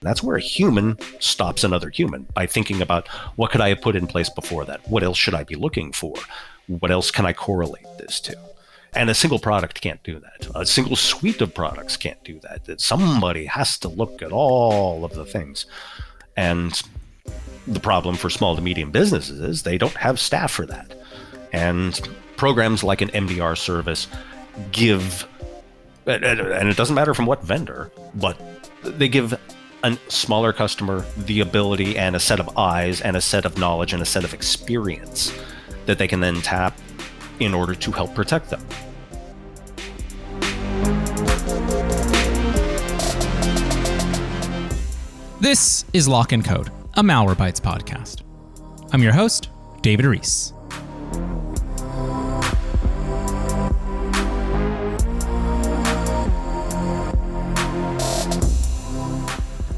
That's 0.00 0.22
where 0.22 0.36
a 0.36 0.40
human 0.40 0.98
stops 1.18 1.64
another 1.64 1.88
human 1.88 2.26
by 2.34 2.46
thinking 2.46 2.82
about 2.82 3.08
what 3.36 3.50
could 3.50 3.62
I 3.62 3.70
have 3.70 3.80
put 3.80 3.96
in 3.96 4.06
place 4.06 4.28
before 4.28 4.66
that? 4.66 4.86
What 4.88 5.02
else 5.02 5.16
should 5.16 5.34
I 5.34 5.44
be 5.44 5.54
looking 5.54 5.92
for? 5.92 6.14
What 6.66 6.90
else 6.90 7.10
can 7.10 7.24
I 7.24 7.32
correlate 7.32 7.86
this 7.96 8.20
to? 8.20 8.36
And 8.94 9.08
a 9.08 9.14
single 9.14 9.38
product 9.38 9.80
can't 9.80 10.02
do 10.02 10.20
that. 10.20 10.48
A 10.54 10.66
single 10.66 10.94
suite 10.94 11.40
of 11.40 11.54
products 11.54 11.96
can't 11.96 12.22
do 12.22 12.38
that. 12.40 12.80
Somebody 12.80 13.46
has 13.46 13.78
to 13.78 13.88
look 13.88 14.22
at 14.22 14.30
all 14.30 15.04
of 15.04 15.14
the 15.14 15.24
things. 15.24 15.66
And 16.36 16.80
the 17.66 17.80
problem 17.80 18.16
for 18.16 18.28
small 18.28 18.54
to 18.54 18.62
medium 18.62 18.90
businesses 18.90 19.40
is 19.40 19.62
they 19.62 19.78
don't 19.78 19.94
have 19.94 20.20
staff 20.20 20.52
for 20.52 20.66
that. 20.66 20.94
And 21.52 21.98
programs 22.36 22.84
like 22.84 23.00
an 23.00 23.08
MDR 23.08 23.56
service 23.56 24.06
give, 24.70 25.26
and 26.06 26.68
it 26.68 26.76
doesn't 26.76 26.94
matter 26.94 27.14
from 27.14 27.26
what 27.26 27.42
vendor, 27.42 27.90
but 28.14 28.40
they 28.82 29.08
give 29.08 29.38
a 29.82 29.98
smaller 30.08 30.52
customer 30.52 31.04
the 31.16 31.40
ability 31.40 31.96
and 31.98 32.16
a 32.16 32.20
set 32.20 32.40
of 32.40 32.56
eyes 32.56 33.00
and 33.00 33.16
a 33.16 33.20
set 33.20 33.44
of 33.44 33.58
knowledge 33.58 33.92
and 33.92 34.02
a 34.02 34.06
set 34.06 34.24
of 34.24 34.32
experience 34.34 35.32
that 35.86 35.98
they 35.98 36.08
can 36.08 36.20
then 36.20 36.40
tap 36.40 36.78
in 37.40 37.54
order 37.54 37.74
to 37.74 37.92
help 37.92 38.14
protect 38.14 38.50
them. 38.50 38.64
This 45.40 45.84
is 45.92 46.08
Lock 46.08 46.32
and 46.32 46.42
Code, 46.42 46.70
a 46.94 47.02
Malwarebytes 47.02 47.60
podcast. 47.60 48.22
I'm 48.92 49.02
your 49.02 49.12
host, 49.12 49.50
David 49.82 50.06
Ruiz. 50.06 50.54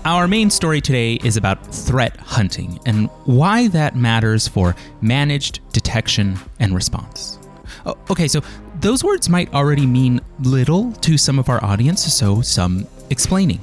Our 0.06 0.28
main 0.28 0.50
story 0.50 0.80
today 0.80 1.14
is 1.14 1.36
about 1.36 1.66
threat 1.74 2.16
hunting 2.18 2.78
and 2.86 3.08
why 3.24 3.66
that 3.66 3.96
matters 3.96 4.46
for 4.46 4.76
managed 5.00 5.58
detection 5.72 6.38
and 6.60 6.76
response. 6.76 7.40
Oh, 7.84 7.98
okay, 8.08 8.28
so 8.28 8.40
those 8.78 9.02
words 9.02 9.28
might 9.28 9.52
already 9.52 9.84
mean 9.84 10.20
little 10.38 10.92
to 10.92 11.18
some 11.18 11.40
of 11.40 11.48
our 11.48 11.62
audience, 11.64 12.04
so 12.04 12.40
some 12.40 12.86
explaining. 13.10 13.58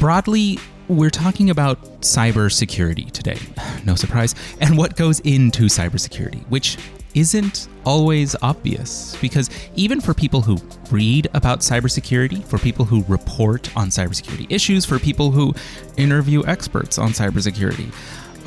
Broadly, 0.00 0.58
we're 0.88 1.08
talking 1.08 1.50
about 1.50 1.80
cybersecurity 2.00 3.12
today, 3.12 3.38
no 3.84 3.94
surprise, 3.94 4.34
and 4.60 4.76
what 4.76 4.96
goes 4.96 5.20
into 5.20 5.66
cybersecurity, 5.66 6.44
which 6.48 6.78
isn't 7.14 7.68
always 7.84 8.36
obvious 8.42 9.16
because 9.20 9.50
even 9.74 10.00
for 10.00 10.14
people 10.14 10.42
who 10.42 10.58
read 10.90 11.28
about 11.34 11.60
cybersecurity, 11.60 12.44
for 12.44 12.58
people 12.58 12.84
who 12.84 13.04
report 13.08 13.74
on 13.76 13.88
cybersecurity 13.88 14.46
issues, 14.50 14.84
for 14.84 14.98
people 14.98 15.30
who 15.30 15.54
interview 15.96 16.44
experts 16.46 16.98
on 16.98 17.10
cybersecurity, 17.10 17.92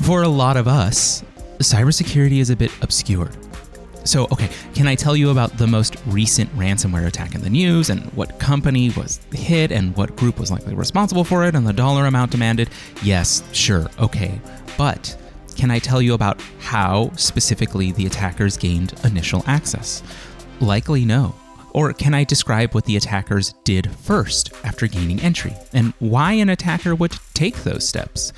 for 0.02 0.22
a 0.22 0.28
lot 0.28 0.56
of 0.56 0.68
us, 0.68 1.22
cybersecurity 1.58 2.38
is 2.38 2.50
a 2.50 2.56
bit 2.56 2.70
obscure. 2.82 3.30
So, 4.04 4.24
okay, 4.24 4.50
can 4.74 4.86
I 4.86 4.94
tell 4.94 5.16
you 5.16 5.30
about 5.30 5.56
the 5.56 5.66
most 5.66 5.96
recent 6.06 6.54
ransomware 6.56 7.06
attack 7.06 7.34
in 7.34 7.40
the 7.40 7.48
news 7.48 7.88
and 7.88 8.02
what 8.12 8.38
company 8.38 8.90
was 8.90 9.18
hit 9.32 9.72
and 9.72 9.96
what 9.96 10.14
group 10.14 10.38
was 10.38 10.50
likely 10.50 10.74
responsible 10.74 11.24
for 11.24 11.44
it 11.44 11.54
and 11.54 11.66
the 11.66 11.72
dollar 11.72 12.04
amount 12.04 12.30
demanded? 12.30 12.68
Yes, 13.02 13.42
sure, 13.52 13.88
okay. 13.98 14.38
But 14.76 15.16
can 15.54 15.70
I 15.70 15.78
tell 15.78 16.02
you 16.02 16.14
about 16.14 16.40
how 16.60 17.10
specifically 17.16 17.92
the 17.92 18.06
attackers 18.06 18.56
gained 18.56 18.94
initial 19.04 19.42
access? 19.46 20.02
Likely 20.60 21.04
no. 21.04 21.34
Or 21.72 21.92
can 21.92 22.14
I 22.14 22.24
describe 22.24 22.74
what 22.74 22.84
the 22.84 22.96
attackers 22.96 23.54
did 23.64 23.90
first 23.96 24.52
after 24.62 24.86
gaining 24.86 25.20
entry 25.20 25.54
and 25.72 25.92
why 25.98 26.32
an 26.32 26.48
attacker 26.48 26.94
would 26.94 27.16
take 27.34 27.56
those 27.64 27.86
steps? 27.86 28.32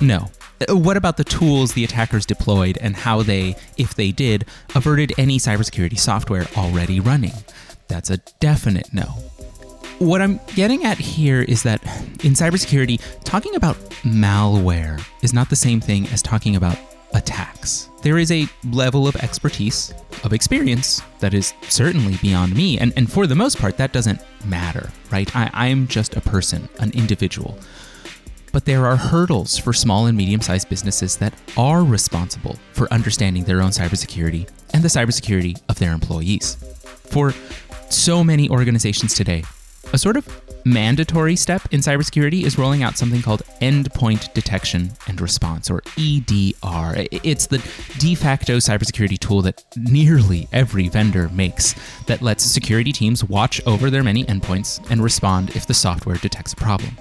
No. 0.00 0.30
Uh, 0.68 0.76
what 0.76 0.96
about 0.96 1.16
the 1.16 1.24
tools 1.24 1.72
the 1.72 1.84
attackers 1.84 2.26
deployed 2.26 2.78
and 2.80 2.96
how 2.96 3.22
they, 3.22 3.54
if 3.76 3.94
they 3.94 4.10
did, 4.10 4.44
averted 4.74 5.12
any 5.16 5.38
cybersecurity 5.38 5.98
software 5.98 6.46
already 6.56 7.00
running? 7.00 7.32
That's 7.88 8.10
a 8.10 8.18
definite 8.40 8.92
no. 8.92 9.29
What 10.00 10.22
I'm 10.22 10.40
getting 10.54 10.86
at 10.86 10.96
here 10.96 11.42
is 11.42 11.62
that 11.64 11.84
in 12.24 12.32
cybersecurity, 12.32 13.02
talking 13.22 13.54
about 13.54 13.76
malware 14.02 14.98
is 15.20 15.34
not 15.34 15.50
the 15.50 15.56
same 15.56 15.78
thing 15.78 16.06
as 16.06 16.22
talking 16.22 16.56
about 16.56 16.78
attacks. 17.12 17.90
There 18.00 18.16
is 18.16 18.32
a 18.32 18.48
level 18.70 19.06
of 19.06 19.14
expertise, 19.16 19.92
of 20.24 20.32
experience, 20.32 21.02
that 21.18 21.34
is 21.34 21.52
certainly 21.68 22.16
beyond 22.22 22.56
me. 22.56 22.78
And, 22.78 22.94
and 22.96 23.12
for 23.12 23.26
the 23.26 23.34
most 23.34 23.58
part, 23.58 23.76
that 23.76 23.92
doesn't 23.92 24.22
matter, 24.46 24.88
right? 25.12 25.36
I, 25.36 25.50
I'm 25.52 25.86
just 25.86 26.16
a 26.16 26.22
person, 26.22 26.66
an 26.78 26.92
individual. 26.92 27.58
But 28.52 28.64
there 28.64 28.86
are 28.86 28.96
hurdles 28.96 29.58
for 29.58 29.74
small 29.74 30.06
and 30.06 30.16
medium 30.16 30.40
sized 30.40 30.70
businesses 30.70 31.18
that 31.18 31.34
are 31.58 31.84
responsible 31.84 32.58
for 32.72 32.90
understanding 32.90 33.44
their 33.44 33.60
own 33.60 33.70
cybersecurity 33.70 34.48
and 34.72 34.82
the 34.82 34.88
cybersecurity 34.88 35.60
of 35.68 35.78
their 35.78 35.92
employees. 35.92 36.54
For 37.10 37.34
so 37.90 38.24
many 38.24 38.48
organizations 38.48 39.12
today, 39.14 39.44
a 39.92 39.98
sort 39.98 40.16
of 40.16 40.28
mandatory 40.64 41.36
step 41.36 41.62
in 41.72 41.80
cybersecurity 41.80 42.44
is 42.44 42.58
rolling 42.58 42.82
out 42.82 42.96
something 42.96 43.22
called 43.22 43.42
Endpoint 43.60 44.32
Detection 44.34 44.92
and 45.08 45.20
Response, 45.20 45.70
or 45.70 45.82
EDR. 45.96 47.06
It's 47.10 47.46
the 47.46 47.58
de 47.98 48.14
facto 48.14 48.58
cybersecurity 48.58 49.18
tool 49.18 49.42
that 49.42 49.64
nearly 49.76 50.48
every 50.52 50.88
vendor 50.88 51.28
makes 51.30 51.74
that 52.06 52.22
lets 52.22 52.44
security 52.44 52.92
teams 52.92 53.24
watch 53.24 53.60
over 53.66 53.90
their 53.90 54.02
many 54.02 54.24
endpoints 54.24 54.84
and 54.90 55.02
respond 55.02 55.56
if 55.56 55.66
the 55.66 55.74
software 55.74 56.16
detects 56.16 56.52
a 56.52 56.56
problem. 56.56 56.96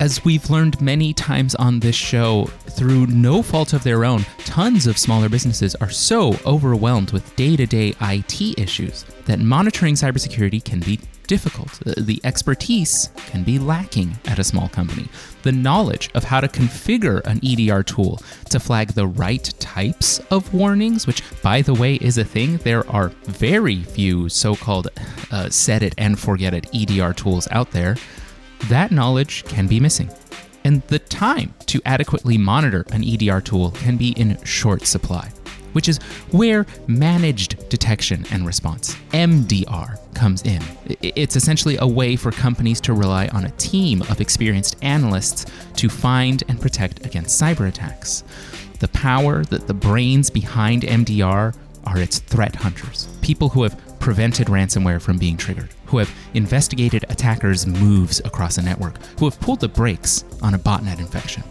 As 0.00 0.24
we've 0.24 0.48
learned 0.48 0.80
many 0.80 1.12
times 1.12 1.54
on 1.56 1.78
this 1.78 1.94
show, 1.94 2.46
through 2.70 3.08
no 3.08 3.42
fault 3.42 3.74
of 3.74 3.84
their 3.84 4.06
own, 4.06 4.24
tons 4.46 4.86
of 4.86 4.96
smaller 4.96 5.28
businesses 5.28 5.74
are 5.74 5.90
so 5.90 6.38
overwhelmed 6.46 7.10
with 7.10 7.36
day 7.36 7.54
to 7.54 7.66
day 7.66 7.92
IT 8.00 8.58
issues 8.58 9.04
that 9.26 9.40
monitoring 9.40 9.96
cybersecurity 9.96 10.64
can 10.64 10.80
be 10.80 11.00
difficult. 11.26 11.80
The 11.98 12.18
expertise 12.24 13.10
can 13.26 13.42
be 13.42 13.58
lacking 13.58 14.16
at 14.24 14.38
a 14.38 14.44
small 14.44 14.70
company. 14.70 15.06
The 15.42 15.52
knowledge 15.52 16.08
of 16.14 16.24
how 16.24 16.40
to 16.40 16.48
configure 16.48 17.20
an 17.26 17.38
EDR 17.44 17.82
tool 17.82 18.22
to 18.48 18.58
flag 18.58 18.94
the 18.94 19.06
right 19.06 19.44
types 19.60 20.18
of 20.30 20.54
warnings, 20.54 21.06
which, 21.06 21.22
by 21.42 21.60
the 21.60 21.74
way, 21.74 21.96
is 21.96 22.16
a 22.16 22.24
thing. 22.24 22.56
There 22.56 22.88
are 22.90 23.10
very 23.24 23.82
few 23.82 24.30
so 24.30 24.56
called 24.56 24.88
uh, 25.30 25.50
set 25.50 25.82
it 25.82 25.94
and 25.98 26.18
forget 26.18 26.54
it 26.54 26.70
EDR 26.74 27.12
tools 27.12 27.46
out 27.50 27.72
there. 27.72 27.96
That 28.68 28.90
knowledge 28.90 29.44
can 29.44 29.66
be 29.66 29.80
missing. 29.80 30.10
And 30.64 30.82
the 30.88 30.98
time 30.98 31.54
to 31.66 31.80
adequately 31.86 32.36
monitor 32.36 32.84
an 32.92 33.02
EDR 33.02 33.40
tool 33.40 33.70
can 33.72 33.96
be 33.96 34.10
in 34.10 34.42
short 34.44 34.86
supply 34.86 35.30
which 35.72 35.88
is 35.88 35.98
where 36.32 36.66
managed 36.86 37.68
detection 37.68 38.24
and 38.30 38.46
response, 38.46 38.94
MDR, 39.12 39.98
comes 40.14 40.42
in. 40.42 40.62
It's 41.02 41.36
essentially 41.36 41.76
a 41.78 41.86
way 41.86 42.16
for 42.16 42.32
companies 42.32 42.80
to 42.82 42.92
rely 42.92 43.28
on 43.28 43.44
a 43.44 43.50
team 43.52 44.02
of 44.02 44.20
experienced 44.20 44.76
analysts 44.82 45.46
to 45.76 45.88
find 45.88 46.42
and 46.48 46.60
protect 46.60 47.06
against 47.06 47.40
cyber 47.40 47.68
attacks. 47.68 48.24
The 48.80 48.88
power 48.88 49.44
that 49.44 49.66
the 49.66 49.74
brains 49.74 50.30
behind 50.30 50.82
MDR 50.82 51.54
are 51.84 51.98
its 51.98 52.18
threat 52.18 52.56
hunters, 52.56 53.08
people 53.20 53.48
who 53.48 53.62
have 53.62 53.80
prevented 54.00 54.48
ransomware 54.48 55.00
from 55.00 55.18
being 55.18 55.36
triggered, 55.36 55.68
who 55.86 55.98
have 55.98 56.12
investigated 56.34 57.04
attackers' 57.08 57.66
moves 57.66 58.20
across 58.24 58.58
a 58.58 58.62
network, 58.62 58.96
who 59.18 59.26
have 59.26 59.38
pulled 59.40 59.60
the 59.60 59.68
brakes 59.68 60.24
on 60.42 60.54
a 60.54 60.58
botnet 60.58 60.98
infection. 60.98 61.44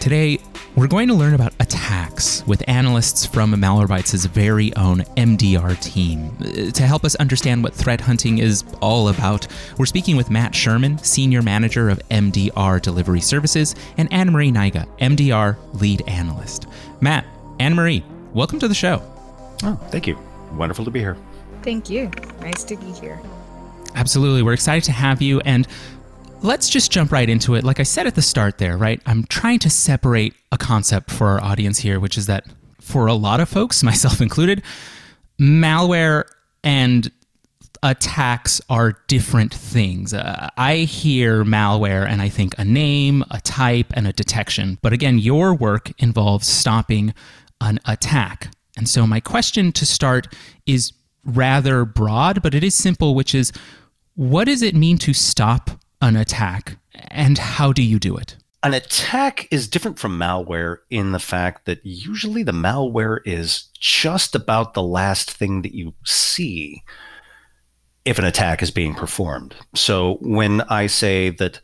Today, 0.00 0.38
we're 0.76 0.86
going 0.86 1.08
to 1.08 1.14
learn 1.14 1.34
about 1.34 1.52
attacks 1.58 2.46
with 2.46 2.62
analysts 2.68 3.26
from 3.26 3.52
Malwarebytes' 3.54 4.28
very 4.28 4.74
own 4.76 5.00
MDR 5.16 5.80
team. 5.80 6.36
Uh, 6.40 6.70
to 6.70 6.82
help 6.84 7.04
us 7.04 7.16
understand 7.16 7.64
what 7.64 7.74
threat 7.74 8.00
hunting 8.00 8.38
is 8.38 8.62
all 8.80 9.08
about, 9.08 9.48
we're 9.78 9.86
speaking 9.86 10.16
with 10.16 10.30
Matt 10.30 10.54
Sherman, 10.54 10.98
Senior 10.98 11.42
Manager 11.42 11.88
of 11.88 11.98
MDR 12.10 12.80
Delivery 12.80 13.20
Services, 13.20 13.74
and 13.96 14.12
Anne 14.12 14.30
Marie 14.30 14.52
Niga, 14.52 14.86
MDR 14.98 15.56
Lead 15.80 16.02
Analyst. 16.06 16.66
Matt, 17.00 17.26
Anne 17.58 17.74
Marie, 17.74 18.04
welcome 18.32 18.60
to 18.60 18.68
the 18.68 18.74
show. 18.74 19.02
Oh, 19.64 19.74
thank 19.90 20.06
you. 20.06 20.16
Wonderful 20.52 20.84
to 20.84 20.90
be 20.90 21.00
here. 21.00 21.16
Thank 21.66 21.90
you. 21.90 22.12
Nice 22.40 22.62
to 22.62 22.76
be 22.76 22.92
here. 22.92 23.20
Absolutely. 23.96 24.40
We're 24.40 24.52
excited 24.52 24.84
to 24.84 24.92
have 24.92 25.20
you. 25.20 25.40
And 25.40 25.66
let's 26.40 26.68
just 26.68 26.92
jump 26.92 27.10
right 27.10 27.28
into 27.28 27.56
it. 27.56 27.64
Like 27.64 27.80
I 27.80 27.82
said 27.82 28.06
at 28.06 28.14
the 28.14 28.22
start 28.22 28.58
there, 28.58 28.76
right? 28.76 29.02
I'm 29.04 29.24
trying 29.24 29.58
to 29.58 29.68
separate 29.68 30.34
a 30.52 30.58
concept 30.58 31.10
for 31.10 31.26
our 31.26 31.42
audience 31.42 31.80
here, 31.80 31.98
which 31.98 32.16
is 32.16 32.26
that 32.26 32.46
for 32.80 33.08
a 33.08 33.14
lot 33.14 33.40
of 33.40 33.48
folks, 33.48 33.82
myself 33.82 34.20
included, 34.20 34.62
malware 35.40 36.26
and 36.62 37.10
attacks 37.82 38.60
are 38.70 39.00
different 39.08 39.52
things. 39.52 40.14
Uh, 40.14 40.48
I 40.56 40.76
hear 40.76 41.42
malware 41.42 42.06
and 42.08 42.22
I 42.22 42.28
think 42.28 42.56
a 42.58 42.64
name, 42.64 43.24
a 43.32 43.40
type, 43.40 43.88
and 43.94 44.06
a 44.06 44.12
detection. 44.12 44.78
But 44.82 44.92
again, 44.92 45.18
your 45.18 45.52
work 45.52 45.90
involves 45.98 46.46
stopping 46.46 47.12
an 47.60 47.80
attack. 47.86 48.52
And 48.76 48.88
so 48.88 49.04
my 49.04 49.18
question 49.18 49.72
to 49.72 49.84
start 49.84 50.32
is 50.64 50.92
rather 51.26 51.84
broad, 51.84 52.42
but 52.42 52.54
it 52.54 52.64
is 52.64 52.74
simple, 52.74 53.14
which 53.14 53.34
is 53.34 53.52
What 54.14 54.44
does 54.44 54.62
it 54.62 54.74
mean 54.74 54.96
to 54.98 55.12
stop 55.12 55.70
an 56.00 56.16
attack, 56.16 56.78
and 57.08 57.36
how 57.36 57.72
do 57.72 57.82
you 57.82 57.98
do 57.98 58.16
it? 58.16 58.36
An 58.62 58.72
attack 58.72 59.46
is 59.50 59.68
different 59.68 59.98
from 59.98 60.18
malware 60.18 60.78
in 60.90 61.12
the 61.12 61.18
fact 61.18 61.66
that 61.66 61.84
usually 61.84 62.42
the 62.42 62.52
malware 62.52 63.18
is 63.24 63.68
just 63.78 64.34
about 64.34 64.74
the 64.74 64.82
last 64.82 65.30
thing 65.30 65.62
that 65.62 65.74
you 65.74 65.94
see 66.04 66.82
if 68.06 68.18
an 68.18 68.24
attack 68.24 68.62
is 68.62 68.70
being 68.70 68.94
performed. 68.94 69.54
So 69.74 70.14
when 70.22 70.62
I 70.62 70.86
say 70.86 71.30
that 71.30 71.60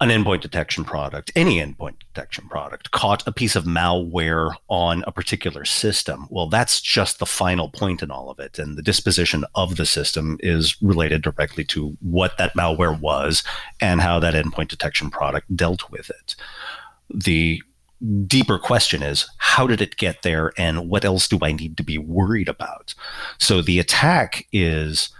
an 0.00 0.08
endpoint 0.08 0.40
detection 0.40 0.82
product, 0.82 1.30
any 1.36 1.58
endpoint 1.58 1.96
detection 1.98 2.48
product, 2.48 2.90
caught 2.90 3.26
a 3.26 3.32
piece 3.32 3.54
of 3.54 3.64
malware 3.64 4.54
on 4.68 5.04
a 5.06 5.12
particular 5.12 5.66
system. 5.66 6.26
Well, 6.30 6.48
that's 6.48 6.80
just 6.80 7.18
the 7.18 7.26
final 7.26 7.68
point 7.68 8.02
in 8.02 8.10
all 8.10 8.30
of 8.30 8.38
it. 8.38 8.58
And 8.58 8.78
the 8.78 8.82
disposition 8.82 9.44
of 9.54 9.76
the 9.76 9.84
system 9.84 10.38
is 10.40 10.80
related 10.80 11.20
directly 11.20 11.64
to 11.64 11.96
what 12.00 12.38
that 12.38 12.54
malware 12.54 12.98
was 12.98 13.42
and 13.80 14.00
how 14.00 14.18
that 14.20 14.34
endpoint 14.34 14.68
detection 14.68 15.10
product 15.10 15.54
dealt 15.54 15.90
with 15.90 16.08
it. 16.08 16.34
The 17.12 17.62
deeper 18.26 18.58
question 18.58 19.02
is 19.02 19.28
how 19.36 19.66
did 19.66 19.82
it 19.82 19.98
get 19.98 20.22
there 20.22 20.52
and 20.56 20.88
what 20.88 21.04
else 21.04 21.28
do 21.28 21.38
I 21.42 21.52
need 21.52 21.76
to 21.76 21.82
be 21.82 21.98
worried 21.98 22.48
about? 22.48 22.94
So 23.36 23.60
the 23.60 23.78
attack 23.78 24.46
is 24.50 25.10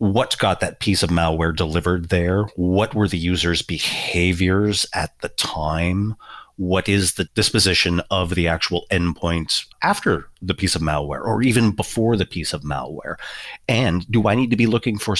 what 0.00 0.38
got 0.38 0.60
that 0.60 0.80
piece 0.80 1.02
of 1.02 1.10
malware 1.10 1.54
delivered 1.54 2.08
there? 2.08 2.44
What 2.56 2.94
were 2.94 3.06
the 3.06 3.18
user's 3.18 3.60
behaviors 3.60 4.86
at 4.94 5.12
the 5.20 5.28
time? 5.28 6.16
What 6.56 6.88
is 6.88 7.14
the 7.14 7.24
disposition 7.34 8.00
of 8.10 8.34
the 8.34 8.48
actual 8.48 8.86
endpoint 8.90 9.66
after 9.82 10.26
the 10.40 10.54
piece 10.54 10.74
of 10.74 10.80
malware 10.80 11.22
or 11.22 11.42
even 11.42 11.72
before 11.72 12.16
the 12.16 12.24
piece 12.24 12.54
of 12.54 12.62
malware? 12.62 13.16
And 13.68 14.10
do 14.10 14.26
I 14.26 14.34
need 14.34 14.48
to 14.50 14.56
be 14.56 14.66
looking 14.66 14.96
for 14.96 15.16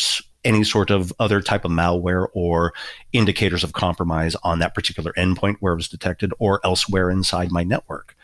any 0.46 0.64
sort 0.64 0.88
of 0.88 1.12
other 1.20 1.42
type 1.42 1.66
of 1.66 1.70
malware 1.70 2.28
or 2.32 2.72
indicators 3.12 3.62
of 3.62 3.74
compromise 3.74 4.34
on 4.44 4.60
that 4.60 4.74
particular 4.74 5.12
endpoint 5.12 5.56
where 5.60 5.74
it 5.74 5.76
was 5.76 5.88
detected 5.88 6.32
or 6.38 6.58
elsewhere 6.64 7.10
inside 7.10 7.52
my 7.52 7.64
network? 7.64 8.16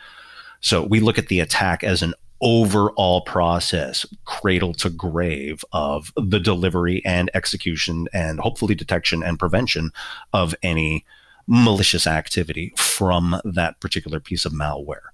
So 0.61 0.81
we 0.81 1.01
look 1.01 1.19
at 1.19 1.27
the 1.27 1.39
attack 1.39 1.83
as 1.83 2.01
an 2.01 2.15
overall 2.41 3.21
process, 3.21 4.05
cradle 4.25 4.73
to 4.75 4.89
grave, 4.89 5.63
of 5.71 6.11
the 6.15 6.39
delivery 6.39 7.01
and 7.05 7.31
execution 7.33 8.07
and 8.13 8.39
hopefully 8.39 8.75
detection 8.75 9.23
and 9.23 9.39
prevention 9.39 9.91
of 10.33 10.55
any 10.61 11.03
malicious 11.47 12.05
activity 12.05 12.73
from 12.75 13.39
that 13.43 13.79
particular 13.79 14.19
piece 14.19 14.45
of 14.45 14.51
malware. 14.51 15.09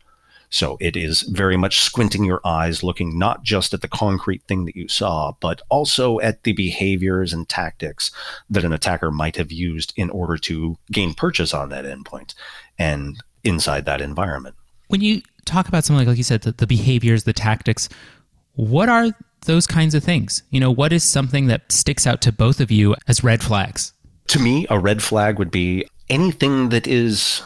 So 0.50 0.78
it 0.80 0.96
is 0.96 1.24
very 1.24 1.58
much 1.58 1.80
squinting 1.80 2.24
your 2.24 2.40
eyes, 2.46 2.84
looking 2.84 3.18
not 3.18 3.42
just 3.42 3.74
at 3.74 3.82
the 3.82 3.88
concrete 3.88 4.44
thing 4.44 4.66
that 4.66 4.76
you 4.76 4.88
saw, 4.88 5.34
but 5.40 5.64
also 5.70 6.20
at 6.20 6.44
the 6.44 6.54
behaviors 6.54 7.34
and 7.34 7.50
tactics 7.50 8.12
that 8.52 8.64
an 8.64 8.72
attacker 8.72 9.10
might 9.10 9.36
have 9.36 9.52
used 9.52 9.94
in 9.96 10.12
order 10.12 10.38
to 10.38 10.78
gain 10.92 11.16
purchase 11.16 11.56
on 11.56 11.70
that 11.70 11.86
endpoint 11.86 12.36
and 12.78 13.24
inside 13.44 13.86
that 13.86 14.00
environment. 14.00 14.56
When 14.90 15.02
you 15.02 15.24
talk 15.46 15.68
about 15.68 15.84
something 15.84 16.00
like, 16.00 16.08
like 16.08 16.18
you 16.18 16.24
said, 16.24 16.42
the, 16.42 16.52
the 16.52 16.68
behaviors, 16.68 17.24
the 17.24 17.34
tactics. 17.34 17.90
What 18.56 18.90
are 18.90 19.08
those 19.46 19.68
kinds 19.68 19.96
of 19.96 20.04
things? 20.04 20.44
You 20.50 20.60
know, 20.60 20.72
what 20.72 20.94
is 20.94 21.04
something 21.04 21.48
that 21.48 21.72
sticks 21.72 22.08
out 22.08 22.22
to 22.22 22.32
both 22.32 22.60
of 22.60 22.72
you 22.72 22.96
as 23.08 23.24
red 23.24 23.44
flags? 23.44 23.94
To 24.28 24.40
me, 24.40 24.66
a 24.70 24.80
red 24.80 25.04
flag 25.04 25.40
would 25.40 25.52
be 25.52 25.86
anything 26.10 26.70
that 26.70 26.88
is 26.88 27.42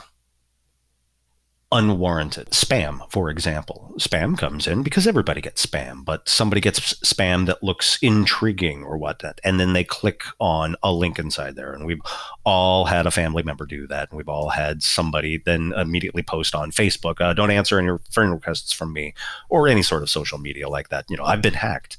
unwarranted. 1.71 2.49
Spam, 2.51 2.99
for 3.11 3.29
example. 3.29 3.93
Spam 3.99 4.37
comes 4.37 4.67
in 4.67 4.83
because 4.83 5.05
everybody 5.05 5.41
gets 5.41 5.65
spam, 5.65 6.05
but 6.05 6.27
somebody 6.29 6.61
gets 6.61 6.93
spam 6.95 7.45
that 7.45 7.61
looks 7.61 7.97
intriguing 8.01 8.83
or 8.83 8.97
whatnot, 8.97 9.41
and 9.43 9.59
then 9.59 9.73
they 9.73 9.83
click 9.83 10.23
on 10.39 10.75
a 10.81 10.93
link 10.93 11.19
inside 11.19 11.55
there. 11.55 11.73
And 11.73 11.85
we've 11.85 12.01
all 12.45 12.85
had 12.85 13.05
a 13.05 13.11
family 13.11 13.43
member 13.43 13.65
do 13.65 13.85
that, 13.87 14.09
and 14.09 14.17
we've 14.17 14.29
all 14.29 14.49
had 14.49 14.81
somebody 14.81 15.41
then 15.45 15.73
immediately 15.75 16.23
post 16.23 16.55
on 16.55 16.71
Facebook, 16.71 17.19
uh, 17.19 17.33
"Don't 17.33 17.51
answer 17.51 17.79
any 17.79 17.97
friend 18.11 18.31
requests 18.31 18.71
from 18.71 18.93
me," 18.93 19.13
or 19.49 19.67
any 19.67 19.83
sort 19.83 20.03
of 20.03 20.09
social 20.09 20.37
media 20.37 20.69
like 20.69 20.89
that. 20.89 21.05
You 21.09 21.17
know, 21.17 21.25
I've 21.25 21.41
been 21.41 21.53
hacked. 21.55 21.97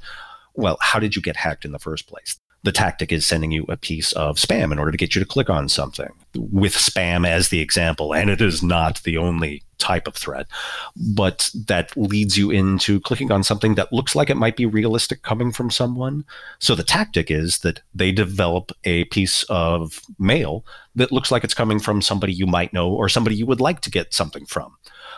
Well, 0.55 0.79
how 0.81 0.99
did 0.99 1.15
you 1.15 1.23
get 1.23 1.37
hacked 1.37 1.65
in 1.65 1.73
the 1.73 1.79
first 1.79 2.09
place? 2.09 2.39
The 2.69 2.73
tactic 2.73 3.11
is 3.13 3.25
sending 3.25 3.51
you 3.51 3.65
a 3.71 3.79
piece 3.79 4.13
of 4.13 4.37
spam 4.37 4.73
in 4.73 4.79
order 4.79 4.91
to 4.91 4.99
get 4.99 5.15
you 5.15 5.21
to 5.21 5.27
click 5.27 5.49
on 5.49 5.71
something 5.71 6.11
with 6.35 6.75
spam 6.75 7.27
as 7.27 7.49
the 7.49 7.61
example. 7.61 8.15
And 8.15 8.29
it 8.29 8.43
is 8.43 8.63
not 8.63 9.03
the 9.05 9.17
only 9.17 9.63
type 9.79 10.07
of 10.07 10.15
threat, 10.15 10.47
but 10.95 11.51
that 11.55 11.97
leads 11.97 12.37
you 12.37 12.51
into 12.51 13.01
clicking 13.01 13.33
on 13.33 13.43
something 13.43 13.75
that 13.77 13.91
looks 13.91 14.15
like 14.15 14.29
it 14.29 14.37
might 14.37 14.55
be 14.55 14.67
realistic 14.67 15.23
coming 15.23 15.51
from 15.51 15.71
someone. 15.71 16.27
So 16.59 16.75
the 16.75 16.85
tactic 16.85 17.31
is 17.31 17.61
that 17.61 17.81
they 17.95 18.13
develop 18.13 18.71
a 18.85 19.07
piece 19.07 19.45
of 19.45 20.03
mail 20.19 20.67
that 20.95 21.11
looks 21.11 21.33
like 21.33 21.45
it's 21.45 21.55
coming 21.55 21.79
from 21.79 22.03
somebody 22.03 22.35
you 22.35 22.47
might 22.47 22.75
know 22.75 22.91
or 22.91 23.09
somebody 23.09 23.35
you 23.35 23.47
would 23.47 23.63
like 23.63 23.81
to 23.81 23.91
get 23.91 24.13
something 24.13 24.45
from. 24.45 24.77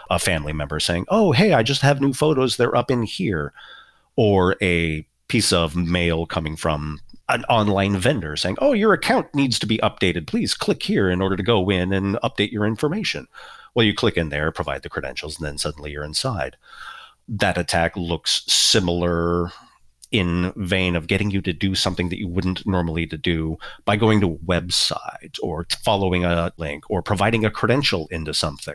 A 0.08 0.20
family 0.20 0.52
member 0.52 0.78
saying, 0.78 1.06
Oh, 1.08 1.32
hey, 1.32 1.52
I 1.52 1.64
just 1.64 1.82
have 1.82 2.00
new 2.00 2.12
photos. 2.12 2.56
They're 2.56 2.76
up 2.76 2.92
in 2.92 3.02
here. 3.02 3.52
Or 4.14 4.54
a 4.62 5.04
piece 5.26 5.52
of 5.52 5.74
mail 5.74 6.26
coming 6.26 6.54
from 6.54 7.00
an 7.34 7.44
online 7.44 7.96
vendor 7.96 8.36
saying, 8.36 8.56
"Oh, 8.60 8.72
your 8.72 8.92
account 8.92 9.34
needs 9.34 9.58
to 9.60 9.66
be 9.66 9.78
updated. 9.78 10.26
Please 10.26 10.54
click 10.54 10.82
here 10.82 11.08
in 11.08 11.20
order 11.20 11.36
to 11.36 11.42
go 11.42 11.70
in 11.70 11.92
and 11.92 12.16
update 12.22 12.52
your 12.52 12.66
information." 12.66 13.26
Well, 13.74 13.86
you 13.86 13.94
click 13.94 14.16
in 14.16 14.30
there, 14.30 14.50
provide 14.50 14.82
the 14.82 14.88
credentials, 14.88 15.38
and 15.38 15.46
then 15.46 15.58
suddenly 15.58 15.92
you're 15.92 16.04
inside. 16.04 16.56
That 17.28 17.58
attack 17.58 17.96
looks 17.96 18.42
similar 18.46 19.52
in 20.10 20.52
vein 20.56 20.96
of 20.96 21.06
getting 21.06 21.30
you 21.30 21.40
to 21.42 21.52
do 21.52 21.74
something 21.74 22.08
that 22.08 22.18
you 22.18 22.26
wouldn't 22.26 22.66
normally 22.66 23.06
to 23.06 23.16
do 23.16 23.56
by 23.84 23.96
going 23.96 24.20
to 24.20 24.32
a 24.32 24.38
website 24.38 25.38
or 25.42 25.66
following 25.84 26.24
a 26.24 26.52
link 26.56 26.82
or 26.90 27.00
providing 27.02 27.44
a 27.44 27.50
credential 27.50 28.08
into 28.10 28.34
something. 28.34 28.74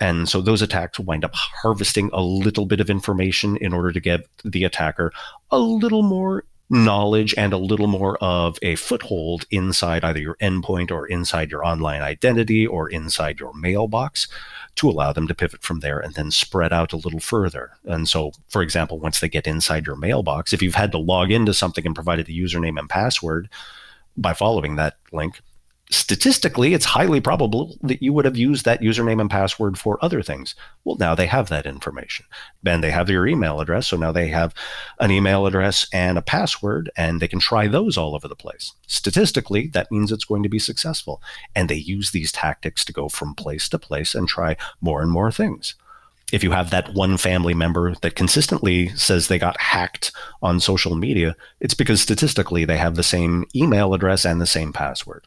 And 0.00 0.28
so 0.28 0.40
those 0.40 0.62
attacks 0.62 0.98
wind 0.98 1.24
up 1.24 1.34
harvesting 1.34 2.10
a 2.12 2.22
little 2.22 2.66
bit 2.66 2.80
of 2.80 2.90
information 2.90 3.56
in 3.58 3.72
order 3.72 3.92
to 3.92 4.00
get 4.00 4.26
the 4.42 4.64
attacker 4.64 5.12
a 5.50 5.58
little 5.58 6.02
more 6.02 6.44
knowledge 6.70 7.34
and 7.36 7.52
a 7.52 7.58
little 7.58 7.86
more 7.86 8.16
of 8.18 8.58
a 8.62 8.74
foothold 8.76 9.44
inside 9.50 10.02
either 10.02 10.20
your 10.20 10.36
endpoint 10.36 10.90
or 10.90 11.06
inside 11.06 11.50
your 11.50 11.64
online 11.64 12.02
identity 12.02 12.66
or 12.66 12.88
inside 12.88 13.38
your 13.38 13.52
mailbox 13.54 14.28
to 14.76 14.88
allow 14.88 15.12
them 15.12 15.28
to 15.28 15.34
pivot 15.34 15.62
from 15.62 15.80
there 15.80 15.98
and 15.98 16.14
then 16.14 16.30
spread 16.30 16.72
out 16.72 16.92
a 16.92 16.96
little 16.96 17.20
further. 17.20 17.72
And 17.84 18.08
so, 18.08 18.32
for 18.48 18.62
example, 18.62 18.98
once 18.98 19.20
they 19.20 19.28
get 19.28 19.46
inside 19.46 19.86
your 19.86 19.96
mailbox, 19.96 20.52
if 20.52 20.62
you've 20.62 20.74
had 20.74 20.92
to 20.92 20.98
log 20.98 21.30
into 21.30 21.54
something 21.54 21.86
and 21.86 21.94
provided 21.94 22.26
the 22.26 22.38
username 22.38 22.78
and 22.78 22.88
password 22.88 23.48
by 24.16 24.32
following 24.32 24.76
that 24.76 24.96
link, 25.12 25.40
statistically, 25.90 26.74
it's 26.74 26.84
highly 26.84 27.20
probable 27.20 27.76
that 27.82 28.02
you 28.02 28.12
would 28.12 28.24
have 28.24 28.36
used 28.36 28.64
that 28.64 28.80
username 28.80 29.20
and 29.20 29.30
password 29.30 29.78
for 29.78 30.02
other 30.02 30.22
things. 30.22 30.54
Well, 30.84 30.96
now 30.98 31.14
they 31.14 31.26
have 31.26 31.48
that 31.48 31.66
information. 31.66 32.26
Then 32.62 32.80
they 32.80 32.90
have 32.90 33.10
your 33.10 33.26
email 33.26 33.60
address. 33.60 33.88
So 33.88 33.96
now 33.96 34.12
they 34.12 34.28
have 34.28 34.54
an 34.98 35.10
email 35.10 35.46
address 35.46 35.86
and 35.92 36.16
a 36.16 36.22
password, 36.22 36.90
and 36.96 37.20
they 37.20 37.28
can 37.28 37.38
try 37.38 37.66
those 37.66 37.98
all 37.98 38.14
over 38.14 38.28
the 38.28 38.34
place. 38.34 38.72
Statistically, 38.86 39.68
that 39.68 39.90
means 39.90 40.10
it's 40.10 40.24
going 40.24 40.42
to 40.42 40.48
be 40.48 40.58
successful. 40.58 41.22
And 41.54 41.68
they 41.68 41.76
use 41.76 42.10
these 42.10 42.32
tactics 42.32 42.84
to 42.86 42.92
go 42.92 43.08
from 43.08 43.34
place 43.34 43.68
to 43.68 43.78
place 43.78 44.14
and 44.14 44.26
try 44.26 44.56
more 44.80 45.02
and 45.02 45.10
more 45.10 45.30
things. 45.30 45.74
If 46.32 46.42
you 46.42 46.50
have 46.52 46.70
that 46.70 46.94
one 46.94 47.18
family 47.18 47.54
member 47.54 47.94
that 47.96 48.16
consistently 48.16 48.88
says 48.96 49.28
they 49.28 49.38
got 49.38 49.60
hacked 49.60 50.10
on 50.42 50.58
social 50.58 50.96
media, 50.96 51.36
it's 51.60 51.74
because 51.74 52.00
statistically 52.00 52.64
they 52.64 52.78
have 52.78 52.96
the 52.96 53.02
same 53.02 53.44
email 53.54 53.94
address 53.94 54.24
and 54.24 54.40
the 54.40 54.46
same 54.46 54.72
password. 54.72 55.26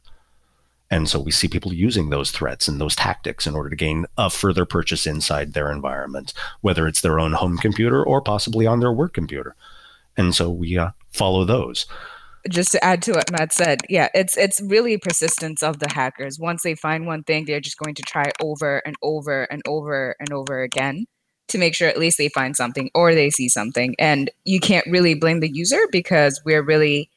And 0.89 1.09
so 1.09 1.19
we 1.19 1.31
see 1.31 1.47
people 1.47 1.73
using 1.73 2.09
those 2.09 2.31
threats 2.31 2.67
and 2.67 2.79
those 2.79 2.95
tactics 2.95 3.45
in 3.45 3.55
order 3.55 3.69
to 3.69 3.75
gain 3.75 4.05
a 4.17 4.29
further 4.29 4.65
purchase 4.65 5.05
inside 5.05 5.53
their 5.53 5.71
environment, 5.71 6.33
whether 6.61 6.87
it's 6.87 7.01
their 7.01 7.19
own 7.19 7.33
home 7.33 7.57
computer 7.57 8.03
or 8.03 8.21
possibly 8.21 8.65
on 8.65 8.79
their 8.79 8.93
work 8.93 9.13
computer. 9.13 9.55
And 10.15 10.33
so 10.33 10.49
we 10.49 10.77
uh, 10.77 10.91
follow 11.11 11.43
those. 11.43 11.85
Just 12.49 12.71
to 12.71 12.83
add 12.83 13.01
to 13.03 13.11
what 13.11 13.31
Matt 13.31 13.51
said, 13.51 13.81
yeah, 13.89 14.07
it's 14.15 14.37
it's 14.37 14.61
really 14.61 14.97
persistence 14.97 15.61
of 15.61 15.79
the 15.79 15.91
hackers. 15.91 16.39
Once 16.39 16.63
they 16.63 16.75
find 16.75 17.05
one 17.05 17.23
thing, 17.23 17.43
they're 17.43 17.59
just 17.59 17.77
going 17.77 17.95
to 17.95 18.03
try 18.03 18.31
over 18.41 18.81
and 18.85 18.95
over 19.01 19.43
and 19.43 19.61
over 19.67 20.15
and 20.19 20.31
over 20.31 20.61
again 20.61 21.05
to 21.49 21.57
make 21.57 21.75
sure 21.75 21.89
at 21.89 21.97
least 21.97 22.17
they 22.17 22.29
find 22.29 22.55
something 22.55 22.89
or 22.93 23.13
they 23.13 23.29
see 23.29 23.49
something. 23.49 23.95
And 23.99 24.29
you 24.45 24.59
can't 24.61 24.87
really 24.87 25.13
blame 25.13 25.41
the 25.41 25.51
user 25.51 25.79
because 25.91 26.41
we're 26.45 26.63
really 26.63 27.09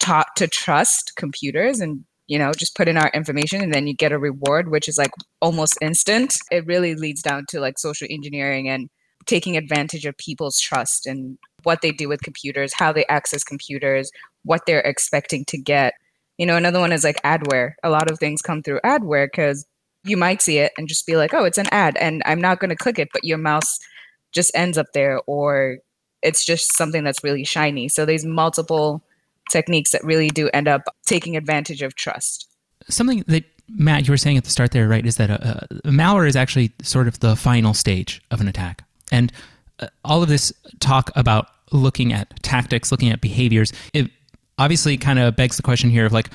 taught 0.00 0.34
to 0.36 0.48
trust 0.48 1.12
computers 1.16 1.80
and 1.80 2.04
you 2.26 2.38
know, 2.38 2.52
just 2.52 2.76
put 2.76 2.88
in 2.88 2.96
our 2.96 3.10
information 3.10 3.60
and 3.60 3.74
then 3.74 3.86
you 3.86 3.94
get 3.94 4.12
a 4.12 4.18
reward, 4.18 4.70
which 4.70 4.88
is 4.88 4.98
like 4.98 5.10
almost 5.40 5.78
instant. 5.80 6.36
It 6.50 6.66
really 6.66 6.94
leads 6.94 7.22
down 7.22 7.44
to 7.48 7.60
like 7.60 7.78
social 7.78 8.06
engineering 8.10 8.68
and 8.68 8.88
taking 9.26 9.56
advantage 9.56 10.06
of 10.06 10.16
people's 10.16 10.58
trust 10.58 11.06
and 11.06 11.38
what 11.62 11.82
they 11.82 11.92
do 11.92 12.08
with 12.08 12.22
computers, 12.22 12.72
how 12.74 12.92
they 12.92 13.04
access 13.06 13.44
computers, 13.44 14.10
what 14.44 14.62
they're 14.66 14.80
expecting 14.80 15.44
to 15.46 15.58
get. 15.58 15.94
You 16.38 16.46
know, 16.46 16.56
another 16.56 16.80
one 16.80 16.92
is 16.92 17.04
like 17.04 17.22
adware. 17.22 17.74
A 17.82 17.90
lot 17.90 18.10
of 18.10 18.18
things 18.18 18.42
come 18.42 18.62
through 18.62 18.80
adware 18.84 19.26
because 19.26 19.66
you 20.04 20.16
might 20.16 20.42
see 20.42 20.58
it 20.58 20.72
and 20.76 20.88
just 20.88 21.06
be 21.06 21.16
like, 21.16 21.32
oh, 21.34 21.44
it's 21.44 21.58
an 21.58 21.68
ad 21.70 21.96
and 21.98 22.22
I'm 22.26 22.40
not 22.40 22.58
going 22.58 22.70
to 22.70 22.76
click 22.76 22.98
it, 22.98 23.10
but 23.12 23.24
your 23.24 23.38
mouse 23.38 23.78
just 24.32 24.50
ends 24.54 24.78
up 24.78 24.86
there 24.94 25.20
or 25.26 25.78
it's 26.22 26.44
just 26.44 26.76
something 26.76 27.04
that's 27.04 27.22
really 27.22 27.44
shiny. 27.44 27.88
So 27.88 28.04
there's 28.04 28.24
multiple 28.24 29.02
techniques 29.50 29.90
that 29.92 30.02
really 30.04 30.28
do 30.28 30.48
end 30.52 30.68
up 30.68 30.82
taking 31.06 31.36
advantage 31.36 31.82
of 31.82 31.94
trust. 31.94 32.48
Something 32.88 33.24
that 33.28 33.44
Matt, 33.68 34.06
you 34.06 34.12
were 34.12 34.18
saying 34.18 34.36
at 34.36 34.44
the 34.44 34.50
start 34.50 34.72
there, 34.72 34.88
right, 34.88 35.04
is 35.06 35.16
that 35.16 35.30
a, 35.30 35.66
a 35.84 35.90
malware 35.90 36.28
is 36.28 36.36
actually 36.36 36.72
sort 36.82 37.08
of 37.08 37.20
the 37.20 37.36
final 37.36 37.74
stage 37.74 38.22
of 38.30 38.40
an 38.40 38.48
attack. 38.48 38.84
And 39.10 39.32
uh, 39.80 39.86
all 40.04 40.22
of 40.22 40.28
this 40.28 40.52
talk 40.80 41.10
about 41.14 41.48
looking 41.70 42.12
at 42.12 42.42
tactics, 42.42 42.90
looking 42.90 43.10
at 43.10 43.20
behaviors, 43.20 43.72
it 43.94 44.10
obviously 44.58 44.96
kind 44.96 45.18
of 45.18 45.36
begs 45.36 45.56
the 45.56 45.62
question 45.62 45.90
here 45.90 46.04
of 46.04 46.12
like, 46.12 46.28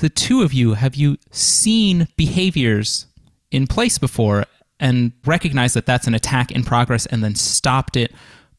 the 0.00 0.08
two 0.08 0.42
of 0.42 0.52
you, 0.52 0.74
have 0.74 0.94
you 0.94 1.18
seen 1.30 2.08
behaviors 2.16 3.06
in 3.50 3.66
place 3.66 3.98
before 3.98 4.46
and 4.80 5.12
recognized 5.26 5.74
that 5.76 5.86
that's 5.86 6.06
an 6.06 6.14
attack 6.14 6.50
in 6.50 6.64
progress 6.64 7.06
and 7.06 7.22
then 7.22 7.34
stopped 7.34 7.96
it 7.96 8.12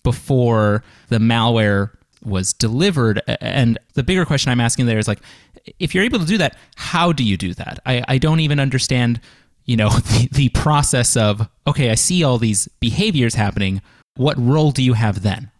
before 0.03 0.83
the 1.09 1.17
malware 1.17 1.91
was 2.25 2.53
delivered? 2.53 3.21
And 3.27 3.77
the 3.93 4.03
bigger 4.03 4.25
question 4.25 4.51
I'm 4.51 4.59
asking 4.59 4.85
there 4.85 4.99
is 4.99 5.07
like, 5.07 5.19
if 5.79 5.93
you're 5.93 6.03
able 6.03 6.19
to 6.19 6.25
do 6.25 6.37
that, 6.37 6.57
how 6.75 7.11
do 7.11 7.23
you 7.23 7.37
do 7.37 7.53
that? 7.53 7.79
I, 7.85 8.03
I 8.07 8.17
don't 8.17 8.39
even 8.39 8.59
understand, 8.59 9.21
you 9.65 9.77
know, 9.77 9.89
the, 9.89 10.29
the 10.31 10.49
process 10.49 11.15
of, 11.15 11.47
okay, 11.67 11.89
I 11.89 11.95
see 11.95 12.23
all 12.23 12.37
these 12.37 12.67
behaviors 12.79 13.35
happening. 13.35 13.81
What 14.15 14.37
role 14.37 14.71
do 14.71 14.83
you 14.83 14.93
have 14.93 15.23
then? 15.23 15.51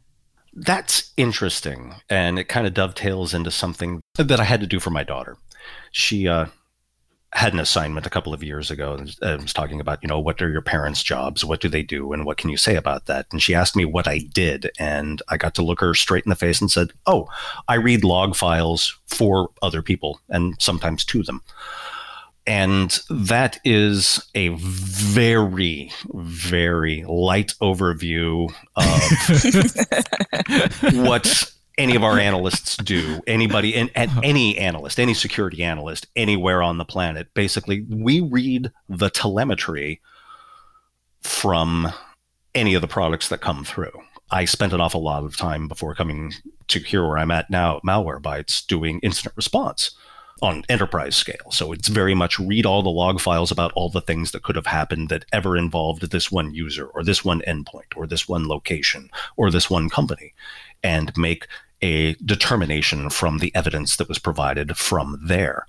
That's 0.54 1.12
interesting. 1.18 1.96
And 2.10 2.38
it 2.38 2.46
kind 2.46 2.68
of 2.68 2.74
dovetails 2.74 3.34
into 3.34 3.50
something 3.50 4.02
that 4.16 4.40
I 4.40 4.44
had 4.44 4.60
to 4.62 4.68
do 4.68 4.80
for 4.80 4.92
my 4.92 5.04
daughter. 5.04 5.38
She 5.92 6.28
uh, 6.28 6.48
had 7.34 7.54
an 7.54 7.60
assignment 7.60 8.06
a 8.06 8.10
couple 8.10 8.34
of 8.34 8.44
years 8.44 8.70
ago 8.70 8.94
and 8.94 9.42
was 9.42 9.54
talking 9.54 9.80
about, 9.80 10.00
you 10.04 10.08
know, 10.08 10.20
what 10.20 10.42
are 10.42 10.52
your 10.52 10.62
parents' 10.62 11.02
jobs? 11.02 11.44
What 11.44 11.62
do 11.62 11.68
they 11.68 11.82
do? 11.82 12.14
And 12.14 12.26
what 12.26 12.38
can 12.38 12.50
you 12.50 12.58
say 12.58 12.76
about 12.76 13.08
that? 13.08 13.26
And 13.32 13.42
she 13.42 13.56
asked 13.56 13.76
me 13.76 13.86
what 13.86 14.08
I 14.08 14.20
did. 14.20 14.70
And 14.80 15.22
I 15.30 15.38
got 15.38 15.56
to 15.56 15.64
look 15.64 15.80
her 15.80 15.94
straight 15.94 16.26
in 16.26 16.30
the 16.30 16.36
face 16.36 16.62
and 16.62 16.70
said, 16.70 16.92
Oh, 17.08 17.28
I 17.68 17.76
read 17.76 18.04
log 18.04 18.36
files 18.36 19.00
for 19.08 19.50
other 19.62 19.82
people 19.82 20.20
and 20.30 20.56
sometimes 20.60 21.04
to 21.06 21.24
them. 21.24 21.42
And 22.46 23.00
that 23.10 23.60
is 23.64 24.22
a 24.36 24.50
very, 24.50 25.92
very 26.14 27.06
light 27.08 27.54
overview 27.62 28.54
of 28.76 30.94
what 31.08 31.52
any 31.78 31.96
of 31.96 32.04
our 32.04 32.20
analysts 32.20 32.78
do. 32.78 33.22
Anybody 33.28 33.76
and, 33.76 33.90
and 33.96 34.12
any 34.24 34.58
analyst, 34.58 35.00
any 35.00 35.14
security 35.14 35.64
analyst 35.64 36.08
anywhere 36.16 36.62
on 36.62 36.78
the 36.78 36.86
planet. 36.86 37.34
Basically, 37.34 37.86
we 37.90 38.22
read 38.22 38.72
the 38.88 39.10
telemetry 39.10 40.02
from 41.22 41.92
any 42.54 42.74
of 42.74 42.82
the 42.82 42.88
products 42.88 43.30
that 43.30 43.42
come 43.42 43.64
through. 43.64 43.92
I 44.30 44.46
spent 44.46 44.74
an 44.74 44.82
awful 44.82 45.04
lot 45.04 45.24
of 45.24 45.38
time 45.38 45.68
before 45.68 45.96
coming 45.96 46.34
to 46.68 46.80
here 46.80 47.08
where 47.08 47.18
I'm 47.18 47.32
at 47.32 47.50
now, 47.50 47.78
at 47.78 47.84
Malwarebytes, 47.84 48.66
doing 48.66 49.00
incident 49.02 49.36
response 49.36 49.92
on 50.42 50.64
enterprise 50.68 51.16
scale. 51.16 51.52
So 51.52 51.72
it's 51.72 51.88
very 51.88 52.14
much 52.14 52.40
read 52.40 52.66
all 52.66 52.84
the 52.84 52.90
log 52.90 53.22
files 53.22 53.52
about 53.52 53.72
all 53.74 53.90
the 53.90 54.02
things 54.02 54.32
that 54.32 54.44
could 54.44 54.56
have 54.56 54.66
happened 54.66 55.10
that 55.10 55.26
ever 55.32 55.56
involved 55.56 56.10
this 56.12 56.32
one 56.32 56.54
user 56.54 56.88
or 56.88 57.04
this 57.04 57.24
one 57.24 57.42
endpoint 57.48 57.96
or 57.96 58.08
this 58.08 58.28
one 58.28 58.48
location 58.48 59.10
or 59.38 59.52
this 59.52 59.70
one 59.70 59.90
company 59.90 60.34
and 60.84 61.16
make 61.18 61.48
a 61.82 62.14
determination 62.16 63.10
from 63.10 63.40
the 63.40 63.54
evidence 63.56 63.98
that 63.98 64.08
was 64.08 64.20
provided 64.20 64.78
from 64.78 65.20
there. 65.26 65.66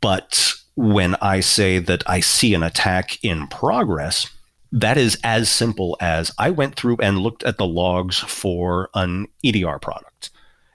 But 0.00 0.54
when 0.76 1.16
I 1.16 1.40
say 1.40 1.78
that 1.78 2.02
I 2.06 2.20
see 2.20 2.54
an 2.54 2.62
attack 2.62 3.22
in 3.24 3.46
progress, 3.48 4.30
that 4.72 4.96
is 4.96 5.18
as 5.22 5.48
simple 5.48 5.96
as 6.00 6.32
I 6.38 6.50
went 6.50 6.74
through 6.76 6.96
and 7.00 7.18
looked 7.18 7.44
at 7.44 7.58
the 7.58 7.66
logs 7.66 8.18
for 8.18 8.90
an 8.94 9.28
EDR 9.44 9.78
product 9.78 10.30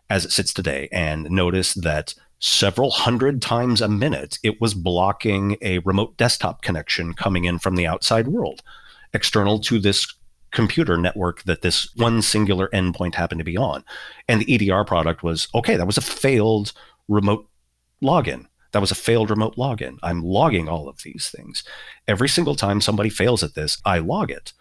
as 0.09 0.25
it 0.25 0.31
sits 0.31 0.53
today 0.53 0.89
and 0.91 1.29
noticed 1.29 1.83
that 1.83 2.15
several 2.39 2.91
hundred 2.91 3.41
times 3.41 3.81
a 3.81 3.89
minute, 3.89 4.39
it 4.43 4.59
was 4.61 4.73
blocking 4.73 5.57
a 5.61 5.79
remote 5.79 6.17
desktop 6.17 6.61
connection 6.61 7.13
coming 7.13 7.45
in 7.45 7.59
from 7.59 7.75
the 7.75 7.85
outside 7.85 8.27
world, 8.27 8.61
external 9.13 9.59
to 9.59 9.79
this 9.79 10.13
computer 10.51 10.98
network 10.98 11.44
that 11.44 11.62
this 11.62 11.94
one 11.96 12.22
singular 12.22 12.70
endpoint 12.74 13.15
happened 13.15 13.39
to 13.39 13.46
be 13.46 13.58
on. 13.58 13.84
And 14.27 14.41
the 14.41 14.70
EDR 14.70 14.84
product 14.84 15.24
was 15.24 15.48
okay, 15.53 15.75
that 15.75 15.88
was 15.88 15.98
a 15.98 16.01
failed 16.01 16.74
remote 17.08 17.48
login. 18.01 18.46
That 18.72 18.82
was 18.82 18.91
a 18.91 18.96
failed 18.96 19.29
remote 19.29 19.56
login. 19.56 19.98
I'm 20.03 20.24
logging 20.24 20.70
all 20.70 20.88
of 20.88 21.01
these 21.03 21.34
things. 21.36 21.63
Every 22.08 22.29
single 22.29 22.56
time 22.56 22.82
somebody 22.82 23.10
fails 23.10 23.44
at 23.44 23.56
this, 23.56 23.82
I 23.84 24.00
log 24.00 24.29
it. 24.29 24.53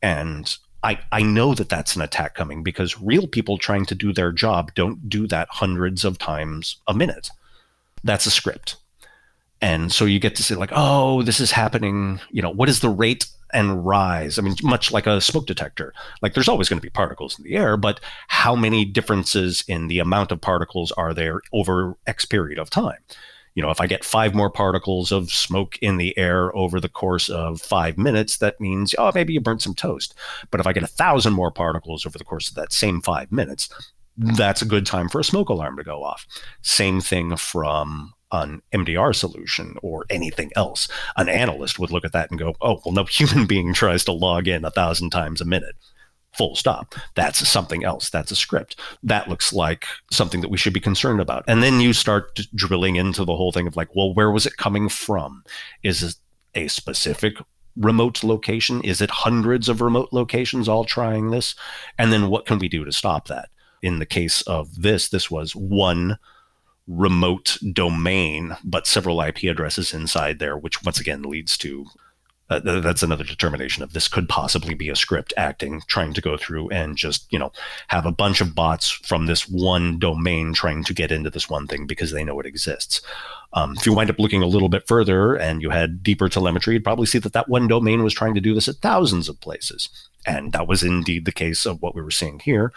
And 0.00 0.56
I, 0.82 1.00
I 1.10 1.22
know 1.22 1.54
that 1.54 1.68
that's 1.68 1.96
an 1.96 2.02
attack 2.02 2.34
coming 2.34 2.62
because 2.62 3.00
real 3.00 3.26
people 3.26 3.58
trying 3.58 3.86
to 3.86 3.94
do 3.94 4.12
their 4.12 4.30
job 4.30 4.72
don't 4.74 5.08
do 5.08 5.26
that 5.26 5.48
hundreds 5.50 6.04
of 6.04 6.18
times 6.18 6.76
a 6.86 6.94
minute. 6.94 7.30
That's 8.04 8.26
a 8.26 8.30
script. 8.30 8.76
And 9.60 9.92
so 9.92 10.04
you 10.04 10.18
get 10.18 10.36
to 10.36 10.42
see 10.42 10.54
like, 10.54 10.72
oh, 10.72 11.22
this 11.22 11.40
is 11.40 11.50
happening. 11.50 12.20
You 12.30 12.42
know, 12.42 12.50
what 12.50 12.68
is 12.68 12.80
the 12.80 12.90
rate 12.90 13.26
and 13.52 13.86
rise? 13.86 14.38
I 14.38 14.42
mean, 14.42 14.54
much 14.62 14.92
like 14.92 15.06
a 15.06 15.20
smoke 15.20 15.46
detector. 15.46 15.94
Like, 16.20 16.34
there's 16.34 16.48
always 16.48 16.68
going 16.68 16.78
to 16.78 16.86
be 16.86 16.90
particles 16.90 17.38
in 17.38 17.44
the 17.44 17.56
air, 17.56 17.76
but 17.76 18.00
how 18.28 18.54
many 18.54 18.84
differences 18.84 19.64
in 19.66 19.88
the 19.88 19.98
amount 19.98 20.30
of 20.30 20.40
particles 20.40 20.92
are 20.92 21.14
there 21.14 21.40
over 21.52 21.96
X 22.06 22.24
period 22.26 22.58
of 22.58 22.68
time? 22.70 22.98
you 23.56 23.62
know, 23.62 23.70
if 23.70 23.80
I 23.80 23.86
get 23.86 24.04
five 24.04 24.34
more 24.34 24.50
particles 24.50 25.10
of 25.10 25.32
smoke 25.32 25.78
in 25.80 25.96
the 25.96 26.16
air 26.18 26.54
over 26.54 26.78
the 26.78 26.90
course 26.90 27.30
of 27.30 27.60
five 27.60 27.96
minutes, 27.96 28.36
that 28.36 28.60
means, 28.60 28.94
oh, 28.98 29.10
maybe 29.14 29.32
you 29.32 29.40
burnt 29.40 29.62
some 29.62 29.74
toast. 29.74 30.14
But 30.50 30.60
if 30.60 30.66
I 30.66 30.74
get 30.74 30.82
a 30.82 30.88
thousand 30.88 31.32
more 31.32 31.50
particles 31.50 32.04
over 32.04 32.18
the 32.18 32.24
course 32.24 32.50
of 32.50 32.54
that 32.56 32.70
same 32.70 33.00
five 33.00 33.32
minutes, 33.32 33.70
that's 34.18 34.60
a 34.60 34.66
good 34.66 34.84
time 34.84 35.08
for 35.08 35.20
a 35.20 35.24
smoke 35.24 35.48
alarm 35.48 35.78
to 35.78 35.84
go 35.84 36.04
off. 36.04 36.26
Same 36.60 37.00
thing 37.00 37.34
from 37.36 38.12
an 38.42 38.62
MDR 38.72 39.14
solution 39.14 39.76
or 39.82 40.04
anything 40.10 40.50
else. 40.56 40.88
An 41.16 41.28
analyst 41.28 41.78
would 41.78 41.90
look 41.90 42.04
at 42.04 42.12
that 42.12 42.30
and 42.30 42.38
go, 42.38 42.54
oh, 42.60 42.80
well, 42.84 42.94
no 42.94 43.04
human 43.10 43.46
being 43.46 43.72
tries 43.72 44.04
to 44.04 44.12
log 44.12 44.48
in 44.48 44.64
a 44.64 44.70
thousand 44.70 45.10
times 45.10 45.40
a 45.40 45.44
minute 45.44 45.76
full 46.36 46.54
stop. 46.54 46.94
That's 47.14 47.48
something 47.48 47.84
else. 47.84 48.10
That's 48.10 48.30
a 48.30 48.36
script. 48.36 48.78
That 49.02 49.28
looks 49.28 49.52
like 49.52 49.86
something 50.12 50.42
that 50.42 50.50
we 50.50 50.58
should 50.58 50.74
be 50.74 50.80
concerned 50.80 51.20
about. 51.20 51.44
And 51.48 51.62
then 51.62 51.80
you 51.80 51.92
start 51.92 52.40
drilling 52.54 52.96
into 52.96 53.24
the 53.24 53.36
whole 53.36 53.52
thing 53.52 53.66
of 53.66 53.76
like, 53.76 53.94
well, 53.94 54.12
where 54.12 54.30
was 54.30 54.46
it 54.46 54.56
coming 54.56 54.88
from? 54.88 55.44
Is 55.82 56.02
it 56.02 56.16
a 56.54 56.68
specific 56.68 57.36
remote 57.76 58.22
location? 58.22 58.82
Is 58.82 59.00
it 59.00 59.10
hundreds 59.10 59.68
of 59.68 59.80
remote 59.80 60.10
locations 60.12 60.68
all 60.68 60.84
trying 60.84 61.30
this? 61.30 61.54
And 61.98 62.12
then 62.12 62.28
what 62.28 62.46
can 62.46 62.58
we 62.58 62.68
do 62.68 62.84
to 62.84 62.92
stop 62.92 63.28
that? 63.28 63.48
In 63.82 63.98
the 63.98 64.06
case 64.06 64.42
of 64.42 64.82
this, 64.82 65.08
this 65.08 65.30
was 65.30 65.54
one 65.54 66.18
remote 66.86 67.58
domain, 67.72 68.56
but 68.64 68.86
several 68.86 69.20
IP 69.20 69.44
addresses 69.44 69.92
inside 69.92 70.38
there, 70.38 70.56
which 70.56 70.82
once 70.84 71.00
again 71.00 71.22
leads 71.22 71.56
to 71.58 71.86
uh, 72.48 72.60
that's 72.80 73.02
another 73.02 73.24
determination 73.24 73.82
of 73.82 73.92
this 73.92 74.06
could 74.06 74.28
possibly 74.28 74.74
be 74.74 74.88
a 74.88 74.96
script 74.96 75.34
acting 75.36 75.82
trying 75.88 76.12
to 76.12 76.20
go 76.20 76.36
through 76.36 76.68
and 76.68 76.96
just 76.96 77.26
you 77.32 77.38
know 77.38 77.50
have 77.88 78.06
a 78.06 78.12
bunch 78.12 78.40
of 78.40 78.54
bots 78.54 78.88
from 78.88 79.26
this 79.26 79.48
one 79.48 79.98
domain 79.98 80.52
trying 80.52 80.84
to 80.84 80.94
get 80.94 81.10
into 81.10 81.28
this 81.28 81.50
one 81.50 81.66
thing 81.66 81.86
because 81.86 82.12
they 82.12 82.22
know 82.22 82.38
it 82.38 82.46
exists. 82.46 83.02
Um, 83.52 83.74
if 83.76 83.86
you 83.86 83.92
wind 83.92 84.10
up 84.10 84.18
looking 84.18 84.42
a 84.42 84.46
little 84.46 84.68
bit 84.68 84.86
further 84.86 85.34
and 85.34 85.60
you 85.60 85.70
had 85.70 86.02
deeper 86.02 86.28
telemetry 86.28 86.74
you'd 86.74 86.84
probably 86.84 87.06
see 87.06 87.18
that 87.18 87.32
that 87.32 87.48
one 87.48 87.66
domain 87.66 88.04
was 88.04 88.14
trying 88.14 88.34
to 88.34 88.40
do 88.40 88.54
this 88.54 88.68
at 88.68 88.76
thousands 88.76 89.28
of 89.28 89.40
places. 89.40 89.88
And 90.24 90.52
that 90.52 90.68
was 90.68 90.82
indeed 90.82 91.24
the 91.24 91.32
case 91.32 91.66
of 91.66 91.82
what 91.82 91.94
we 91.94 92.02
were 92.02 92.10
seeing 92.10 92.40
here 92.40 92.72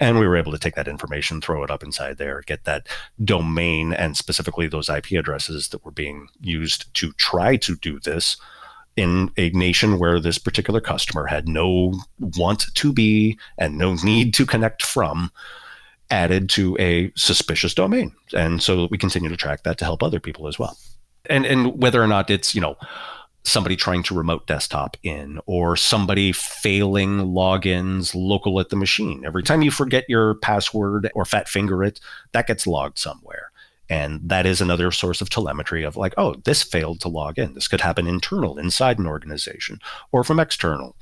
and 0.00 0.18
we 0.18 0.26
were 0.26 0.36
able 0.36 0.52
to 0.52 0.58
take 0.58 0.74
that 0.74 0.88
information 0.88 1.40
throw 1.40 1.62
it 1.62 1.70
up 1.70 1.82
inside 1.82 2.18
there 2.18 2.42
get 2.46 2.64
that 2.64 2.88
domain 3.22 3.92
and 3.92 4.16
specifically 4.16 4.66
those 4.66 4.88
ip 4.88 5.10
addresses 5.12 5.68
that 5.68 5.84
were 5.84 5.90
being 5.90 6.28
used 6.40 6.92
to 6.94 7.12
try 7.12 7.56
to 7.56 7.76
do 7.76 8.00
this 8.00 8.36
in 8.96 9.30
a 9.36 9.50
nation 9.50 9.98
where 9.98 10.18
this 10.18 10.38
particular 10.38 10.80
customer 10.80 11.26
had 11.26 11.48
no 11.48 11.94
want 12.18 12.66
to 12.74 12.92
be 12.92 13.38
and 13.56 13.78
no 13.78 13.94
need 14.02 14.34
to 14.34 14.44
connect 14.44 14.82
from 14.82 15.30
added 16.10 16.50
to 16.50 16.76
a 16.78 17.12
suspicious 17.16 17.72
domain. 17.72 18.12
And 18.36 18.62
so 18.62 18.88
we 18.90 18.98
continue 18.98 19.28
to 19.28 19.36
track 19.36 19.62
that 19.62 19.78
to 19.78 19.84
help 19.84 20.02
other 20.02 20.20
people 20.20 20.48
as 20.48 20.58
well. 20.58 20.76
And 21.26 21.46
and 21.46 21.80
whether 21.80 22.02
or 22.02 22.06
not 22.06 22.30
it's, 22.30 22.54
you 22.54 22.60
know, 22.60 22.76
somebody 23.44 23.76
trying 23.76 24.02
to 24.04 24.14
remote 24.14 24.46
desktop 24.46 24.96
in 25.02 25.40
or 25.46 25.76
somebody 25.76 26.32
failing 26.32 27.18
logins 27.18 28.14
local 28.14 28.60
at 28.60 28.68
the 28.68 28.76
machine. 28.76 29.24
Every 29.24 29.42
time 29.42 29.62
you 29.62 29.70
forget 29.70 30.04
your 30.08 30.34
password 30.34 31.10
or 31.14 31.24
fat 31.24 31.48
finger 31.48 31.82
it, 31.82 32.00
that 32.32 32.46
gets 32.46 32.66
logged 32.66 32.98
somewhere. 32.98 33.50
And 33.88 34.20
that 34.28 34.46
is 34.46 34.60
another 34.60 34.92
source 34.92 35.20
of 35.20 35.30
telemetry 35.30 35.82
of 35.82 35.96
like, 35.96 36.14
oh, 36.16 36.36
this 36.44 36.62
failed 36.62 37.00
to 37.00 37.08
log 37.08 37.40
in. 37.40 37.54
This 37.54 37.66
could 37.66 37.80
happen 37.80 38.06
internal 38.06 38.56
inside 38.56 39.00
an 39.00 39.06
organization 39.06 39.80
or 40.12 40.22
from 40.22 40.38
external. 40.38 40.94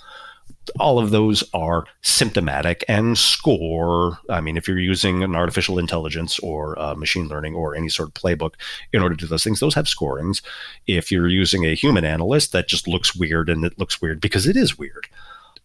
All 0.79 0.99
of 0.99 1.11
those 1.11 1.45
are 1.55 1.85
symptomatic 2.03 2.85
and 2.89 3.17
score. 3.17 4.19
I 4.29 4.41
mean, 4.41 4.57
if 4.57 4.69
you're 4.69 4.79
using 4.79 5.23
an 5.23 5.35
artificial 5.35 5.79
intelligence 5.79 6.39
or 6.41 6.79
uh, 6.79 6.95
machine 6.95 7.29
learning 7.29 7.55
or 7.55 7.75
any 7.75 7.89
sort 7.89 8.09
of 8.09 8.15
playbook 8.15 8.55
in 8.93 9.03
order 9.03 9.15
to 9.15 9.25
do 9.25 9.29
those 9.29 9.45
things, 9.45 9.61
those 9.61 9.75
have 9.75 9.89
scorings. 9.89 10.43
If 10.87 11.11
you're 11.13 11.29
using 11.29 11.65
a 11.65 11.75
human 11.75 12.05
analyst, 12.05 12.53
that 12.53 12.69
just 12.69 12.89
looks 12.89 13.15
weird 13.15 13.49
and 13.49 13.65
it 13.65 13.79
looks 13.79 14.01
weird 14.01 14.21
because 14.21 14.47
it 14.47 14.57
is 14.57 14.79
weird 14.79 15.09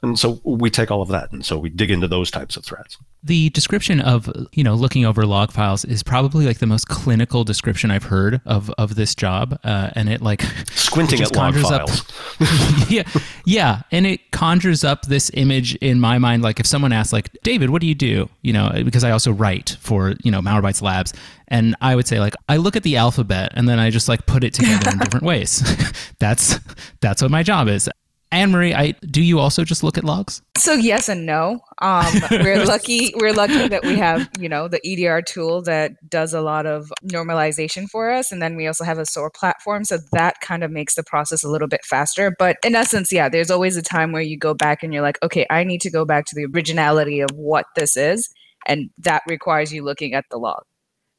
And 0.03 0.19
so 0.19 0.41
we 0.43 0.69
take 0.69 0.91
all 0.91 1.01
of 1.01 1.07
that, 1.09 1.31
and 1.31 1.45
so 1.45 1.57
we 1.57 1.69
dig 1.69 1.89
into 1.89 2.09
those 2.09 2.29
types 2.29 2.57
of 2.57 2.65
threats. 2.65 2.97
The 3.23 3.49
description 3.51 4.01
of 4.01 4.29
you 4.51 4.61
know 4.61 4.75
looking 4.75 5.05
over 5.05 5.25
log 5.25 5.53
files 5.53 5.85
is 5.85 6.03
probably 6.03 6.45
like 6.45 6.59
the 6.59 6.67
most 6.67 6.89
clinical 6.89 7.45
description 7.45 7.89
I've 7.89 8.03
heard 8.03 8.41
of 8.45 8.69
of 8.71 8.95
this 8.95 9.15
job, 9.15 9.57
uh, 9.63 9.91
and 9.95 10.09
it 10.09 10.21
like 10.21 10.41
squinting 10.71 11.21
it 11.21 11.27
at 11.27 11.35
log 11.37 11.55
files. 11.55 12.01
Up, 12.01 12.89
yeah, 12.89 13.03
yeah, 13.45 13.83
and 13.91 14.05
it 14.05 14.29
conjures 14.31 14.83
up 14.83 15.03
this 15.03 15.31
image 15.35 15.75
in 15.75 16.01
my 16.01 16.17
mind. 16.17 16.43
Like 16.43 16.59
if 16.59 16.65
someone 16.65 16.91
asks, 16.91 17.13
like 17.13 17.29
David, 17.41 17.69
what 17.69 17.79
do 17.79 17.87
you 17.87 17.95
do? 17.95 18.29
You 18.41 18.51
know, 18.51 18.71
because 18.83 19.05
I 19.05 19.11
also 19.11 19.31
write 19.31 19.77
for 19.79 20.15
you 20.21 20.31
know 20.31 20.41
Malwarebytes 20.41 20.81
Labs, 20.81 21.13
and 21.47 21.77
I 21.79 21.95
would 21.95 22.07
say 22.07 22.19
like 22.19 22.33
I 22.49 22.57
look 22.57 22.75
at 22.75 22.83
the 22.83 22.97
alphabet 22.97 23.53
and 23.55 23.69
then 23.69 23.79
I 23.79 23.89
just 23.89 24.09
like 24.09 24.25
put 24.25 24.43
it 24.43 24.53
together 24.53 24.91
in 24.91 24.97
different 24.99 25.25
ways. 25.25 25.63
that's 26.19 26.59
that's 26.99 27.21
what 27.21 27.31
my 27.31 27.41
job 27.41 27.69
is. 27.69 27.87
Anne 28.33 28.49
Marie, 28.49 28.73
I 28.73 28.93
do 29.11 29.21
you 29.21 29.37
also 29.37 29.63
just 29.63 29.83
look 29.83 29.95
at 29.95 30.03
logs? 30.03 30.41
So 30.57 30.73
yes 30.73 31.07
and 31.07 31.23
no. 31.23 31.59
Um, 31.83 32.11
we're 32.31 32.65
lucky. 32.65 33.13
We're 33.15 33.31
lucky 33.31 33.67
that 33.67 33.85
we 33.85 33.95
have 33.95 34.27
you 34.39 34.49
know 34.49 34.67
the 34.67 34.81
EDR 34.83 35.21
tool 35.21 35.61
that 35.61 35.91
does 36.09 36.33
a 36.33 36.41
lot 36.41 36.65
of 36.65 36.91
normalization 37.05 37.87
for 37.87 38.09
us, 38.09 38.31
and 38.31 38.41
then 38.41 38.55
we 38.55 38.65
also 38.65 38.85
have 38.85 38.97
a 38.97 39.05
SOAR 39.05 39.29
platform, 39.29 39.83
so 39.83 39.99
that 40.13 40.41
kind 40.41 40.63
of 40.63 40.71
makes 40.71 40.95
the 40.95 41.03
process 41.03 41.43
a 41.43 41.49
little 41.49 41.67
bit 41.67 41.85
faster. 41.85 42.35
But 42.39 42.57
in 42.65 42.73
essence, 42.73 43.13
yeah, 43.13 43.29
there's 43.29 43.51
always 43.51 43.77
a 43.77 43.83
time 43.83 44.11
where 44.11 44.23
you 44.23 44.35
go 44.35 44.55
back 44.55 44.81
and 44.81 44.91
you're 44.91 45.03
like, 45.03 45.21
okay, 45.21 45.45
I 45.51 45.63
need 45.63 45.81
to 45.81 45.91
go 45.91 46.03
back 46.03 46.25
to 46.25 46.35
the 46.35 46.45
originality 46.45 47.19
of 47.19 47.29
what 47.35 47.67
this 47.75 47.95
is, 47.95 48.33
and 48.65 48.89
that 48.97 49.21
requires 49.27 49.71
you 49.71 49.83
looking 49.83 50.15
at 50.15 50.25
the 50.31 50.37
log. 50.37 50.63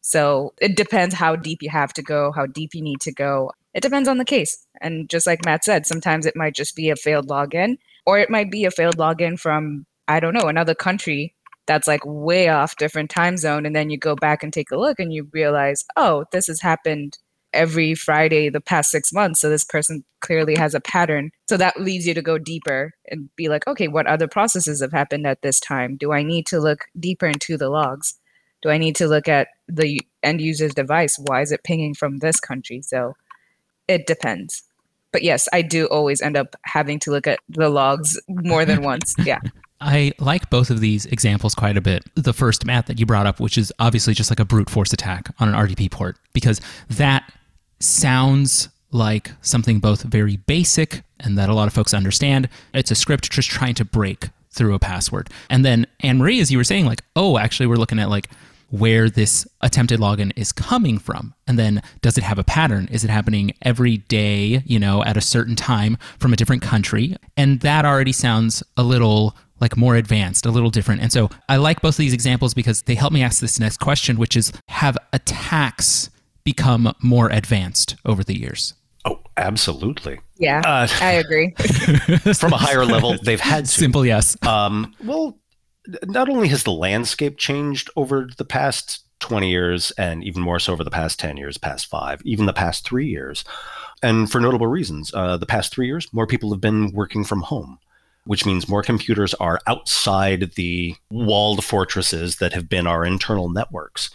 So 0.01 0.53
it 0.61 0.77
depends 0.77 1.15
how 1.15 1.37
deep 1.37 1.63
you 1.63 1.71
have 1.71 1.93
to 1.93 2.03
go, 2.03 2.33
how 2.33 2.47
deep 2.47 2.75
you 2.75 2.83
need 2.83 3.01
to 3.03 3.13
go. 3.13 3.53
It 3.73 3.83
depends 3.83 4.09
on 4.09 4.19
the 4.19 4.25
case. 4.25 4.64
And 4.81 5.09
just 5.09 5.27
like 5.27 5.45
Matt 5.45 5.65
said, 5.65 5.87
sometimes 5.87 6.27
it 6.27 6.37
might 6.37 6.55
just 6.55 6.77
be 6.77 6.91
a 6.91 6.97
failed 6.97 7.29
login, 7.29 7.79
or 8.07 8.19
it 8.19 8.31
might 8.31 8.51
be 8.51 8.65
a 8.65 8.71
failed 8.71 8.97
login 8.97 9.39
from, 9.39 9.87
I 10.09 10.21
don't 10.21 10.35
know, 10.35 10.49
another 10.49 10.75
country 10.75 11.35
that's 11.67 11.89
like 11.89 12.03
way 12.05 12.49
off 12.49 12.77
different 12.77 13.11
time 13.11 13.37
zone. 13.37 13.65
And 13.65 13.75
then 13.75 13.91
you 13.91 13.99
go 13.99 14.15
back 14.15 14.43
and 14.43 14.53
take 14.53 14.71
a 14.71 14.77
look 14.77 14.99
and 14.99 15.13
you 15.13 15.29
realize, 15.33 15.85
oh, 15.97 16.25
this 16.33 16.47
has 16.49 16.61
happened 16.61 17.19
every 17.55 17.95
Friday 17.95 18.49
the 18.51 18.61
past 18.61 18.91
six 18.91 19.13
months. 19.13 19.41
So 19.41 19.49
this 19.49 19.65
person 19.65 20.05
clearly 20.21 20.57
has 20.57 20.75
a 20.75 20.81
pattern. 20.81 21.31
So 21.49 21.57
that 21.57 21.81
leads 21.81 22.07
you 22.07 22.13
to 22.15 22.23
go 22.23 22.37
deeper 22.37 22.93
and 23.09 23.35
be 23.37 23.49
like, 23.49 23.67
okay, 23.67 23.89
what 23.89 24.07
other 24.07 24.29
processes 24.29 24.83
have 24.83 24.93
happened 24.93 25.27
at 25.27 25.43
this 25.43 25.61
time? 25.61 25.97
Do 25.97 26.13
I 26.13 26.23
need 26.23 26.47
to 26.47 26.61
look 26.61 26.87
deeper 26.99 27.27
into 27.27 27.57
the 27.57 27.71
logs? 27.71 28.15
Do 28.61 28.71
I 28.71 28.79
need 28.79 28.97
to 28.97 29.07
look 29.07 29.29
at 29.29 29.49
the 29.69 30.01
end 30.23 30.41
user's 30.41 30.75
device? 30.75 31.19
Why 31.19 31.43
is 31.43 31.53
it 31.53 31.65
pinging 31.65 31.95
from 31.95 32.19
this 32.19 32.41
country? 32.41 32.83
So 32.83 33.15
it 33.89 34.07
depends. 34.07 34.63
But 35.13 35.23
yes, 35.23 35.49
I 35.53 35.63
do 35.63 35.87
always 35.87 36.21
end 36.21 36.37
up 36.37 36.57
having 36.63 36.99
to 37.01 37.11
look 37.11 37.27
at 37.27 37.39
the 37.49 37.69
logs 37.69 38.21
more 38.29 38.65
than 38.65 38.83
once. 38.83 39.15
Yeah. 39.25 39.39
I 39.81 40.13
like 40.19 40.51
both 40.51 40.71
of 40.71 40.81
these 40.81 41.07
examples 41.07 41.55
quite 41.55 41.77
a 41.77 41.81
bit. 41.81 42.05
The 42.15 42.33
first, 42.33 42.65
Matt, 42.65 42.87
that 42.87 42.99
you 42.99 43.07
brought 43.07 43.27
up, 43.27 43.39
which 43.39 43.59
is 43.59 43.73
obviously 43.79 44.15
just 44.15 44.31
like 44.31 44.41
a 44.41 44.45
brute 44.45 44.71
force 44.71 44.93
attack 44.93 45.29
on 45.39 45.49
an 45.49 45.55
RDP 45.55 45.91
port, 45.91 46.17
because 46.33 46.61
that 46.89 47.31
sounds 47.81 48.71
like 48.93 49.33
something 49.43 49.81
both 49.81 50.03
very 50.03 50.37
basic 50.37 51.03
and 51.21 51.37
that 51.37 51.49
a 51.49 51.55
lot 51.55 51.67
of 51.67 51.75
folks 51.75 51.93
understand. 51.93 52.49
It's 52.73 52.91
a 52.91 52.95
script 52.95 53.31
just 53.31 53.51
trying 53.51 53.75
to 53.75 53.85
break 53.85 54.31
through 54.51 54.75
a 54.75 54.79
password. 54.79 55.29
And 55.51 55.65
then 55.65 55.87
Anne 56.01 56.19
Marie, 56.19 56.41
as 56.41 56.51
you 56.51 56.59
were 56.59 56.65
saying, 56.65 56.87
like, 56.87 57.03
oh, 57.17 57.37
actually, 57.37 57.67
we're 57.67 57.77
looking 57.77 57.99
at 57.99 58.09
like 58.09 58.31
where 58.75 59.09
this 59.09 59.47
attempted 59.61 60.01
login 60.01 60.33
is 60.35 60.51
coming 60.51 60.99
from. 60.99 61.33
And 61.47 61.57
then 61.57 61.81
does 62.03 62.19
it 62.19 62.25
have 62.25 62.41
a 62.41 62.45
pattern? 62.45 62.89
Is 62.91 63.05
it 63.05 63.11
happening 63.11 63.53
every 63.63 63.99
day, 63.99 64.63
you 64.67 64.81
know, 64.81 65.05
at 65.05 65.17
a 65.17 65.21
certain 65.21 65.55
time 65.55 65.97
from 66.19 66.33
a 66.33 66.37
different 66.37 66.63
country? 66.63 67.17
And 67.37 67.61
that 67.61 67.85
already 67.85 68.11
sounds 68.11 68.65
a 68.77 68.83
little 68.83 69.37
like 69.61 69.77
more 69.77 69.95
advanced, 69.95 70.45
a 70.45 70.51
little 70.51 70.71
different. 70.71 71.03
And 71.03 71.13
so 71.13 71.31
I 71.49 71.57
like 71.57 71.83
both 71.83 71.95
of 71.95 71.99
these 71.99 72.13
examples 72.13 72.53
because 72.53 72.83
they 72.83 72.97
help 72.97 73.13
me 73.13 73.23
ask 73.23 73.41
this 73.41 73.61
next 73.61 73.79
question, 73.79 74.19
which 74.19 74.37
is 74.37 74.53
have 74.69 74.99
attacks 75.13 76.11
become 76.43 76.93
more 77.01 77.31
advanced 77.31 77.95
over 78.05 78.25
the 78.25 78.37
years? 78.37 78.75
Oh, 79.05 79.21
absolutely. 79.37 80.19
Yeah, 80.37 80.63
uh, 80.67 80.89
I 81.01 81.13
agree. 81.13 81.51
from 82.35 82.53
a 82.53 82.57
higher 82.57 82.85
level, 82.85 83.17
they've 83.23 83.41
had 83.41 83.67
to. 83.67 83.71
Simple 83.71 84.05
yes. 84.05 84.37
Um, 84.45 84.95
well, 85.05 85.39
not 86.05 86.29
only 86.29 86.49
has 86.49 86.65
the 86.65 86.73
landscape 86.73 87.37
changed 87.39 87.91
over 87.97 88.29
the 88.37 88.45
past 88.45 89.05
20 89.21 89.49
years 89.49 89.91
and 89.93 90.23
even 90.25 90.43
more 90.43 90.59
so 90.59 90.73
over 90.73 90.85
the 90.85 90.91
past 90.91 91.19
10 91.19 91.37
years, 91.37 91.57
past 91.57 91.87
five, 91.87 92.21
even 92.25 92.47
the 92.47 92.53
past 92.53 92.85
three 92.85 93.07
years, 93.07 93.45
and 94.03 94.31
for 94.31 94.41
notable 94.41 94.67
reasons. 94.67 95.13
Uh, 95.15 95.37
the 95.37 95.47
past 95.47 95.73
three 95.73 95.87
years, 95.87 96.13
more 96.13 96.27
people 96.27 96.51
have 96.51 96.61
been 96.61 96.93
working 96.93 97.25
from 97.25 97.43
home, 97.43 97.79
which 98.25 98.45
means 98.45 98.69
more 98.69 98.83
computers 98.83 99.35
are 99.35 99.61
outside 99.67 100.53
the 100.57 100.95
walled 101.11 101.65
fortresses 101.65 102.37
that 102.37 102.53
have 102.53 102.69
been 102.69 102.87
our 102.87 103.05
internal 103.05 103.49
networks. 103.49 104.11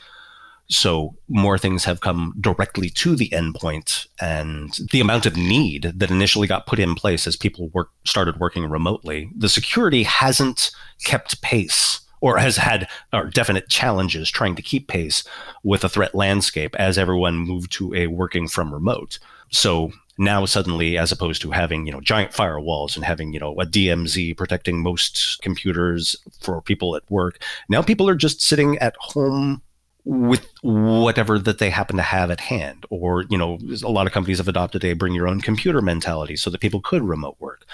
So 0.69 1.15
more 1.27 1.57
things 1.57 1.83
have 1.85 2.01
come 2.01 2.35
directly 2.39 2.89
to 2.91 3.15
the 3.15 3.29
endpoint, 3.29 4.05
and 4.21 4.77
the 4.91 5.01
amount 5.01 5.25
of 5.25 5.35
need 5.35 5.93
that 5.95 6.11
initially 6.11 6.47
got 6.47 6.67
put 6.67 6.77
in 6.77 6.93
place 6.93 7.25
as 7.25 7.35
people 7.35 7.69
work 7.69 7.89
started 8.05 8.39
working 8.39 8.65
remotely, 8.69 9.31
the 9.35 9.49
security 9.49 10.03
hasn't 10.03 10.71
kept 11.03 11.41
pace 11.41 12.01
or 12.21 12.37
has 12.37 12.57
had 12.57 12.87
or 13.13 13.25
definite 13.25 13.69
challenges 13.69 14.29
trying 14.29 14.55
to 14.55 14.61
keep 14.61 14.87
pace 14.87 15.23
with 15.63 15.81
the 15.81 15.89
threat 15.89 16.13
landscape 16.13 16.75
as 16.75 16.97
everyone 16.97 17.37
moved 17.37 17.71
to 17.71 17.93
a 17.95 18.07
working 18.07 18.47
from 18.47 18.73
remote. 18.73 19.17
So 19.51 19.91
now 20.19 20.45
suddenly 20.45 20.97
as 20.97 21.11
opposed 21.11 21.41
to 21.41 21.49
having 21.49 21.87
you 21.87 21.93
know 21.93 22.01
giant 22.01 22.31
firewalls 22.31 22.95
and 22.95 23.05
having 23.05 23.33
you 23.33 23.39
know 23.39 23.53
a 23.59 23.65
DMZ 23.65 24.35
protecting 24.37 24.83
most 24.83 25.39
computers 25.41 26.15
for 26.41 26.61
people 26.61 26.95
at 26.95 27.09
work 27.09 27.41
now 27.69 27.81
people 27.81 28.07
are 28.07 28.15
just 28.15 28.41
sitting 28.41 28.77
at 28.79 28.95
home 28.99 29.61
with 30.05 30.47
whatever 30.61 31.37
that 31.37 31.59
they 31.59 31.69
happen 31.69 31.97
to 31.97 32.01
have 32.01 32.31
at 32.31 32.39
hand. 32.39 32.85
Or 32.89 33.23
you 33.29 33.37
know 33.37 33.59
a 33.83 33.89
lot 33.89 34.07
of 34.07 34.13
companies 34.13 34.37
have 34.37 34.47
adopted 34.47 34.83
a 34.83 34.93
bring 34.93 35.13
your 35.13 35.27
own 35.27 35.41
computer 35.41 35.81
mentality 35.81 36.35
so 36.35 36.49
that 36.49 36.61
people 36.61 36.81
could 36.81 37.03
remote 37.03 37.37
work. 37.39 37.65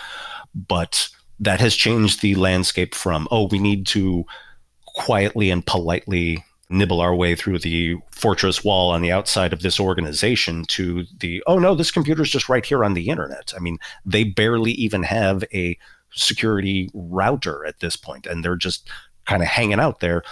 But 0.54 1.10
that 1.40 1.60
has 1.60 1.76
changed 1.76 2.22
the 2.22 2.36
landscape 2.36 2.96
from 2.96 3.28
oh 3.32 3.48
we 3.48 3.60
need 3.60 3.86
to 3.88 4.26
quietly 4.86 5.50
and 5.50 5.66
politely 5.66 6.44
nibble 6.70 7.00
our 7.00 7.14
way 7.14 7.36
through 7.36 7.60
the 7.60 7.96
fortress 8.10 8.64
wall 8.64 8.90
on 8.90 9.02
the 9.02 9.12
outside 9.12 9.54
of 9.54 9.62
this 9.62 9.80
organization 9.80 10.64
to 10.66 11.06
the 11.20 11.44
oh 11.46 11.60
no 11.60 11.76
this 11.76 11.92
computer's 11.92 12.30
just 12.30 12.50
right 12.50 12.66
here 12.66 12.84
on 12.84 12.94
the 12.94 13.10
internet. 13.10 13.54
I 13.56 13.60
mean 13.60 13.78
they 14.06 14.24
barely 14.24 14.72
even 14.72 15.04
have 15.04 15.44
a 15.54 15.78
security 16.12 16.90
router 16.94 17.66
at 17.66 17.82
this 17.82 17.96
point 17.96 18.26
and 18.26 18.44
they're 18.44 18.56
just 18.56 18.90
kind 19.26 19.42
of 19.42 19.50
hanging 19.50 19.80
out 19.80 20.00
there 20.00 20.24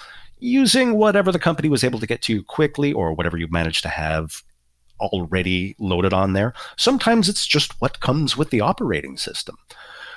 using 0.44 0.96
whatever 0.96 1.32
the 1.32 1.40
company 1.40 1.70
was 1.70 1.84
able 1.84 2.00
to 2.00 2.08
get 2.08 2.22
to 2.24 2.34
you 2.34 2.44
quickly 2.44 2.92
or 2.92 3.14
whatever 3.14 3.38
you 3.38 3.48
managed 3.50 3.82
to 3.84 3.90
have 3.90 4.44
already 5.00 5.76
loaded 5.80 6.14
on 6.14 6.34
there. 6.34 6.54
Sometimes 6.78 7.30
it's 7.30 7.48
just 7.48 7.80
what 7.82 8.02
comes 8.02 8.38
with 8.38 8.50
the 8.50 8.62
operating 8.62 9.18
system. 9.18 9.56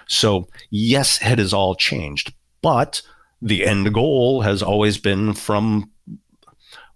So, 0.08 0.48
yes, 0.70 1.20
it 1.22 1.38
has 1.38 1.52
all 1.52 1.74
changed, 1.74 2.34
but 2.60 3.02
the 3.40 3.64
end 3.64 3.92
goal 3.94 4.40
has 4.42 4.62
always 4.62 4.98
been 4.98 5.32
from, 5.32 5.90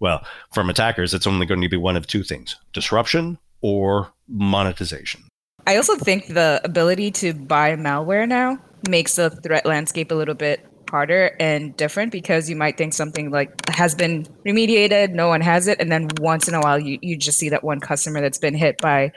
well, 0.00 0.24
from 0.52 0.68
attackers, 0.68 1.14
it's 1.14 1.26
only 1.26 1.46
going 1.46 1.60
to 1.60 1.68
be 1.68 1.76
one 1.76 1.96
of 1.96 2.06
two 2.06 2.22
things 2.22 2.56
disruption 2.72 3.38
or 3.60 4.12
monetization. 4.28 5.22
I 5.66 5.76
also 5.76 5.96
think 5.96 6.28
the 6.28 6.60
ability 6.64 7.10
to 7.12 7.34
buy 7.34 7.76
malware 7.76 8.26
now 8.26 8.58
makes 8.88 9.16
the 9.16 9.30
threat 9.30 9.66
landscape 9.66 10.10
a 10.10 10.14
little 10.14 10.34
bit 10.34 10.66
harder 10.90 11.36
and 11.40 11.76
different 11.76 12.12
because 12.12 12.50
you 12.50 12.56
might 12.56 12.76
think 12.76 12.92
something 12.92 13.30
like 13.30 13.50
has 13.68 13.94
been 13.94 14.24
remediated, 14.46 15.12
no 15.12 15.28
one 15.28 15.40
has 15.40 15.66
it, 15.66 15.80
and 15.80 15.90
then 15.90 16.08
once 16.20 16.48
in 16.48 16.54
a 16.54 16.60
while 16.60 16.78
you, 16.78 16.98
you 17.00 17.16
just 17.16 17.38
see 17.38 17.48
that 17.48 17.64
one 17.64 17.80
customer 17.80 18.20
that's 18.20 18.38
been 18.38 18.54
hit 18.54 18.78
by 18.78 19.12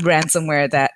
ransomware 0.00 0.70
that 0.70 0.90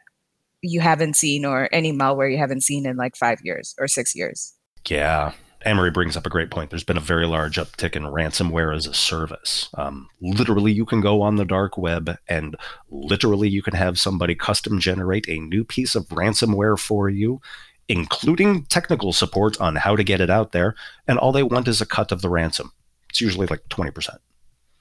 you 0.62 0.80
haven't 0.80 1.16
seen 1.16 1.44
or 1.44 1.68
any 1.72 1.92
malware 1.92 2.30
you 2.30 2.38
haven't 2.38 2.62
seen 2.62 2.86
in 2.86 2.96
like 2.96 3.16
five 3.16 3.40
years 3.42 3.74
or 3.78 3.88
six 3.88 4.14
years. 4.14 4.54
Yeah. 4.88 5.32
Anne 5.64 5.76
Marie 5.76 5.90
brings 5.90 6.16
up 6.16 6.26
a 6.26 6.30
great 6.30 6.50
point. 6.50 6.70
There's 6.70 6.84
been 6.84 6.96
a 6.96 7.00
very 7.00 7.26
large 7.26 7.56
uptick 7.56 7.94
in 7.94 8.02
ransomware 8.02 8.74
as 8.74 8.86
a 8.86 8.94
service. 8.94 9.68
Um, 9.74 10.08
literally, 10.20 10.72
you 10.72 10.84
can 10.84 11.00
go 11.00 11.22
on 11.22 11.36
the 11.36 11.44
dark 11.44 11.78
web 11.78 12.16
and 12.28 12.56
literally 12.90 13.48
you 13.48 13.62
can 13.62 13.74
have 13.74 13.98
somebody 13.98 14.34
custom 14.34 14.80
generate 14.80 15.28
a 15.28 15.38
new 15.38 15.64
piece 15.64 15.94
of 15.94 16.08
ransomware 16.08 16.78
for 16.78 17.08
you 17.08 17.40
including 17.88 18.64
technical 18.64 19.12
support 19.12 19.60
on 19.60 19.76
how 19.76 19.96
to 19.96 20.04
get 20.04 20.20
it 20.20 20.30
out 20.30 20.52
there, 20.52 20.74
and 21.06 21.18
all 21.18 21.32
they 21.32 21.42
want 21.42 21.68
is 21.68 21.80
a 21.80 21.86
cut 21.86 22.12
of 22.12 22.22
the 22.22 22.28
ransom. 22.28 22.72
It's 23.10 23.20
usually 23.20 23.46
like 23.46 23.62
20%. 23.68 24.16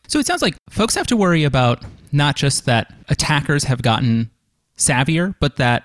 So 0.08 0.20
it 0.20 0.26
sounds 0.26 0.42
like 0.42 0.56
folks 0.70 0.96
have 0.96 1.08
to 1.08 1.18
worry 1.18 1.44
about 1.44 1.84
not 2.12 2.36
just 2.36 2.66
that 2.66 2.94
attackers 3.10 3.64
have 3.64 3.82
gotten 3.82 4.30
savvier, 4.78 5.36
but 5.40 5.58
that 5.58 5.84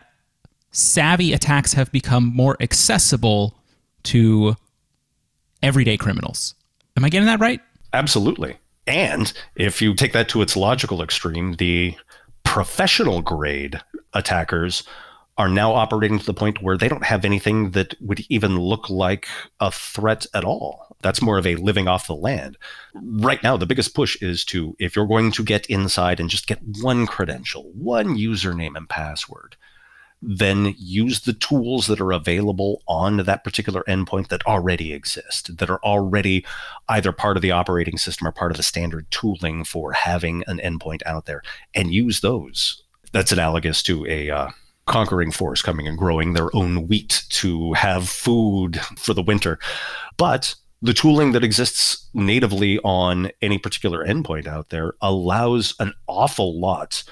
savvy 0.70 1.33
attacks 1.33 1.72
have 1.72 1.90
become 1.92 2.24
more 2.35 2.57
accessible 2.61 3.57
to 4.05 4.57
everyday 5.62 5.96
criminals. 5.96 6.55
Am 6.96 7.05
I 7.05 7.09
getting 7.09 7.26
that 7.26 7.40
right? 7.40 7.61
Absolutely. 7.92 8.57
And 8.87 9.33
if 9.55 9.83
you 9.83 9.94
take 9.94 10.12
that 10.12 10.29
to 10.31 10.42
its 10.42 10.57
logical 10.57 11.02
extreme, 11.02 11.55
the 11.55 11.96
professional 12.44 13.22
grade 13.22 13.81
attackers 14.12 14.85
are 15.38 15.49
now 15.49 15.72
operating 15.72 16.18
to 16.18 16.25
the 16.25 16.35
point 16.35 16.62
where 16.62 16.79
they 16.79 16.88
don't 16.88 17.05
have 17.05 17.25
anything 17.25 17.72
that 17.72 17.94
would 18.01 18.20
even 18.29 18.59
look 18.59 18.88
like 18.88 19.29
a 19.61 19.70
threat 19.70 20.27
at 20.33 20.44
all. 20.44 20.96
That's 21.03 21.20
more 21.20 21.37
of 21.37 21.46
a 21.46 21.57
living 21.57 21.88
off 21.88 22.07
the 22.07 22.14
land. 22.14 22.57
Right 22.94 23.42
now, 23.42 23.57
the 23.57 23.66
biggest 23.66 23.94
push 23.94 24.20
is 24.22 24.44
to, 24.46 24.75
if 24.79 24.96
you're 24.96 25.07
going 25.07 25.33
to 25.33 25.44
get 25.44 25.66
inside 25.66 26.20
and 26.20 26.31
just 26.31 26.46
get 26.46 26.61
one 26.81 27.07
credential, 27.07 27.70
one 27.75 28.16
username 28.16 28.77
and 28.77 28.88
password, 28.88 29.57
then 30.22 30.75
use 30.79 31.20
the 31.20 31.35
tools 31.35 31.87
that 31.87 32.01
are 32.01 32.12
available 32.12 32.83
on 32.88 33.18
that 33.18 33.44
particular 33.44 33.85
endpoint 33.87 34.29
that 34.29 34.46
already 34.46 34.94
exist, 34.94 35.59
that 35.59 35.68
are 35.68 35.83
already 35.85 36.44
either 36.88 37.12
part 37.12 37.37
of 37.37 37.42
the 37.42 37.51
operating 37.51 37.99
system 37.99 38.27
or 38.27 38.33
part 38.33 38.51
of 38.51 38.57
the 38.57 38.62
standard 38.62 39.07
tooling 39.11 39.62
for 39.62 39.92
having 39.92 40.42
an 40.46 40.59
endpoint 40.59 41.03
out 41.05 41.27
there, 41.27 41.42
and 41.75 41.92
use 41.92 42.20
those. 42.20 42.83
That's 43.12 43.33
analogous 43.33 43.83
to 43.85 44.07
a 44.07 44.31
uh, 44.31 44.49
conquering 44.87 45.31
force 45.31 45.62
coming 45.62 45.87
and 45.88 45.99
growing 45.99 46.33
their 46.33 46.55
own 46.55 46.87
wheat 46.88 47.25
to 47.31 47.72
have 47.75 48.09
food 48.09 48.81
for 48.96 49.14
the 49.14 49.22
winter. 49.22 49.59
But 50.16 50.55
the 50.83 50.94
tooling 50.94 51.33
that 51.33 51.44
exists 51.44 52.09
natively 52.14 52.79
on 52.81 53.31
any 53.42 53.59
particular 53.59 54.05
endpoint 54.07 54.46
out 54.46 54.68
there 54.70 54.94
allows 55.01 55.75
an 55.81 55.92
awful 56.07 56.59
lot 56.61 57.03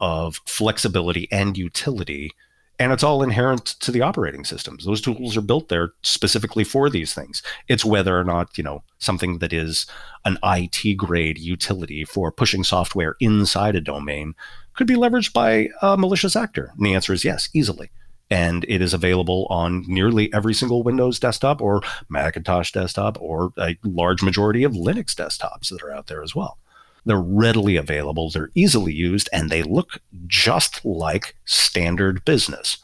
of 0.00 0.40
flexibility 0.46 1.28
and 1.30 1.56
utility 1.56 2.32
and 2.78 2.92
it's 2.92 3.02
all 3.02 3.22
inherent 3.22 3.66
to 3.66 3.92
the 3.92 4.00
operating 4.00 4.44
systems 4.44 4.86
those 4.86 5.02
tools 5.02 5.36
are 5.36 5.42
built 5.42 5.68
there 5.68 5.92
specifically 6.02 6.64
for 6.64 6.88
these 6.88 7.12
things 7.12 7.42
it's 7.68 7.84
whether 7.84 8.18
or 8.18 8.24
not 8.24 8.56
you 8.56 8.64
know 8.64 8.82
something 8.98 9.38
that 9.38 9.52
is 9.52 9.86
an 10.24 10.38
IT 10.42 10.96
grade 10.96 11.38
utility 11.38 12.04
for 12.04 12.32
pushing 12.32 12.64
software 12.64 13.16
inside 13.20 13.76
a 13.76 13.80
domain 13.80 14.34
could 14.74 14.86
be 14.86 14.94
leveraged 14.94 15.32
by 15.32 15.68
a 15.82 15.96
malicious 15.96 16.36
actor 16.36 16.72
and 16.76 16.86
the 16.86 16.94
answer 16.94 17.12
is 17.12 17.24
yes 17.24 17.48
easily 17.54 17.90
and 18.30 18.64
it 18.68 18.80
is 18.80 18.94
available 18.94 19.46
on 19.50 19.84
nearly 19.88 20.32
every 20.32 20.54
single 20.54 20.82
Windows 20.82 21.18
desktop 21.18 21.60
or 21.60 21.82
Macintosh 22.08 22.70
desktop 22.70 23.20
or 23.20 23.52
a 23.58 23.76
large 23.82 24.22
majority 24.22 24.62
of 24.62 24.72
Linux 24.72 25.14
desktops 25.14 25.68
that 25.70 25.82
are 25.82 25.92
out 25.92 26.06
there 26.06 26.22
as 26.22 26.34
well. 26.34 26.56
They're 27.04 27.20
readily 27.20 27.76
available, 27.76 28.30
they're 28.30 28.50
easily 28.54 28.92
used, 28.92 29.28
and 29.32 29.50
they 29.50 29.62
look 29.62 30.00
just 30.26 30.84
like 30.84 31.34
standard 31.44 32.24
business, 32.24 32.78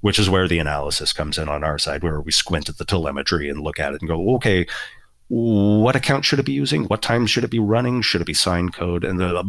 which 0.00 0.18
is 0.18 0.30
where 0.30 0.48
the 0.48 0.60
analysis 0.60 1.12
comes 1.12 1.38
in 1.38 1.48
on 1.48 1.64
our 1.64 1.76
side, 1.76 2.02
where 2.02 2.20
we 2.20 2.32
squint 2.32 2.68
at 2.68 2.78
the 2.78 2.84
telemetry 2.84 3.50
and 3.50 3.60
look 3.60 3.78
at 3.78 3.92
it 3.92 4.00
and 4.00 4.08
go, 4.08 4.36
okay, 4.36 4.66
what 5.28 5.94
account 5.94 6.24
should 6.24 6.38
it 6.38 6.46
be 6.46 6.52
using? 6.52 6.84
What 6.84 7.02
time 7.02 7.26
should 7.26 7.44
it 7.44 7.50
be 7.50 7.58
running? 7.58 8.00
Should 8.00 8.22
it 8.22 8.26
be 8.26 8.34
signed 8.34 8.72
code? 8.72 9.04
And 9.04 9.22
a, 9.22 9.44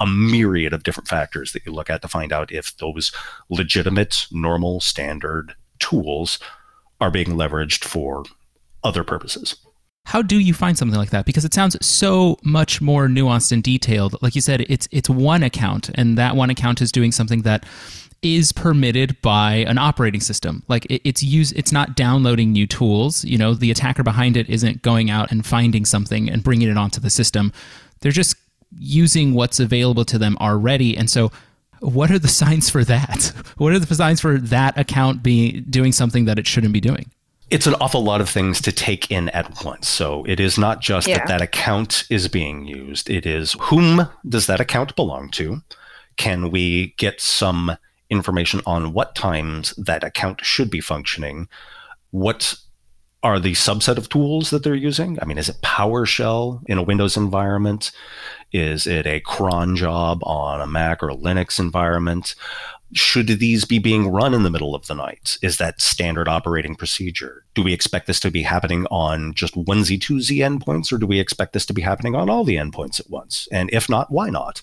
a 0.00 0.06
myriad 0.06 0.72
of 0.72 0.82
different 0.82 1.08
factors 1.08 1.52
that 1.52 1.64
you 1.64 1.72
look 1.72 1.88
at 1.88 2.02
to 2.02 2.08
find 2.08 2.32
out 2.32 2.50
if 2.50 2.76
those 2.78 3.12
legitimate, 3.48 4.26
normal, 4.32 4.80
standard 4.80 5.54
tools 5.78 6.38
are 7.00 7.10
being 7.10 7.28
leveraged 7.28 7.84
for 7.84 8.24
other 8.82 9.04
purposes. 9.04 9.56
How 10.06 10.22
do 10.22 10.38
you 10.38 10.54
find 10.54 10.76
something 10.76 10.98
like 10.98 11.10
that? 11.10 11.26
Because 11.26 11.44
it 11.44 11.54
sounds 11.54 11.76
so 11.84 12.36
much 12.42 12.80
more 12.80 13.06
nuanced 13.06 13.52
and 13.52 13.62
detailed. 13.62 14.16
Like 14.22 14.34
you 14.34 14.40
said, 14.40 14.62
it's 14.62 14.88
it's 14.90 15.08
one 15.08 15.42
account, 15.42 15.90
and 15.94 16.18
that 16.18 16.34
one 16.34 16.50
account 16.50 16.80
is 16.80 16.90
doing 16.90 17.12
something 17.12 17.42
that 17.42 17.64
is 18.22 18.52
permitted 18.52 19.20
by 19.22 19.54
an 19.66 19.78
operating 19.78 20.20
system. 20.20 20.62
Like 20.68 20.84
it, 20.86 21.00
it's 21.04 21.22
use 21.22 21.52
it's 21.52 21.72
not 21.72 21.96
downloading 21.96 22.52
new 22.52 22.66
tools. 22.66 23.24
You 23.24 23.38
know, 23.38 23.54
the 23.54 23.70
attacker 23.70 24.02
behind 24.02 24.36
it 24.36 24.48
isn't 24.48 24.82
going 24.82 25.10
out 25.10 25.30
and 25.30 25.44
finding 25.44 25.84
something 25.84 26.28
and 26.28 26.42
bringing 26.42 26.68
it 26.68 26.76
onto 26.76 27.00
the 27.00 27.10
system. 27.10 27.52
They're 28.00 28.12
just 28.12 28.36
using 28.78 29.34
what's 29.34 29.58
available 29.58 30.04
to 30.04 30.18
them 30.18 30.36
already. 30.40 30.96
And 30.96 31.08
so, 31.08 31.32
what 31.80 32.10
are 32.10 32.18
the 32.18 32.28
signs 32.42 32.68
for 32.68 32.84
that? 32.84 33.32
What 33.56 33.72
are 33.72 33.78
the 33.78 33.94
signs 33.94 34.20
for 34.20 34.38
that 34.38 34.78
account 34.78 35.22
being 35.22 35.64
doing 35.70 35.92
something 35.92 36.26
that 36.26 36.38
it 36.38 36.46
shouldn't 36.46 36.72
be 36.72 36.80
doing? 36.80 37.10
it's 37.50 37.66
an 37.66 37.74
awful 37.80 38.02
lot 38.02 38.20
of 38.20 38.28
things 38.28 38.60
to 38.62 38.70
take 38.70 39.10
in 39.10 39.28
at 39.30 39.64
once. 39.64 39.88
So 39.88 40.24
it 40.24 40.38
is 40.38 40.56
not 40.56 40.80
just 40.80 41.08
yeah. 41.08 41.18
that 41.18 41.26
that 41.26 41.42
account 41.42 42.04
is 42.08 42.28
being 42.28 42.66
used. 42.66 43.10
It 43.10 43.26
is 43.26 43.56
whom 43.60 44.08
does 44.28 44.46
that 44.46 44.60
account 44.60 44.94
belong 44.94 45.30
to? 45.32 45.60
Can 46.16 46.50
we 46.50 46.94
get 46.96 47.20
some 47.20 47.76
information 48.10 48.60
on 48.66 48.92
what 48.92 49.14
times 49.14 49.74
that 49.76 50.04
account 50.04 50.44
should 50.44 50.70
be 50.70 50.80
functioning? 50.80 51.48
What 52.10 52.56
are 53.22 53.38
the 53.38 53.52
subset 53.52 53.98
of 53.98 54.08
tools 54.08 54.50
that 54.50 54.64
they're 54.64 54.74
using? 54.74 55.18
I 55.20 55.26
mean, 55.26 55.38
is 55.38 55.48
it 55.48 55.60
PowerShell 55.62 56.62
in 56.66 56.78
a 56.78 56.82
Windows 56.82 57.16
environment? 57.16 57.92
Is 58.52 58.86
it 58.86 59.06
a 59.06 59.20
cron 59.20 59.76
job 59.76 60.20
on 60.22 60.60
a 60.60 60.66
Mac 60.66 61.02
or 61.02 61.10
Linux 61.10 61.58
environment? 61.58 62.34
should 62.92 63.28
these 63.28 63.64
be 63.64 63.78
being 63.78 64.08
run 64.08 64.34
in 64.34 64.42
the 64.42 64.50
middle 64.50 64.74
of 64.74 64.86
the 64.86 64.94
night? 64.94 65.38
Is 65.42 65.58
that 65.58 65.80
standard 65.80 66.28
operating 66.28 66.74
procedure? 66.74 67.44
Do 67.54 67.62
we 67.62 67.72
expect 67.72 68.06
this 68.06 68.20
to 68.20 68.30
be 68.30 68.42
happening 68.42 68.86
on 68.86 69.34
just 69.34 69.56
one 69.56 69.80
Z2Z 69.80 70.38
endpoints, 70.38 70.92
or 70.92 70.98
do 70.98 71.06
we 71.06 71.20
expect 71.20 71.52
this 71.52 71.66
to 71.66 71.72
be 71.72 71.82
happening 71.82 72.14
on 72.14 72.28
all 72.28 72.44
the 72.44 72.56
endpoints 72.56 72.98
at 72.98 73.10
once? 73.10 73.46
And 73.52 73.70
if 73.72 73.88
not, 73.88 74.10
why 74.10 74.30
not? 74.30 74.62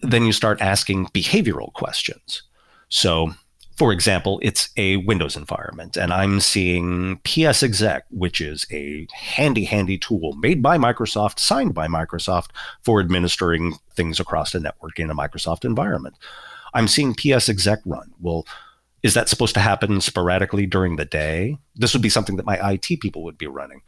Then 0.00 0.24
you 0.24 0.32
start 0.32 0.62
asking 0.62 1.06
behavioral 1.06 1.72
questions. 1.74 2.42
So, 2.90 3.32
for 3.76 3.92
example, 3.92 4.38
it's 4.42 4.68
a 4.76 4.98
Windows 4.98 5.36
environment, 5.36 5.96
and 5.96 6.12
I'm 6.12 6.38
seeing 6.40 7.18
PsExec, 7.20 8.02
which 8.10 8.40
is 8.42 8.66
a 8.70 9.06
handy, 9.12 9.64
handy 9.64 9.96
tool 9.96 10.34
made 10.34 10.62
by 10.62 10.76
Microsoft, 10.76 11.38
signed 11.38 11.72
by 11.72 11.86
Microsoft 11.86 12.48
for 12.82 13.00
administering 13.00 13.76
things 13.94 14.20
across 14.20 14.52
the 14.52 14.60
network 14.60 14.98
in 14.98 15.08
a 15.08 15.14
Microsoft 15.14 15.64
environment. 15.64 16.16
I'm 16.74 16.88
seeing 16.88 17.14
PsExec 17.14 17.80
run. 17.86 18.12
Well, 18.20 18.46
is 19.02 19.14
that 19.14 19.30
supposed 19.30 19.54
to 19.54 19.60
happen 19.60 20.00
sporadically 20.02 20.66
during 20.66 20.96
the 20.96 21.06
day? 21.06 21.56
This 21.74 21.94
would 21.94 22.02
be 22.02 22.10
something 22.10 22.36
that 22.36 22.44
my 22.44 22.72
IT 22.72 23.00
people 23.00 23.22
would 23.24 23.38
be 23.38 23.46
running. 23.46 23.80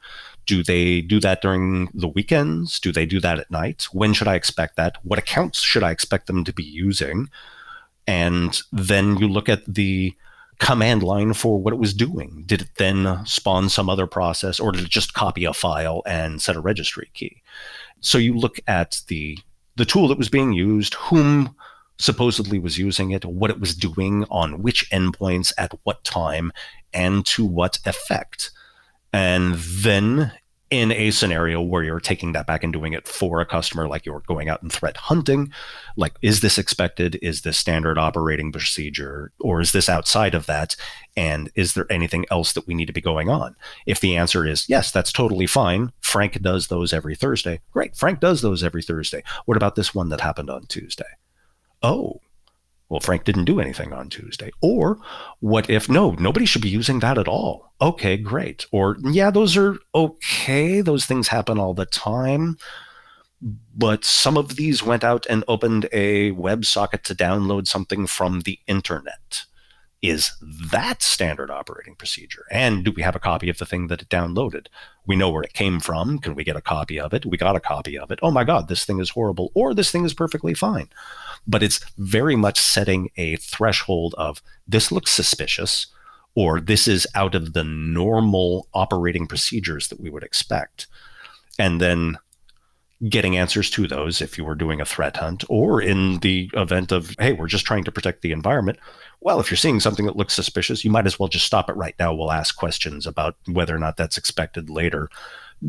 Do 0.46 0.62
they 0.62 1.02
do 1.02 1.20
that 1.20 1.42
during 1.42 1.90
the 1.92 2.08
weekends? 2.08 2.80
Do 2.80 2.92
they 2.92 3.04
do 3.04 3.20
that 3.20 3.38
at 3.38 3.50
night? 3.50 3.88
When 3.92 4.14
should 4.14 4.28
I 4.28 4.36
expect 4.36 4.76
that? 4.76 4.96
What 5.02 5.18
accounts 5.18 5.60
should 5.60 5.82
I 5.82 5.90
expect 5.90 6.28
them 6.28 6.44
to 6.44 6.52
be 6.52 6.64
using? 6.64 7.28
And 8.06 8.60
then 8.72 9.16
you 9.18 9.28
look 9.28 9.48
at 9.48 9.62
the 9.72 10.14
command 10.58 11.02
line 11.02 11.32
for 11.32 11.60
what 11.60 11.72
it 11.72 11.78
was 11.78 11.94
doing. 11.94 12.44
Did 12.46 12.62
it 12.62 12.68
then 12.76 13.24
spawn 13.26 13.68
some 13.68 13.90
other 13.90 14.06
process 14.06 14.60
or 14.60 14.72
did 14.72 14.84
it 14.84 14.90
just 14.90 15.14
copy 15.14 15.44
a 15.44 15.52
file 15.52 16.02
and 16.06 16.40
set 16.40 16.56
a 16.56 16.60
registry 16.60 17.10
key? 17.14 17.42
So 18.00 18.18
you 18.18 18.34
look 18.34 18.60
at 18.66 19.02
the 19.08 19.38
the 19.76 19.84
tool 19.84 20.06
that 20.08 20.18
was 20.18 20.28
being 20.28 20.52
used, 20.52 20.94
whom 20.94 21.56
supposedly 21.98 22.58
was 22.58 22.78
using 22.78 23.10
it, 23.10 23.24
what 23.24 23.50
it 23.50 23.58
was 23.58 23.74
doing 23.74 24.24
on 24.30 24.62
which 24.62 24.88
endpoints 24.90 25.52
at 25.56 25.72
what 25.84 26.04
time, 26.04 26.52
and 26.92 27.24
to 27.26 27.44
what 27.44 27.78
effect. 27.86 28.50
And 29.12 29.54
then 29.54 30.32
in 30.72 30.90
a 30.90 31.10
scenario 31.10 31.60
where 31.60 31.82
you're 31.82 32.00
taking 32.00 32.32
that 32.32 32.46
back 32.46 32.64
and 32.64 32.72
doing 32.72 32.94
it 32.94 33.06
for 33.06 33.42
a 33.42 33.46
customer, 33.46 33.86
like 33.86 34.06
you're 34.06 34.22
going 34.26 34.48
out 34.48 34.62
and 34.62 34.72
threat 34.72 34.96
hunting, 34.96 35.52
like, 35.98 36.14
is 36.22 36.40
this 36.40 36.56
expected? 36.56 37.18
Is 37.20 37.42
this 37.42 37.58
standard 37.58 37.98
operating 37.98 38.50
procedure? 38.50 39.32
Or 39.38 39.60
is 39.60 39.72
this 39.72 39.90
outside 39.90 40.34
of 40.34 40.46
that? 40.46 40.74
And 41.14 41.50
is 41.54 41.74
there 41.74 41.86
anything 41.92 42.24
else 42.30 42.54
that 42.54 42.66
we 42.66 42.72
need 42.72 42.86
to 42.86 42.92
be 42.94 43.02
going 43.02 43.28
on? 43.28 43.54
If 43.84 44.00
the 44.00 44.16
answer 44.16 44.46
is 44.46 44.66
yes, 44.66 44.90
that's 44.90 45.12
totally 45.12 45.46
fine. 45.46 45.92
Frank 46.00 46.40
does 46.40 46.68
those 46.68 46.94
every 46.94 47.16
Thursday. 47.16 47.60
Great. 47.72 47.94
Frank 47.94 48.20
does 48.20 48.40
those 48.40 48.64
every 48.64 48.82
Thursday. 48.82 49.22
What 49.44 49.58
about 49.58 49.74
this 49.74 49.94
one 49.94 50.08
that 50.08 50.22
happened 50.22 50.48
on 50.48 50.64
Tuesday? 50.64 51.04
oh, 51.82 52.20
well, 52.92 53.00
Frank 53.00 53.24
didn't 53.24 53.46
do 53.46 53.58
anything 53.58 53.94
on 53.94 54.10
Tuesday. 54.10 54.50
Or 54.60 54.98
what 55.40 55.70
if, 55.70 55.88
no, 55.88 56.10
nobody 56.10 56.44
should 56.44 56.60
be 56.60 56.68
using 56.68 56.98
that 56.98 57.16
at 57.16 57.26
all? 57.26 57.72
Okay, 57.80 58.18
great. 58.18 58.66
Or, 58.70 58.98
yeah, 59.00 59.30
those 59.30 59.56
are 59.56 59.78
okay. 59.94 60.82
Those 60.82 61.06
things 61.06 61.28
happen 61.28 61.58
all 61.58 61.72
the 61.72 61.86
time. 61.86 62.58
But 63.74 64.04
some 64.04 64.36
of 64.36 64.56
these 64.56 64.82
went 64.82 65.04
out 65.04 65.24
and 65.30 65.42
opened 65.48 65.88
a 65.90 66.32
WebSocket 66.32 67.00
to 67.04 67.14
download 67.14 67.66
something 67.66 68.06
from 68.06 68.40
the 68.40 68.58
internet. 68.66 69.46
Is 70.02 70.32
that 70.42 71.00
standard 71.00 71.48
operating 71.48 71.94
procedure? 71.94 72.44
And 72.50 72.84
do 72.84 72.90
we 72.90 73.02
have 73.02 73.14
a 73.14 73.20
copy 73.20 73.48
of 73.48 73.58
the 73.58 73.64
thing 73.64 73.86
that 73.86 74.02
it 74.02 74.08
downloaded? 74.08 74.66
We 75.06 75.14
know 75.14 75.30
where 75.30 75.44
it 75.44 75.52
came 75.52 75.78
from. 75.78 76.18
Can 76.18 76.34
we 76.34 76.42
get 76.42 76.56
a 76.56 76.60
copy 76.60 76.98
of 76.98 77.14
it? 77.14 77.24
We 77.24 77.36
got 77.36 77.54
a 77.54 77.60
copy 77.60 77.96
of 77.96 78.10
it. 78.10 78.18
Oh 78.20 78.32
my 78.32 78.42
God, 78.42 78.66
this 78.66 78.84
thing 78.84 78.98
is 78.98 79.10
horrible, 79.10 79.52
or 79.54 79.74
this 79.74 79.92
thing 79.92 80.04
is 80.04 80.12
perfectly 80.12 80.54
fine. 80.54 80.88
But 81.46 81.62
it's 81.62 81.78
very 81.98 82.34
much 82.34 82.58
setting 82.58 83.10
a 83.16 83.36
threshold 83.36 84.16
of 84.18 84.42
this 84.66 84.90
looks 84.90 85.12
suspicious, 85.12 85.86
or 86.34 86.60
this 86.60 86.88
is 86.88 87.06
out 87.14 87.36
of 87.36 87.52
the 87.52 87.64
normal 87.64 88.66
operating 88.74 89.28
procedures 89.28 89.86
that 89.86 90.00
we 90.00 90.10
would 90.10 90.24
expect. 90.24 90.88
And 91.60 91.80
then 91.80 92.18
getting 93.08 93.36
answers 93.36 93.68
to 93.68 93.88
those 93.88 94.20
if 94.20 94.38
you 94.38 94.44
were 94.44 94.54
doing 94.54 94.80
a 94.80 94.84
threat 94.84 95.16
hunt, 95.16 95.44
or 95.48 95.80
in 95.80 96.18
the 96.18 96.50
event 96.54 96.90
of, 96.92 97.14
hey, 97.18 97.32
we're 97.32 97.46
just 97.46 97.66
trying 97.66 97.84
to 97.84 97.92
protect 97.92 98.22
the 98.22 98.32
environment, 98.32 98.78
well, 99.22 99.38
if 99.38 99.50
you're 99.50 99.56
seeing 99.56 99.80
something 99.80 100.06
that 100.06 100.16
looks 100.16 100.34
suspicious, 100.34 100.84
you 100.84 100.90
might 100.90 101.06
as 101.06 101.18
well 101.18 101.28
just 101.28 101.46
stop 101.46 101.70
it 101.70 101.76
right 101.76 101.94
now. 101.98 102.12
We'll 102.12 102.32
ask 102.32 102.56
questions 102.56 103.06
about 103.06 103.36
whether 103.46 103.74
or 103.74 103.78
not 103.78 103.96
that's 103.96 104.18
expected 104.18 104.68
later. 104.68 105.08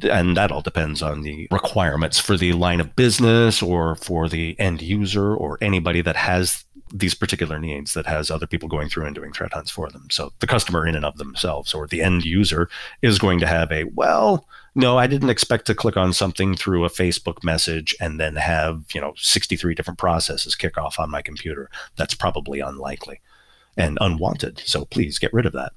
And 0.09 0.35
that 0.35 0.51
all 0.51 0.61
depends 0.61 1.03
on 1.03 1.21
the 1.21 1.47
requirements 1.51 2.19
for 2.19 2.35
the 2.35 2.53
line 2.53 2.79
of 2.79 2.95
business 2.95 3.61
or 3.61 3.95
for 3.95 4.27
the 4.27 4.59
end 4.59 4.81
user 4.81 5.35
or 5.35 5.59
anybody 5.61 6.01
that 6.01 6.15
has 6.15 6.65
these 6.91 7.13
particular 7.13 7.59
needs 7.59 7.93
that 7.93 8.07
has 8.07 8.31
other 8.31 8.47
people 8.47 8.67
going 8.67 8.89
through 8.89 9.05
and 9.05 9.15
doing 9.15 9.31
threat 9.31 9.53
hunts 9.53 9.69
for 9.69 9.89
them. 9.89 10.07
So 10.09 10.33
the 10.39 10.47
customer 10.47 10.87
in 10.87 10.95
and 10.95 11.05
of 11.05 11.17
themselves 11.17 11.75
or 11.75 11.85
the 11.85 12.01
end 12.01 12.25
user 12.25 12.69
is 13.03 13.19
going 13.19 13.39
to 13.39 13.47
have 13.47 13.71
a, 13.71 13.83
well, 13.83 14.47
no, 14.73 14.97
I 14.97 15.05
didn't 15.05 15.29
expect 15.29 15.67
to 15.67 15.75
click 15.75 15.95
on 15.95 16.11
something 16.13 16.55
through 16.55 16.85
a 16.85 16.89
Facebook 16.89 17.43
message 17.43 17.95
and 17.99 18.19
then 18.19 18.35
have, 18.35 18.85
you 18.95 19.01
know, 19.01 19.13
63 19.17 19.75
different 19.75 19.99
processes 19.99 20.55
kick 20.55 20.75
off 20.77 20.99
on 20.99 21.11
my 21.11 21.21
computer. 21.21 21.69
That's 21.97 22.15
probably 22.15 22.59
unlikely 22.59 23.21
and 23.77 23.97
unwanted. 24.01 24.61
So 24.65 24.85
please 24.85 25.19
get 25.19 25.33
rid 25.33 25.45
of 25.45 25.53
that. 25.53 25.73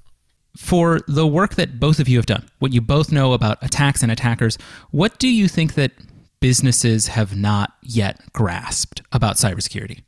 For 0.57 1.01
the 1.07 1.27
work 1.27 1.55
that 1.55 1.79
both 1.79 1.99
of 1.99 2.07
you 2.07 2.17
have 2.17 2.25
done, 2.25 2.49
what 2.59 2.73
you 2.73 2.81
both 2.81 3.11
know 3.11 3.33
about 3.33 3.59
attacks 3.61 4.01
and 4.01 4.11
attackers, 4.11 4.57
what 4.91 5.19
do 5.19 5.27
you 5.27 5.47
think 5.47 5.75
that 5.75 5.91
businesses 6.39 7.07
have 7.07 7.35
not 7.35 7.73
yet 7.81 8.21
grasped 8.33 9.01
about 9.11 9.35
cybersecurity? 9.35 10.03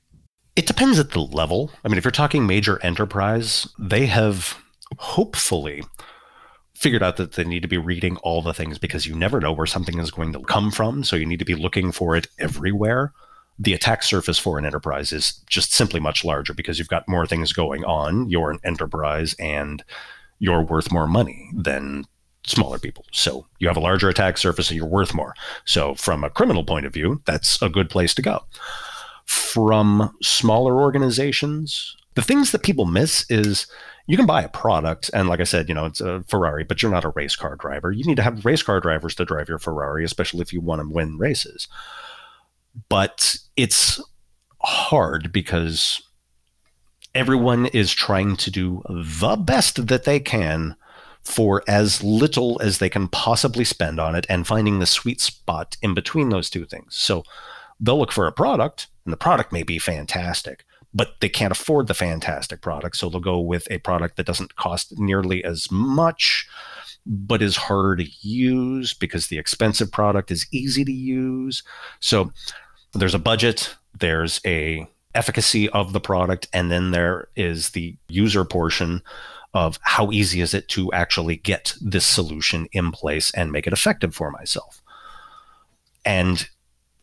It 0.56 0.66
depends 0.66 1.00
at 1.00 1.12
the 1.12 1.20
level. 1.20 1.72
I 1.86 1.88
mean, 1.88 1.98
if 1.98 2.04
you're 2.04 2.12
talking 2.12 2.48
major 2.48 2.84
enterprise, 2.84 3.68
they 3.78 4.08
have 4.08 4.58
hopefully 4.98 5.84
figured 6.76 7.04
out 7.04 7.18
that 7.18 7.34
they 7.34 7.44
need 7.44 7.62
to 7.62 7.68
be 7.68 7.78
reading 7.78 8.18
all 8.18 8.42
the 8.42 8.54
things 8.54 8.78
because 8.78 9.06
you 9.06 9.14
never 9.14 9.40
know 9.40 9.52
where 9.52 9.66
something 9.66 10.00
is 10.00 10.12
going 10.12 10.34
to 10.34 10.40
come 10.42 10.72
from. 10.72 11.04
So 11.04 11.16
you 11.16 11.26
need 11.26 11.40
to 11.40 11.46
be 11.46 11.56
looking 11.56 11.92
for 11.92 12.16
it 12.16 12.28
everywhere. 12.40 13.14
The 13.60 13.74
attack 13.74 14.04
surface 14.04 14.40
for 14.40 14.58
an 14.58 14.66
enterprise 14.66 15.12
is 15.12 15.34
just 15.50 15.74
simply 15.74 16.00
much 16.00 16.24
larger 16.24 16.54
because 16.54 16.80
you've 16.80 16.88
got 16.88 17.08
more 17.08 17.28
things 17.28 17.54
going 17.54 17.84
on. 17.84 18.30
You're 18.30 18.52
an 18.52 18.60
enterprise 18.64 19.36
and 19.38 19.84
you're 20.40 20.62
worth 20.62 20.92
more 20.92 21.08
money 21.08 21.52
than 21.54 22.06
smaller 22.46 22.80
people. 22.80 23.06
So 23.12 23.46
you 23.60 23.68
have 23.68 23.78
a 23.78 23.82
larger 23.82 24.10
attack 24.10 24.38
surface 24.38 24.70
and 24.70 24.78
you're 24.78 24.88
worth 24.88 25.14
more. 25.14 25.36
So 25.66 25.94
from 25.96 26.24
a 26.24 26.30
criminal 26.30 26.64
point 26.64 26.86
of 26.86 26.94
view, 26.94 27.22
that's 27.26 27.62
a 27.62 27.70
good 27.70 27.90
place 27.90 28.14
to 28.16 28.22
go. 28.22 28.44
From 29.26 30.16
smaller 30.24 30.80
organizations, 30.80 31.96
the 32.16 32.22
things 32.22 32.52
that 32.52 32.64
people 32.64 32.86
miss 32.86 33.30
is 33.30 33.68
you 34.08 34.18
can 34.18 34.26
buy 34.26 34.42
a 34.42 34.50
product 34.50 35.12
and 35.14 35.30
like 35.30 35.40
i 35.40 35.44
said 35.44 35.70
you 35.70 35.76
know 35.76 35.86
it's 35.86 36.02
a 36.02 36.24
ferrari 36.28 36.64
but 36.64 36.82
you're 36.82 36.92
not 36.92 37.06
a 37.06 37.10
race 37.10 37.36
car 37.36 37.56
driver 37.56 37.92
you 37.92 38.04
need 38.04 38.18
to 38.18 38.24
have 38.24 38.44
race 38.44 38.64
car 38.64 38.80
drivers 38.80 39.14
to 39.14 39.24
drive 39.24 39.48
your 39.48 39.60
ferrari 39.60 40.04
especially 40.04 40.42
if 40.42 40.52
you 40.52 40.60
want 40.60 40.82
to 40.82 40.90
win 40.90 41.18
races 41.18 41.68
but 42.88 43.36
it's 43.56 44.02
hard 44.62 45.32
because 45.32 46.02
everyone 47.16 47.66
is 47.68 47.92
trying 47.92 48.36
to 48.38 48.52
do 48.52 48.82
the 48.90 49.36
best 49.36 49.88
that 49.88 50.04
they 50.04 50.20
can 50.20 50.76
for 51.24 51.64
as 51.68 52.04
little 52.04 52.60
as 52.62 52.78
they 52.78 52.90
can 52.90 53.08
possibly 53.08 53.64
spend 53.64 54.00
on 54.00 54.16
it 54.16 54.26
and 54.30 54.48
finding 54.48 54.80
the 54.80 54.86
sweet 54.86 55.20
spot 55.20 55.76
in 55.82 55.94
between 55.94 56.30
those 56.30 56.50
two 56.50 56.66
things 56.66 56.96
so 56.96 57.24
they'll 57.80 58.00
look 58.00 58.12
for 58.12 58.28
a 58.28 58.32
product 58.32 58.88
and 59.06 59.12
the 59.12 59.18
product 59.18 59.52
may 59.52 59.64
be 59.64 59.78
fantastic 59.78 60.64
but 60.94 61.16
they 61.20 61.30
can't 61.30 61.52
afford 61.52 61.88
the 61.88 61.94
fantastic 61.94 62.62
product. 62.62 62.98
So 62.98 63.10
they'll 63.10 63.20
go 63.20 63.40
with 63.40 63.68
a 63.70 63.78
product 63.80 64.18
that 64.18 64.26
doesn't 64.26 64.56
cost 64.56 64.98
nearly 64.98 65.44
as 65.44 65.70
much, 65.72 66.48
but 67.06 67.42
is 67.42 67.56
harder 67.56 67.98
to 67.98 68.10
use 68.22 68.94
because 68.94 69.28
the 69.28 69.38
expensive 69.38 69.92
product 69.92 70.32
is 70.32 70.48
easy 70.52 70.84
to 70.84 70.92
use. 70.92 71.64
So 72.00 72.32
there's 72.94 73.14
a 73.14 73.20
budget, 73.20 73.76
there's 74.00 74.42
a 74.46 74.88
efficacy 75.16 75.70
of 75.70 75.94
the 75.94 76.00
product, 76.00 76.48
and 76.54 76.72
then 76.72 76.92
there 76.92 77.28
is 77.36 77.72
the 77.72 77.96
user 78.08 78.46
portion 78.46 79.02
of 79.54 79.80
how 79.82 80.12
easy 80.12 80.42
is 80.42 80.54
it 80.54 80.68
to 80.70 80.92
actually 80.94 81.38
get 81.38 81.74
this 81.82 82.06
solution 82.06 82.68
in 82.72 82.92
place 82.92 83.32
and 83.32 83.52
make 83.52 83.66
it 83.66 83.74
effective 83.74 84.14
for 84.14 84.30
myself. 84.30 84.82
And 86.06 86.48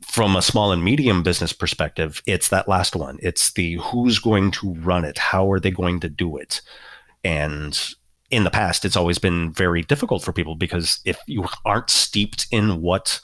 from 0.03 0.37
a 0.37 0.43
small 0.43 0.71
and 0.71 0.85
medium 0.85 1.23
business 1.23 1.53
perspective, 1.53 2.23
it's 2.27 2.49
that 2.51 2.69
last 2.69 2.95
one. 2.95 3.19
It's 3.21 3.53
the 3.53 3.75
who's 3.75 4.21
going 4.21 4.53
to 4.53 4.75
run 4.75 5.05
it? 5.05 5.19
How 5.19 5.51
are 5.51 5.59
they 5.59 5.73
going 5.73 6.01
to 6.01 6.09
do 6.09 6.37
it? 6.37 6.63
And 7.25 7.79
in 8.31 8.45
the 8.45 8.51
past, 8.51 8.85
it's 8.85 8.97
always 8.97 9.19
been 9.19 9.53
very 9.53 9.83
difficult 9.83 10.23
for 10.23 10.33
people 10.33 10.55
because 10.55 11.01
if 11.05 11.19
you 11.27 11.47
aren't 11.65 11.91
steeped 11.91 12.47
in 12.53 12.81
what 12.81 13.21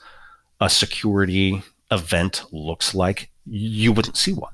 a 0.60 0.68
security 0.68 1.62
event 1.92 2.44
looks 2.50 2.94
like, 2.94 3.30
you 3.46 3.92
wouldn't 3.92 4.16
see 4.16 4.32
one. 4.32 4.52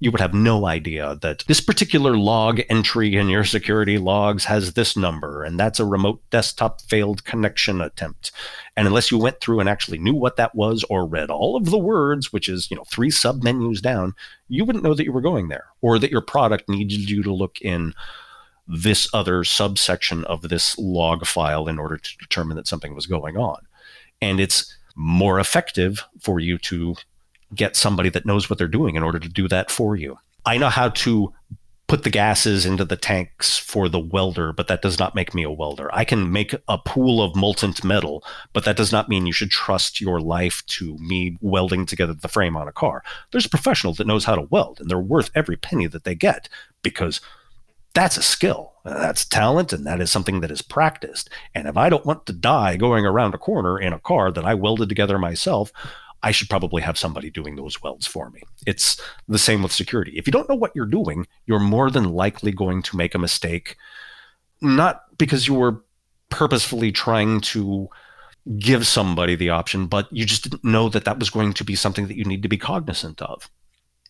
You 0.00 0.12
would 0.12 0.20
have 0.20 0.32
no 0.32 0.66
idea 0.66 1.18
that 1.22 1.44
this 1.48 1.60
particular 1.60 2.16
log 2.16 2.60
entry 2.70 3.16
in 3.16 3.28
your 3.28 3.42
security 3.42 3.98
logs 3.98 4.44
has 4.44 4.74
this 4.74 4.96
number 4.96 5.42
and 5.42 5.58
that's 5.58 5.80
a 5.80 5.84
remote 5.84 6.22
desktop 6.30 6.80
failed 6.82 7.24
connection 7.24 7.80
attempt. 7.80 8.30
And 8.76 8.86
unless 8.86 9.10
you 9.10 9.18
went 9.18 9.40
through 9.40 9.58
and 9.58 9.68
actually 9.68 9.98
knew 9.98 10.14
what 10.14 10.36
that 10.36 10.54
was 10.54 10.84
or 10.88 11.04
read 11.04 11.30
all 11.30 11.56
of 11.56 11.64
the 11.64 11.78
words 11.78 12.32
which 12.32 12.48
is 12.48 12.70
you 12.70 12.76
know 12.76 12.84
three 12.84 13.10
submenus 13.10 13.82
down 13.82 14.14
you 14.46 14.64
wouldn't 14.64 14.84
know 14.84 14.94
that 14.94 15.02
you 15.02 15.12
were 15.12 15.20
going 15.20 15.48
there 15.48 15.66
or 15.80 15.98
that 15.98 16.12
your 16.12 16.20
product 16.20 16.68
needed 16.68 17.10
you 17.10 17.24
to 17.24 17.34
look 17.34 17.60
in 17.60 17.92
this 18.68 19.08
other 19.14 19.42
subsection 19.42 20.24
of 20.24 20.42
this 20.42 20.76
log 20.78 21.26
file 21.26 21.66
in 21.66 21.78
order 21.78 21.96
to 21.96 22.16
determine 22.18 22.56
that 22.56 22.68
something 22.68 22.94
was 22.94 23.06
going 23.06 23.36
on. 23.36 23.66
And 24.20 24.38
it's 24.38 24.76
more 24.98 25.38
effective 25.38 26.04
for 26.20 26.40
you 26.40 26.58
to 26.58 26.96
get 27.54 27.76
somebody 27.76 28.10
that 28.10 28.26
knows 28.26 28.50
what 28.50 28.58
they're 28.58 28.68
doing 28.68 28.96
in 28.96 29.02
order 29.02 29.18
to 29.18 29.28
do 29.28 29.48
that 29.48 29.70
for 29.70 29.96
you. 29.96 30.18
I 30.44 30.58
know 30.58 30.68
how 30.68 30.88
to 30.90 31.32
put 31.86 32.02
the 32.02 32.10
gases 32.10 32.66
into 32.66 32.84
the 32.84 32.96
tanks 32.96 33.56
for 33.56 33.88
the 33.88 33.98
welder, 33.98 34.52
but 34.52 34.68
that 34.68 34.82
does 34.82 34.98
not 34.98 35.14
make 35.14 35.34
me 35.34 35.42
a 35.42 35.50
welder. 35.50 35.88
I 35.94 36.04
can 36.04 36.30
make 36.30 36.54
a 36.68 36.76
pool 36.76 37.22
of 37.22 37.34
molten 37.34 37.72
metal, 37.82 38.22
but 38.52 38.64
that 38.64 38.76
does 38.76 38.92
not 38.92 39.08
mean 39.08 39.24
you 39.24 39.32
should 39.32 39.50
trust 39.50 40.00
your 40.00 40.20
life 40.20 40.66
to 40.66 40.98
me 40.98 41.38
welding 41.40 41.86
together 41.86 42.12
the 42.12 42.28
frame 42.28 42.56
on 42.56 42.68
a 42.68 42.72
car. 42.72 43.02
There's 43.30 43.46
a 43.46 43.50
professional 43.50 43.94
that 43.94 44.06
knows 44.06 44.26
how 44.26 44.34
to 44.34 44.42
weld, 44.42 44.80
and 44.80 44.90
they're 44.90 44.98
worth 44.98 45.30
every 45.34 45.56
penny 45.56 45.86
that 45.86 46.04
they 46.04 46.14
get 46.14 46.50
because 46.82 47.22
that's 47.94 48.18
a 48.18 48.22
skill. 48.22 48.74
That's 48.88 49.24
talent, 49.24 49.72
and 49.72 49.86
that 49.86 50.00
is 50.00 50.10
something 50.10 50.40
that 50.40 50.50
is 50.50 50.62
practiced. 50.62 51.30
And 51.54 51.68
if 51.68 51.76
I 51.76 51.88
don't 51.88 52.06
want 52.06 52.26
to 52.26 52.32
die 52.32 52.76
going 52.76 53.04
around 53.04 53.34
a 53.34 53.38
corner 53.38 53.78
in 53.78 53.92
a 53.92 53.98
car 53.98 54.30
that 54.32 54.44
I 54.44 54.54
welded 54.54 54.88
together 54.88 55.18
myself, 55.18 55.72
I 56.22 56.32
should 56.32 56.50
probably 56.50 56.82
have 56.82 56.98
somebody 56.98 57.30
doing 57.30 57.56
those 57.56 57.82
welds 57.82 58.06
for 58.06 58.30
me. 58.30 58.42
It's 58.66 59.00
the 59.28 59.38
same 59.38 59.62
with 59.62 59.72
security. 59.72 60.12
If 60.16 60.26
you 60.26 60.32
don't 60.32 60.48
know 60.48 60.56
what 60.56 60.72
you're 60.74 60.86
doing, 60.86 61.26
you're 61.46 61.60
more 61.60 61.90
than 61.90 62.12
likely 62.12 62.50
going 62.50 62.82
to 62.82 62.96
make 62.96 63.14
a 63.14 63.18
mistake, 63.18 63.76
not 64.60 65.02
because 65.16 65.46
you 65.46 65.54
were 65.54 65.84
purposefully 66.30 66.90
trying 66.90 67.40
to 67.40 67.88
give 68.58 68.86
somebody 68.86 69.36
the 69.36 69.50
option, 69.50 69.86
but 69.86 70.08
you 70.10 70.24
just 70.24 70.44
didn't 70.44 70.64
know 70.64 70.88
that 70.88 71.04
that 71.04 71.18
was 71.18 71.30
going 71.30 71.52
to 71.52 71.64
be 71.64 71.74
something 71.74 72.08
that 72.08 72.16
you 72.16 72.24
need 72.24 72.42
to 72.42 72.48
be 72.48 72.56
cognizant 72.56 73.20
of. 73.22 73.50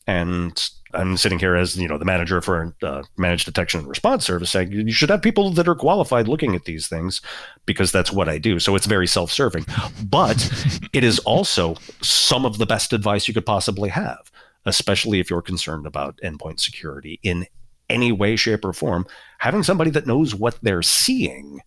And 0.07 0.71
I'm 0.95 1.17
sitting 1.17 1.39
here 1.39 1.55
as 1.55 1.77
you 1.77 1.89
know 1.89 1.99
the 1.99 2.05
manager 2.05 2.41
for 2.41 2.75
uh, 2.83 3.03
managed 3.17 3.45
detection 3.45 3.81
and 3.81 3.89
response 3.89 4.25
service 4.25 4.51
saying 4.51 4.73
you 4.73 4.93
should 4.93 5.11
have 5.11 5.23
people 5.23 5.51
that 5.53 5.69
are 5.69 5.75
qualified 5.75 6.29
looking 6.29 6.55
at 6.55 6.65
these 6.65 6.89
things 6.89 7.21
because 7.67 7.93
that's 7.93 8.13
what 8.13 8.29
I 8.29 8.39
do. 8.39 8.59
So 8.59 8.75
it's 8.75 8.87
very 8.87 9.07
self-serving, 9.07 9.67
but 10.05 10.51
it 10.93 11.05
is 11.05 11.19
also 11.21 11.77
some 12.03 12.45
of 12.45 12.59
the 12.59 12.67
best 12.67 12.93
advice 12.93 13.29
you 13.29 13.35
could 13.35 13.47
possibly 13.47 13.91
have, 13.91 14.31
especially 14.65 15.21
if 15.21 15.31
you're 15.31 15.43
concerned 15.43 15.87
about 15.87 16.19
endpoint 16.25 16.61
security 16.61 17.21
in 17.23 17.47
any 17.89 18.13
way, 18.13 18.37
shape, 18.37 18.65
or 18.65 18.73
form. 18.73 19.07
Having 19.39 19.63
somebody 19.63 19.91
that 19.91 20.07
knows 20.07 20.35
what 20.35 20.59
they're 20.63 20.83
seeing 20.83 21.61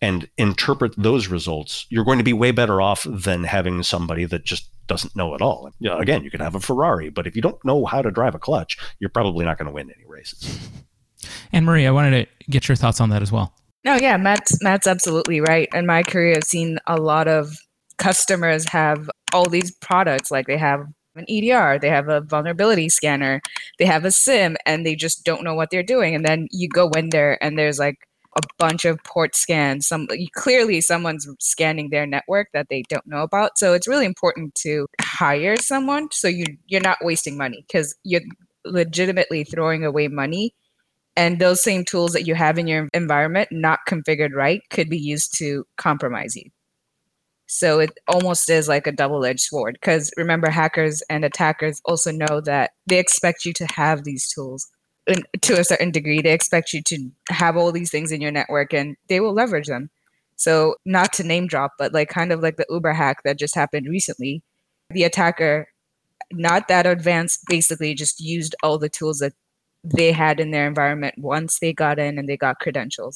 and 0.00 0.28
interpret 0.38 0.94
those 0.96 1.28
results, 1.28 1.86
you're 1.90 2.04
going 2.04 2.18
to 2.18 2.24
be 2.24 2.32
way 2.32 2.50
better 2.50 2.80
off 2.80 3.06
than 3.08 3.44
having 3.44 3.82
somebody 3.82 4.24
that 4.24 4.44
just 4.44 4.70
doesn't 4.86 5.14
know 5.14 5.34
at 5.34 5.42
all. 5.42 5.70
You 5.78 5.90
know, 5.90 5.98
again, 5.98 6.24
you 6.24 6.30
can 6.30 6.40
have 6.40 6.54
a 6.54 6.60
Ferrari, 6.60 7.10
but 7.10 7.26
if 7.26 7.36
you 7.36 7.42
don't 7.42 7.62
know 7.64 7.84
how 7.84 8.02
to 8.02 8.10
drive 8.10 8.34
a 8.34 8.38
clutch, 8.38 8.78
you're 8.98 9.10
probably 9.10 9.44
not 9.44 9.58
going 9.58 9.68
to 9.68 9.72
win 9.72 9.90
any 9.90 10.06
races. 10.06 10.68
Anne 11.52 11.64
Marie, 11.64 11.86
I 11.86 11.90
wanted 11.90 12.10
to 12.10 12.50
get 12.50 12.68
your 12.68 12.76
thoughts 12.76 13.00
on 13.00 13.10
that 13.10 13.22
as 13.22 13.30
well. 13.30 13.54
No, 13.84 13.96
yeah, 13.96 14.16
Matt's 14.16 14.62
Matt's 14.62 14.86
absolutely 14.86 15.40
right. 15.40 15.68
In 15.72 15.86
my 15.86 16.02
career, 16.02 16.34
I've 16.36 16.44
seen 16.44 16.78
a 16.86 16.96
lot 16.96 17.28
of 17.28 17.56
customers 17.98 18.68
have 18.70 19.08
all 19.32 19.48
these 19.48 19.74
products, 19.76 20.30
like 20.30 20.46
they 20.46 20.58
have 20.58 20.80
an 21.16 21.24
EDR, 21.28 21.78
they 21.78 21.88
have 21.88 22.08
a 22.08 22.20
vulnerability 22.20 22.88
scanner, 22.88 23.40
they 23.78 23.86
have 23.86 24.04
a 24.04 24.10
SIEM, 24.10 24.56
and 24.66 24.84
they 24.84 24.94
just 24.94 25.24
don't 25.24 25.44
know 25.44 25.54
what 25.54 25.70
they're 25.70 25.82
doing. 25.82 26.14
And 26.14 26.24
then 26.24 26.46
you 26.50 26.68
go 26.68 26.90
in 26.90 27.10
there, 27.10 27.42
and 27.42 27.58
there's 27.58 27.78
like 27.78 27.96
a 28.36 28.40
bunch 28.58 28.84
of 28.84 29.02
port 29.04 29.34
scans. 29.34 29.86
Some 29.86 30.08
clearly 30.34 30.80
someone's 30.80 31.28
scanning 31.40 31.90
their 31.90 32.06
network 32.06 32.48
that 32.52 32.68
they 32.68 32.82
don't 32.88 33.06
know 33.06 33.22
about. 33.22 33.58
So 33.58 33.74
it's 33.74 33.88
really 33.88 34.06
important 34.06 34.54
to 34.56 34.86
hire 35.00 35.56
someone 35.56 36.08
so 36.12 36.28
you 36.28 36.44
you're 36.66 36.80
not 36.80 36.98
wasting 37.02 37.36
money 37.36 37.64
because 37.66 37.94
you're 38.04 38.22
legitimately 38.64 39.44
throwing 39.44 39.84
away 39.84 40.08
money. 40.08 40.54
And 41.16 41.38
those 41.38 41.62
same 41.62 41.84
tools 41.84 42.12
that 42.12 42.26
you 42.26 42.34
have 42.34 42.56
in 42.56 42.66
your 42.66 42.88
environment, 42.94 43.48
not 43.50 43.80
configured 43.88 44.32
right, 44.32 44.62
could 44.70 44.88
be 44.88 44.98
used 44.98 45.36
to 45.38 45.66
compromise 45.76 46.36
you. 46.36 46.44
So 47.46 47.80
it 47.80 47.90
almost 48.06 48.48
is 48.48 48.68
like 48.68 48.86
a 48.86 48.92
double 48.92 49.24
edged 49.24 49.40
sword 49.40 49.76
because 49.80 50.12
remember, 50.16 50.50
hackers 50.50 51.02
and 51.10 51.24
attackers 51.24 51.82
also 51.84 52.12
know 52.12 52.40
that 52.42 52.70
they 52.86 53.00
expect 53.00 53.44
you 53.44 53.52
to 53.54 53.66
have 53.74 54.04
these 54.04 54.28
tools 54.28 54.70
to 55.42 55.58
a 55.58 55.64
certain 55.64 55.90
degree 55.90 56.20
they 56.20 56.32
expect 56.32 56.72
you 56.72 56.82
to 56.82 57.10
have 57.28 57.56
all 57.56 57.72
these 57.72 57.90
things 57.90 58.12
in 58.12 58.20
your 58.20 58.30
network 58.30 58.72
and 58.72 58.96
they 59.08 59.20
will 59.20 59.32
leverage 59.32 59.66
them 59.66 59.90
so 60.36 60.74
not 60.84 61.12
to 61.12 61.22
name 61.22 61.46
drop 61.46 61.72
but 61.78 61.92
like 61.92 62.08
kind 62.08 62.32
of 62.32 62.40
like 62.40 62.56
the 62.56 62.66
uber 62.70 62.92
hack 62.92 63.18
that 63.24 63.38
just 63.38 63.54
happened 63.54 63.86
recently 63.88 64.42
the 64.90 65.04
attacker 65.04 65.66
not 66.32 66.68
that 66.68 66.86
advanced 66.86 67.40
basically 67.48 67.94
just 67.94 68.20
used 68.20 68.54
all 68.62 68.78
the 68.78 68.88
tools 68.88 69.18
that 69.18 69.32
they 69.84 70.12
had 70.12 70.40
in 70.40 70.50
their 70.50 70.66
environment 70.66 71.14
once 71.18 71.58
they 71.58 71.72
got 71.72 71.98
in 71.98 72.18
and 72.18 72.28
they 72.28 72.36
got 72.36 72.60
credentials. 72.60 73.14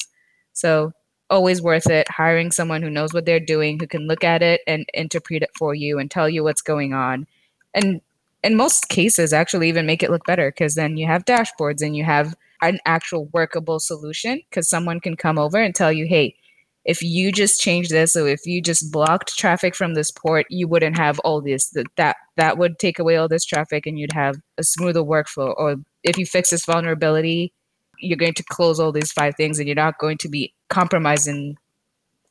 So 0.52 0.92
always 1.30 1.62
worth 1.62 1.88
it 1.88 2.08
hiring 2.08 2.50
someone 2.50 2.82
who 2.82 2.90
knows 2.90 3.12
what 3.12 3.26
they're 3.26 3.40
doing, 3.40 3.78
who 3.78 3.86
can 3.86 4.06
look 4.06 4.24
at 4.24 4.42
it 4.42 4.60
and 4.66 4.86
interpret 4.94 5.42
it 5.42 5.50
for 5.58 5.74
you 5.74 5.98
and 5.98 6.10
tell 6.10 6.28
you 6.28 6.42
what's 6.42 6.62
going 6.62 6.92
on. 6.92 7.26
And 7.74 8.00
in 8.44 8.56
most 8.56 8.88
cases, 8.88 9.32
actually 9.32 9.68
even 9.68 9.86
make 9.86 10.02
it 10.02 10.10
look 10.10 10.24
better 10.26 10.50
because 10.50 10.74
then 10.74 10.96
you 10.96 11.06
have 11.06 11.24
dashboards 11.24 11.80
and 11.82 11.96
you 11.96 12.04
have 12.04 12.34
an 12.62 12.78
actual 12.84 13.26
workable 13.32 13.80
solution 13.80 14.40
because 14.48 14.68
someone 14.68 15.00
can 15.00 15.16
come 15.16 15.38
over 15.38 15.58
and 15.58 15.74
tell 15.74 15.90
you, 15.90 16.06
hey, 16.06 16.36
if 16.84 17.02
you 17.02 17.32
just 17.32 17.60
change 17.60 17.88
this 17.88 18.14
or 18.14 18.28
if 18.28 18.44
you 18.44 18.60
just 18.60 18.92
blocked 18.92 19.38
traffic 19.38 19.74
from 19.74 19.94
this 19.94 20.10
port 20.10 20.44
you 20.50 20.68
wouldn't 20.68 20.98
have 20.98 21.18
all 21.20 21.40
this. 21.40 21.70
That 21.70 21.86
that, 21.96 22.16
that 22.36 22.58
would 22.58 22.78
take 22.78 22.98
away 22.98 23.16
all 23.16 23.28
this 23.28 23.46
traffic 23.46 23.86
and 23.86 23.98
you'd 23.98 24.12
have 24.12 24.36
a 24.58 24.62
smoother 24.62 25.00
workflow. 25.00 25.54
Or 25.56 25.76
if 26.02 26.18
you 26.18 26.26
fix 26.26 26.50
this 26.50 26.66
vulnerability 26.66 27.52
you're 28.00 28.18
going 28.18 28.34
to 28.34 28.44
close 28.44 28.78
all 28.78 28.92
these 28.92 29.12
five 29.12 29.34
things 29.36 29.58
and 29.58 29.66
you're 29.66 29.74
not 29.74 29.98
going 29.98 30.18
to 30.18 30.28
be 30.28 30.52
compromising 30.68 31.56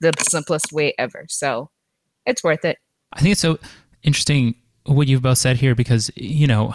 the 0.01 0.11
simplest 0.19 0.71
way 0.71 0.93
ever. 0.99 1.25
So 1.29 1.69
it's 2.25 2.43
worth 2.43 2.65
it. 2.65 2.77
I 3.13 3.21
think 3.21 3.31
it's 3.31 3.41
so 3.41 3.57
interesting 4.03 4.55
what 4.85 5.07
you've 5.07 5.21
both 5.21 5.37
said 5.37 5.57
here 5.57 5.75
because 5.75 6.11
you 6.15 6.45
know 6.45 6.73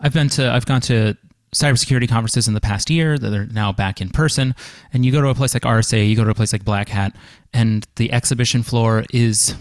i've 0.00 0.12
been 0.12 0.28
to 0.28 0.50
i've 0.50 0.66
gone 0.66 0.80
to 0.80 1.16
cybersecurity 1.54 2.08
conferences 2.08 2.48
in 2.48 2.54
the 2.54 2.60
past 2.60 2.88
year 2.88 3.18
that 3.18 3.32
are 3.32 3.46
now 3.46 3.72
back 3.72 4.00
in 4.00 4.08
person. 4.08 4.54
And 4.92 5.04
you 5.04 5.12
go 5.12 5.20
to 5.20 5.28
a 5.28 5.34
place 5.34 5.54
like 5.54 5.64
RSA, 5.64 6.08
you 6.08 6.16
go 6.16 6.24
to 6.24 6.30
a 6.30 6.34
place 6.34 6.52
like 6.52 6.64
Black 6.64 6.88
Hat, 6.88 7.14
and 7.52 7.86
the 7.96 8.12
exhibition 8.12 8.62
floor 8.62 9.04
is 9.12 9.54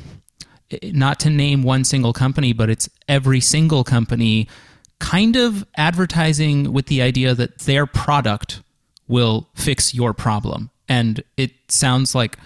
eh, 0.71 0.77
not 0.93 1.19
to 1.21 1.29
name 1.29 1.63
one 1.63 1.83
single 1.83 2.13
company, 2.13 2.53
but 2.53 2.69
it's 2.69 2.89
every 3.07 3.41
single 3.41 3.83
company 3.83 4.47
kind 4.99 5.35
of 5.35 5.65
advertising 5.75 6.71
with 6.71 6.85
the 6.85 7.01
idea 7.01 7.35
that 7.35 7.59
their 7.59 7.85
product 7.85 8.61
will 9.07 9.49
fix 9.55 9.93
your 9.93 10.13
problem. 10.13 10.69
And 10.87 11.23
it 11.35 11.51
sounds 11.67 12.15
like 12.15 12.37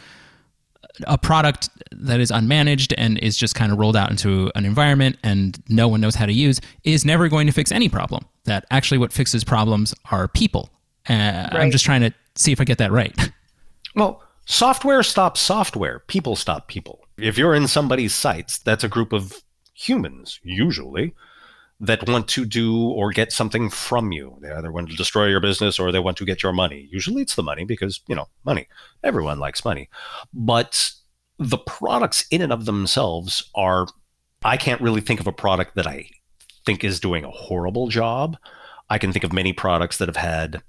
a 1.07 1.17
product 1.17 1.69
that 1.91 2.19
is 2.19 2.31
unmanaged 2.31 2.93
and 2.97 3.17
is 3.19 3.37
just 3.37 3.55
kind 3.55 3.71
of 3.71 3.77
rolled 3.77 3.95
out 3.95 4.09
into 4.11 4.51
an 4.55 4.65
environment 4.65 5.17
and 5.23 5.61
no 5.69 5.87
one 5.87 6.01
knows 6.01 6.15
how 6.15 6.25
to 6.25 6.33
use 6.33 6.59
is 6.83 7.05
never 7.05 7.27
going 7.27 7.47
to 7.47 7.53
fix 7.53 7.71
any 7.71 7.89
problem. 7.89 8.25
That 8.45 8.65
actually 8.71 8.97
what 8.97 9.11
fixes 9.11 9.43
problems 9.43 9.93
are 10.11 10.27
people. 10.27 10.69
Uh, 11.09 11.13
right. 11.13 11.55
I'm 11.55 11.71
just 11.71 11.85
trying 11.85 12.01
to 12.01 12.13
see 12.35 12.51
if 12.51 12.61
I 12.61 12.63
get 12.63 12.77
that 12.79 12.91
right. 12.91 13.13
Well, 13.95 14.21
software 14.45 15.03
stops 15.03 15.39
software, 15.39 15.99
people 15.99 16.35
stop 16.35 16.67
people. 16.67 17.05
If 17.17 17.37
you're 17.37 17.55
in 17.55 17.69
somebody's 17.69 18.13
sites, 18.13 18.57
that's 18.57 18.83
a 18.83 18.89
group 18.89 19.13
of 19.13 19.41
humans, 19.73 20.41
usually, 20.43 21.13
that 21.79 22.07
want 22.07 22.27
to 22.29 22.45
do 22.45 22.89
or 22.89 23.11
get 23.11 23.31
something 23.31 23.69
from 23.69 24.11
you. 24.11 24.37
They 24.41 24.51
either 24.51 24.71
want 24.71 24.89
to 24.89 24.95
destroy 24.95 25.27
your 25.27 25.41
business 25.41 25.77
or 25.77 25.91
they 25.91 25.99
want 25.99 26.17
to 26.17 26.25
get 26.25 26.41
your 26.41 26.53
money. 26.53 26.87
Usually 26.91 27.21
it's 27.21 27.35
the 27.35 27.43
money 27.43 27.65
because, 27.65 28.01
you 28.07 28.15
know, 28.15 28.27
money. 28.45 28.67
Everyone 29.03 29.39
likes 29.39 29.65
money. 29.65 29.89
But 30.33 30.91
the 31.37 31.57
products 31.57 32.25
in 32.31 32.41
and 32.41 32.53
of 32.53 32.65
themselves 32.65 33.49
are, 33.55 33.87
I 34.43 34.55
can't 34.55 34.81
really 34.81 35.01
think 35.01 35.19
of 35.19 35.27
a 35.27 35.33
product 35.33 35.75
that 35.75 35.87
I 35.87 36.09
think 36.65 36.83
is 36.83 36.99
doing 36.99 37.25
a 37.25 37.31
horrible 37.31 37.87
job. 37.89 38.37
I 38.89 38.97
can 38.97 39.11
think 39.11 39.25
of 39.25 39.33
many 39.33 39.51
products 39.51 39.97
that 39.97 40.07
have 40.07 40.15
had 40.15 40.63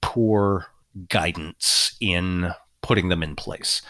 poor 0.00 0.66
guidance 1.08 1.96
in 2.00 2.52
putting 2.82 3.08
them 3.08 3.22
in 3.22 3.34
place 3.34 3.82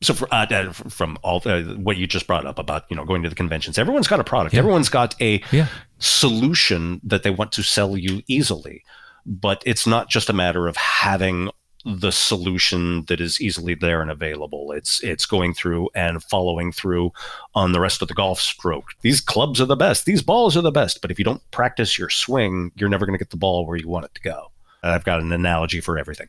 so 0.00 0.14
for, 0.14 0.32
uh, 0.32 0.46
uh 0.50 0.72
from 0.72 1.18
all 1.22 1.42
uh, 1.44 1.62
what 1.74 1.96
you 1.96 2.06
just 2.06 2.26
brought 2.26 2.46
up 2.46 2.58
about 2.58 2.84
you 2.88 2.96
know 2.96 3.04
going 3.04 3.22
to 3.22 3.28
the 3.28 3.34
conventions 3.34 3.78
everyone's 3.78 4.08
got 4.08 4.20
a 4.20 4.24
product. 4.24 4.54
Yeah. 4.54 4.60
everyone's 4.60 4.88
got 4.88 5.20
a 5.20 5.42
yeah. 5.52 5.68
solution 5.98 7.00
that 7.04 7.22
they 7.22 7.30
want 7.30 7.52
to 7.52 7.62
sell 7.62 7.96
you 7.96 8.22
easily. 8.26 8.84
But 9.26 9.62
it's 9.66 9.86
not 9.86 10.08
just 10.08 10.30
a 10.30 10.32
matter 10.32 10.68
of 10.68 10.76
having 10.76 11.50
the 11.84 12.10
solution 12.10 13.04
that 13.06 13.20
is 13.20 13.40
easily 13.40 13.74
there 13.74 14.00
and 14.00 14.10
available. 14.10 14.72
It's 14.72 15.02
it's 15.02 15.26
going 15.26 15.54
through 15.54 15.90
and 15.94 16.22
following 16.22 16.72
through 16.72 17.12
on 17.54 17.72
the 17.72 17.80
rest 17.80 18.00
of 18.00 18.08
the 18.08 18.14
golf 18.14 18.40
stroke. 18.40 18.94
These 19.02 19.20
clubs 19.20 19.60
are 19.60 19.66
the 19.66 19.76
best. 19.76 20.06
These 20.06 20.22
balls 20.22 20.56
are 20.56 20.62
the 20.62 20.70
best. 20.70 21.02
But 21.02 21.10
if 21.10 21.18
you 21.18 21.24
don't 21.24 21.42
practice 21.50 21.98
your 21.98 22.10
swing 22.10 22.72
you're 22.76 22.88
never 22.88 23.06
going 23.06 23.18
to 23.18 23.22
get 23.22 23.30
the 23.30 23.36
ball 23.36 23.66
where 23.66 23.76
you 23.76 23.88
want 23.88 24.06
it 24.06 24.14
to 24.14 24.20
go 24.20 24.50
I've 24.82 25.04
got 25.04 25.20
an 25.20 25.32
analogy 25.32 25.80
for 25.80 25.98
everything, 25.98 26.28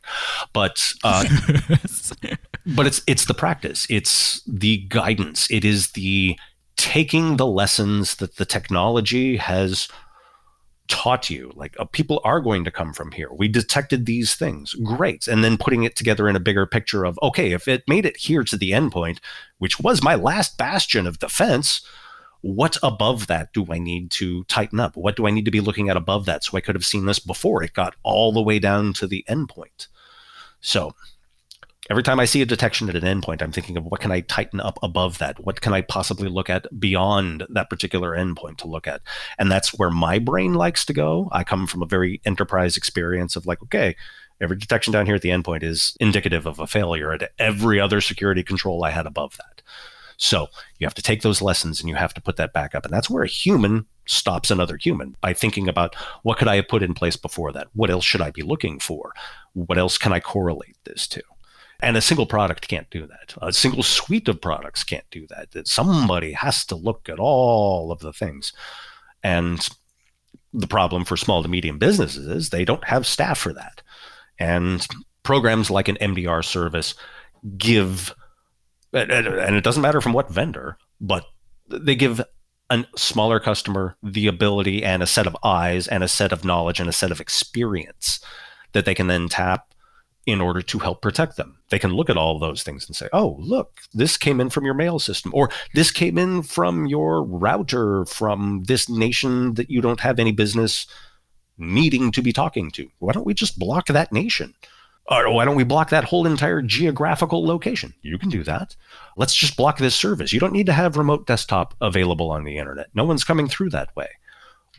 but 0.52 0.92
uh, 1.04 1.24
but 2.66 2.86
it's 2.86 3.02
it's 3.06 3.26
the 3.26 3.34
practice, 3.34 3.86
it's 3.88 4.42
the 4.46 4.78
guidance, 4.88 5.50
it 5.50 5.64
is 5.64 5.92
the 5.92 6.38
taking 6.76 7.36
the 7.36 7.46
lessons 7.46 8.16
that 8.16 8.36
the 8.36 8.44
technology 8.44 9.36
has 9.36 9.88
taught 10.88 11.30
you. 11.30 11.52
Like 11.54 11.76
uh, 11.78 11.84
people 11.84 12.20
are 12.24 12.40
going 12.40 12.64
to 12.64 12.70
come 12.70 12.92
from 12.92 13.12
here. 13.12 13.28
We 13.32 13.48
detected 13.48 14.06
these 14.06 14.34
things, 14.34 14.74
great, 14.74 15.28
and 15.28 15.44
then 15.44 15.56
putting 15.56 15.84
it 15.84 15.96
together 15.96 16.28
in 16.28 16.36
a 16.36 16.40
bigger 16.40 16.66
picture 16.66 17.04
of 17.04 17.18
okay, 17.22 17.52
if 17.52 17.68
it 17.68 17.84
made 17.86 18.04
it 18.04 18.16
here 18.16 18.42
to 18.44 18.56
the 18.56 18.72
endpoint, 18.72 19.18
which 19.58 19.80
was 19.80 20.02
my 20.02 20.16
last 20.16 20.58
bastion 20.58 21.06
of 21.06 21.18
defense 21.18 21.82
what 22.42 22.76
above 22.82 23.26
that 23.26 23.52
do 23.52 23.66
I 23.70 23.78
need 23.78 24.10
to 24.12 24.44
tighten 24.44 24.80
up? 24.80 24.96
What 24.96 25.16
do 25.16 25.26
I 25.26 25.30
need 25.30 25.44
to 25.44 25.50
be 25.50 25.60
looking 25.60 25.88
at 25.88 25.96
above 25.96 26.26
that? 26.26 26.44
So 26.44 26.56
I 26.56 26.60
could 26.60 26.74
have 26.74 26.86
seen 26.86 27.06
this 27.06 27.18
before 27.18 27.62
it 27.62 27.72
got 27.72 27.96
all 28.02 28.32
the 28.32 28.42
way 28.42 28.58
down 28.58 28.92
to 28.94 29.06
the 29.06 29.24
endpoint. 29.28 29.88
So 30.60 30.94
every 31.90 32.02
time 32.02 32.20
I 32.20 32.24
see 32.24 32.40
a 32.40 32.46
detection 32.46 32.88
at 32.88 32.94
an 32.94 33.02
endpoint, 33.02 33.42
I'm 33.42 33.52
thinking 33.52 33.76
of 33.76 33.84
what 33.84 34.00
can 34.00 34.12
I 34.12 34.20
tighten 34.20 34.60
up 34.60 34.78
above 34.82 35.18
that? 35.18 35.44
What 35.44 35.60
can 35.60 35.74
I 35.74 35.82
possibly 35.82 36.28
look 36.28 36.48
at 36.48 36.66
beyond 36.78 37.46
that 37.50 37.68
particular 37.68 38.16
endpoint 38.16 38.58
to 38.58 38.68
look 38.68 38.86
at? 38.86 39.02
And 39.38 39.50
that's 39.50 39.74
where 39.78 39.90
my 39.90 40.18
brain 40.18 40.54
likes 40.54 40.84
to 40.86 40.92
go. 40.92 41.28
I 41.32 41.44
come 41.44 41.66
from 41.66 41.82
a 41.82 41.86
very 41.86 42.20
enterprise 42.24 42.76
experience 42.76 43.36
of 43.36 43.44
like, 43.44 43.62
okay, 43.64 43.96
every 44.40 44.56
detection 44.56 44.92
down 44.92 45.06
here 45.06 45.16
at 45.16 45.22
the 45.22 45.30
endpoint 45.30 45.62
is 45.62 45.96
indicative 46.00 46.46
of 46.46 46.58
a 46.58 46.66
failure 46.66 47.12
at 47.12 47.32
every 47.38 47.80
other 47.80 48.00
security 48.00 48.42
control 48.42 48.84
I 48.84 48.90
had 48.90 49.06
above 49.06 49.36
that. 49.36 49.59
So 50.22 50.48
you 50.78 50.86
have 50.86 50.94
to 50.94 51.02
take 51.02 51.22
those 51.22 51.40
lessons 51.40 51.80
and 51.80 51.88
you 51.88 51.94
have 51.94 52.12
to 52.12 52.20
put 52.20 52.36
that 52.36 52.52
back 52.52 52.74
up. 52.74 52.84
And 52.84 52.92
that's 52.92 53.08
where 53.08 53.22
a 53.22 53.28
human 53.28 53.86
stops 54.06 54.50
another 54.50 54.76
human 54.76 55.16
by 55.22 55.32
thinking 55.32 55.66
about 55.66 55.94
what 56.24 56.36
could 56.36 56.46
I 56.46 56.56
have 56.56 56.68
put 56.68 56.82
in 56.82 56.92
place 56.92 57.16
before 57.16 57.52
that? 57.52 57.68
What 57.72 57.88
else 57.90 58.04
should 58.04 58.20
I 58.20 58.30
be 58.30 58.42
looking 58.42 58.78
for? 58.78 59.14
What 59.54 59.78
else 59.78 59.96
can 59.96 60.12
I 60.12 60.20
correlate 60.20 60.76
this 60.84 61.08
to? 61.08 61.22
And 61.82 61.96
a 61.96 62.02
single 62.02 62.26
product 62.26 62.68
can't 62.68 62.90
do 62.90 63.06
that. 63.06 63.34
A 63.40 63.50
single 63.50 63.82
suite 63.82 64.28
of 64.28 64.42
products 64.42 64.84
can't 64.84 65.08
do 65.10 65.26
that. 65.28 65.66
Somebody 65.66 66.32
has 66.32 66.66
to 66.66 66.76
look 66.76 67.08
at 67.08 67.18
all 67.18 67.90
of 67.90 68.00
the 68.00 68.12
things. 68.12 68.52
And 69.22 69.66
the 70.52 70.66
problem 70.66 71.06
for 71.06 71.16
small 71.16 71.42
to 71.42 71.48
medium 71.48 71.78
businesses 71.78 72.26
is 72.26 72.50
they 72.50 72.66
don't 72.66 72.84
have 72.84 73.06
staff 73.06 73.38
for 73.38 73.54
that. 73.54 73.80
And 74.38 74.86
programs 75.22 75.70
like 75.70 75.88
an 75.88 75.96
MDR 75.96 76.44
service 76.44 76.94
give 77.56 78.14
and 78.92 79.56
it 79.56 79.64
doesn't 79.64 79.82
matter 79.82 80.00
from 80.00 80.12
what 80.12 80.30
vendor, 80.30 80.76
but 81.00 81.24
they 81.68 81.94
give 81.94 82.20
a 82.70 82.84
smaller 82.96 83.40
customer 83.40 83.96
the 84.02 84.26
ability 84.26 84.84
and 84.84 85.02
a 85.02 85.06
set 85.06 85.26
of 85.26 85.36
eyes 85.42 85.88
and 85.88 86.04
a 86.04 86.08
set 86.08 86.32
of 86.32 86.44
knowledge 86.44 86.80
and 86.80 86.88
a 86.88 86.92
set 86.92 87.10
of 87.10 87.20
experience 87.20 88.20
that 88.72 88.84
they 88.84 88.94
can 88.94 89.08
then 89.08 89.28
tap 89.28 89.74
in 90.26 90.40
order 90.40 90.62
to 90.62 90.78
help 90.78 91.02
protect 91.02 91.36
them. 91.36 91.58
They 91.70 91.78
can 91.78 91.92
look 91.92 92.10
at 92.10 92.16
all 92.16 92.38
those 92.38 92.62
things 92.62 92.86
and 92.86 92.94
say, 92.94 93.08
oh, 93.12 93.36
look, 93.40 93.80
this 93.92 94.16
came 94.16 94.40
in 94.40 94.50
from 94.50 94.64
your 94.64 94.74
mail 94.74 94.98
system, 94.98 95.32
or 95.34 95.50
this 95.74 95.90
came 95.90 96.18
in 96.18 96.42
from 96.42 96.86
your 96.86 97.24
router 97.24 98.04
from 98.04 98.64
this 98.64 98.88
nation 98.88 99.54
that 99.54 99.70
you 99.70 99.80
don't 99.80 100.00
have 100.00 100.18
any 100.18 100.32
business 100.32 100.86
needing 101.58 102.12
to 102.12 102.22
be 102.22 102.32
talking 102.32 102.70
to. 102.72 102.88
Why 102.98 103.12
don't 103.12 103.26
we 103.26 103.34
just 103.34 103.58
block 103.58 103.86
that 103.86 104.12
nation? 104.12 104.54
Or 105.08 105.32
why 105.32 105.44
don't 105.44 105.56
we 105.56 105.64
block 105.64 105.90
that 105.90 106.04
whole 106.04 106.26
entire 106.26 106.62
geographical 106.62 107.44
location? 107.44 107.94
You 108.02 108.16
can 108.18 108.28
do 108.28 108.44
that. 108.44 108.76
Let's 109.16 109.34
just 109.34 109.56
block 109.56 109.78
this 109.78 109.94
service. 109.94 110.32
You 110.32 110.38
don't 110.38 110.52
need 110.52 110.66
to 110.66 110.72
have 110.72 110.96
remote 110.96 111.26
desktop 111.26 111.74
available 111.80 112.30
on 112.30 112.44
the 112.44 112.58
internet. 112.58 112.88
No 112.94 113.04
one's 113.04 113.24
coming 113.24 113.48
through 113.48 113.70
that 113.70 113.94
way. 113.96 114.08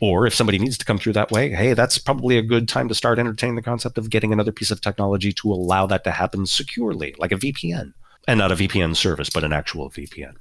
Or 0.00 0.26
if 0.26 0.34
somebody 0.34 0.58
needs 0.58 0.78
to 0.78 0.84
come 0.84 0.98
through 0.98 1.12
that 1.12 1.30
way, 1.30 1.50
hey, 1.50 1.74
that's 1.74 1.98
probably 1.98 2.36
a 2.38 2.42
good 2.42 2.66
time 2.66 2.88
to 2.88 2.94
start 2.94 3.18
entertaining 3.18 3.56
the 3.56 3.62
concept 3.62 3.98
of 3.98 4.10
getting 4.10 4.32
another 4.32 4.50
piece 4.50 4.70
of 4.70 4.80
technology 4.80 5.32
to 5.34 5.52
allow 5.52 5.86
that 5.86 6.02
to 6.04 6.10
happen 6.10 6.46
securely, 6.46 7.14
like 7.18 7.30
a 7.30 7.36
VPN. 7.36 7.92
And 8.26 8.38
not 8.38 8.50
a 8.50 8.56
VPN 8.56 8.96
service, 8.96 9.30
but 9.30 9.44
an 9.44 9.52
actual 9.52 9.90
VPN. 9.90 10.34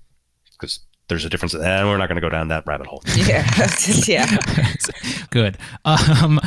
Because 0.53 0.79
there's 1.09 1.25
a 1.25 1.29
difference. 1.29 1.53
And 1.53 1.87
we're 1.87 1.97
not 1.97 2.07
going 2.07 2.15
to 2.15 2.21
go 2.21 2.29
down 2.29 2.47
that 2.47 2.65
rabbit 2.65 2.87
hole. 2.87 3.03
Yeah. 3.15 3.45
yeah. 4.07 4.37
Good. 5.29 5.57
Um, 5.85 6.39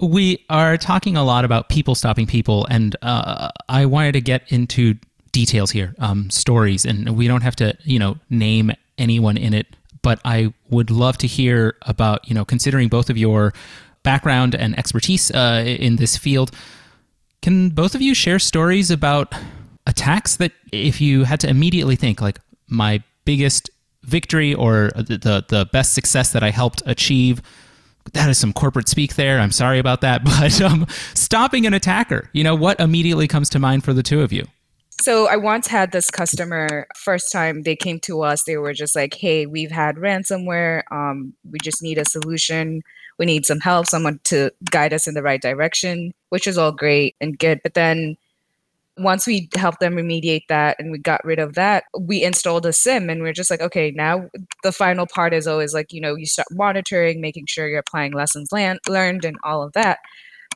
we 0.00 0.44
are 0.48 0.76
talking 0.76 1.16
a 1.16 1.24
lot 1.24 1.44
about 1.44 1.68
people 1.68 1.94
stopping 1.94 2.26
people, 2.26 2.66
and 2.70 2.94
uh, 3.02 3.50
I 3.68 3.86
wanted 3.86 4.12
to 4.12 4.20
get 4.20 4.50
into 4.52 4.94
details 5.32 5.70
here, 5.70 5.94
um, 5.98 6.30
stories, 6.30 6.84
and 6.84 7.16
we 7.16 7.26
don't 7.26 7.42
have 7.42 7.56
to, 7.56 7.76
you 7.84 7.98
know, 7.98 8.16
name 8.30 8.72
anyone 8.96 9.36
in 9.36 9.54
it, 9.54 9.66
but 10.02 10.20
I 10.24 10.52
would 10.70 10.90
love 10.90 11.18
to 11.18 11.26
hear 11.26 11.76
about, 11.82 12.28
you 12.28 12.34
know, 12.34 12.44
considering 12.44 12.88
both 12.88 13.10
of 13.10 13.18
your 13.18 13.52
background 14.02 14.54
and 14.54 14.78
expertise 14.78 15.30
uh, 15.32 15.64
in 15.66 15.96
this 15.96 16.16
field. 16.16 16.52
Can 17.42 17.70
both 17.70 17.94
of 17.94 18.02
you 18.02 18.14
share 18.14 18.38
stories 18.38 18.90
about 18.90 19.34
attacks 19.86 20.36
that, 20.36 20.52
if 20.72 21.00
you 21.00 21.24
had 21.24 21.40
to 21.40 21.48
immediately 21.48 21.96
think, 21.96 22.20
like 22.20 22.40
my 22.68 23.02
biggest 23.24 23.70
victory 24.04 24.54
or 24.54 24.90
the 24.94 25.18
the, 25.18 25.44
the 25.48 25.66
best 25.72 25.92
success 25.92 26.32
that 26.32 26.42
I 26.42 26.50
helped 26.50 26.82
achieve? 26.86 27.42
That 28.12 28.28
is 28.28 28.38
some 28.38 28.52
corporate 28.52 28.88
speak 28.88 29.14
there. 29.14 29.40
I'm 29.40 29.52
sorry 29.52 29.78
about 29.78 30.00
that. 30.02 30.22
But 30.38 30.60
um, 30.60 30.86
stopping 31.14 31.66
an 31.66 31.74
attacker, 31.74 32.30
you 32.32 32.44
know, 32.44 32.54
what 32.54 32.78
immediately 32.78 33.26
comes 33.26 33.48
to 33.50 33.58
mind 33.58 33.82
for 33.84 33.92
the 33.92 34.02
two 34.02 34.20
of 34.20 34.32
you? 34.32 34.44
So 35.00 35.28
I 35.28 35.36
once 35.36 35.66
had 35.66 35.92
this 35.92 36.10
customer 36.10 36.86
first 36.96 37.32
time 37.32 37.62
they 37.62 37.76
came 37.76 38.00
to 38.00 38.22
us, 38.22 38.44
they 38.44 38.56
were 38.56 38.72
just 38.72 38.96
like, 38.96 39.14
"Hey, 39.14 39.46
we've 39.46 39.70
had 39.70 39.96
ransomware. 39.96 40.82
Um, 40.90 41.34
we 41.50 41.58
just 41.62 41.82
need 41.82 41.98
a 41.98 42.04
solution. 42.04 42.82
We 43.18 43.26
need 43.26 43.46
some 43.46 43.60
help, 43.60 43.86
someone 43.86 44.20
to 44.24 44.50
guide 44.70 44.92
us 44.92 45.06
in 45.06 45.14
the 45.14 45.22
right 45.22 45.40
direction," 45.40 46.12
which 46.30 46.46
is 46.46 46.58
all 46.58 46.72
great 46.72 47.14
and 47.20 47.38
good. 47.38 47.60
But 47.62 47.74
then 47.74 48.16
once 48.98 49.26
we 49.26 49.48
helped 49.56 49.80
them 49.80 49.94
remediate 49.94 50.46
that 50.48 50.76
and 50.78 50.90
we 50.90 50.98
got 50.98 51.24
rid 51.24 51.38
of 51.38 51.54
that, 51.54 51.84
we 52.00 52.22
installed 52.22 52.66
a 52.66 52.72
SIEM 52.72 53.08
and 53.10 53.22
we 53.22 53.28
are 53.28 53.34
just 53.34 53.50
like, 53.50 53.60
okay, 53.60 53.92
now 53.92 54.28
the 54.62 54.72
final 54.72 55.06
part 55.06 55.32
is 55.32 55.46
always 55.46 55.74
like, 55.74 55.92
you 55.92 56.00
know, 56.00 56.14
you 56.14 56.26
start 56.26 56.48
monitoring, 56.52 57.20
making 57.20 57.46
sure 57.46 57.68
you're 57.68 57.78
applying 57.78 58.12
lessons 58.12 58.50
learned 58.52 59.24
and 59.24 59.36
all 59.44 59.62
of 59.62 59.72
that. 59.74 59.98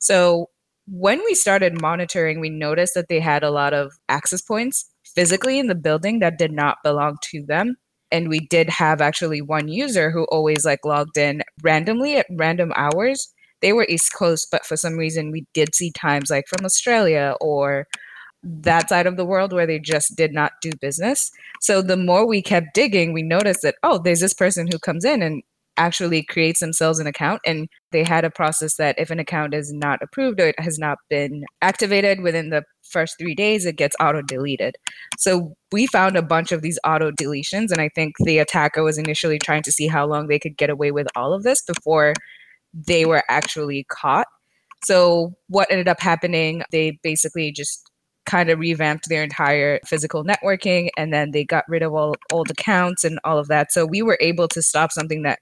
So 0.00 0.46
when 0.86 1.20
we 1.24 1.34
started 1.34 1.80
monitoring, 1.80 2.40
we 2.40 2.50
noticed 2.50 2.94
that 2.94 3.08
they 3.08 3.20
had 3.20 3.42
a 3.42 3.50
lot 3.50 3.72
of 3.72 3.92
access 4.08 4.42
points 4.42 4.90
physically 5.14 5.58
in 5.58 5.66
the 5.66 5.74
building 5.74 6.18
that 6.18 6.38
did 6.38 6.52
not 6.52 6.78
belong 6.82 7.16
to 7.30 7.44
them. 7.46 7.76
And 8.10 8.28
we 8.28 8.40
did 8.40 8.68
have 8.68 9.00
actually 9.00 9.40
one 9.40 9.68
user 9.68 10.10
who 10.10 10.24
always 10.24 10.64
like 10.64 10.84
logged 10.84 11.16
in 11.16 11.42
randomly 11.62 12.16
at 12.16 12.26
random 12.30 12.72
hours. 12.76 13.32
They 13.62 13.72
were 13.72 13.86
East 13.88 14.12
Coast, 14.12 14.48
but 14.50 14.66
for 14.66 14.76
some 14.76 14.98
reason 14.98 15.30
we 15.30 15.46
did 15.54 15.74
see 15.74 15.92
times 15.92 16.30
like 16.30 16.44
from 16.48 16.66
Australia 16.66 17.36
or 17.40 17.86
that 18.42 18.88
side 18.88 19.06
of 19.06 19.16
the 19.16 19.24
world 19.24 19.52
where 19.52 19.66
they 19.66 19.78
just 19.78 20.16
did 20.16 20.32
not 20.32 20.52
do 20.60 20.70
business. 20.80 21.30
So 21.60 21.80
the 21.82 21.96
more 21.96 22.26
we 22.26 22.42
kept 22.42 22.74
digging, 22.74 23.12
we 23.12 23.22
noticed 23.22 23.62
that, 23.62 23.76
oh, 23.82 23.98
there's 23.98 24.20
this 24.20 24.34
person 24.34 24.66
who 24.70 24.78
comes 24.78 25.04
in 25.04 25.22
and 25.22 25.42
actually 25.76 26.22
creates 26.22 26.60
themselves 26.60 26.98
an 26.98 27.06
account. 27.06 27.40
And 27.46 27.68
they 27.92 28.04
had 28.04 28.24
a 28.24 28.30
process 28.30 28.76
that 28.76 28.98
if 28.98 29.10
an 29.10 29.18
account 29.18 29.54
is 29.54 29.72
not 29.72 30.02
approved 30.02 30.40
or 30.40 30.48
it 30.48 30.60
has 30.60 30.78
not 30.78 30.98
been 31.08 31.44
activated 31.62 32.20
within 32.20 32.50
the 32.50 32.64
first 32.82 33.16
three 33.18 33.34
days, 33.34 33.64
it 33.64 33.76
gets 33.76 33.96
auto 34.00 34.22
deleted. 34.22 34.76
So 35.18 35.54
we 35.70 35.86
found 35.86 36.16
a 36.16 36.22
bunch 36.22 36.52
of 36.52 36.62
these 36.62 36.78
auto 36.84 37.10
deletions. 37.12 37.70
And 37.70 37.80
I 37.80 37.88
think 37.94 38.14
the 38.24 38.38
attacker 38.38 38.82
was 38.82 38.98
initially 38.98 39.38
trying 39.38 39.62
to 39.62 39.72
see 39.72 39.86
how 39.86 40.06
long 40.06 40.26
they 40.26 40.38
could 40.38 40.56
get 40.56 40.68
away 40.68 40.90
with 40.90 41.06
all 41.16 41.32
of 41.32 41.42
this 41.42 41.62
before 41.62 42.12
they 42.74 43.04
were 43.04 43.22
actually 43.28 43.86
caught. 43.88 44.26
So 44.84 45.34
what 45.48 45.70
ended 45.70 45.88
up 45.88 46.00
happening, 46.00 46.64
they 46.72 46.98
basically 47.02 47.52
just 47.52 47.88
kind 48.26 48.50
of 48.50 48.58
revamped 48.58 49.08
their 49.08 49.22
entire 49.22 49.80
physical 49.86 50.24
networking 50.24 50.88
and 50.96 51.12
then 51.12 51.32
they 51.32 51.44
got 51.44 51.68
rid 51.68 51.82
of 51.82 51.92
all 51.92 52.14
old 52.32 52.50
accounts 52.50 53.04
and 53.04 53.18
all 53.24 53.38
of 53.38 53.48
that. 53.48 53.72
So 53.72 53.86
we 53.86 54.02
were 54.02 54.18
able 54.20 54.48
to 54.48 54.62
stop 54.62 54.92
something 54.92 55.22
that 55.22 55.40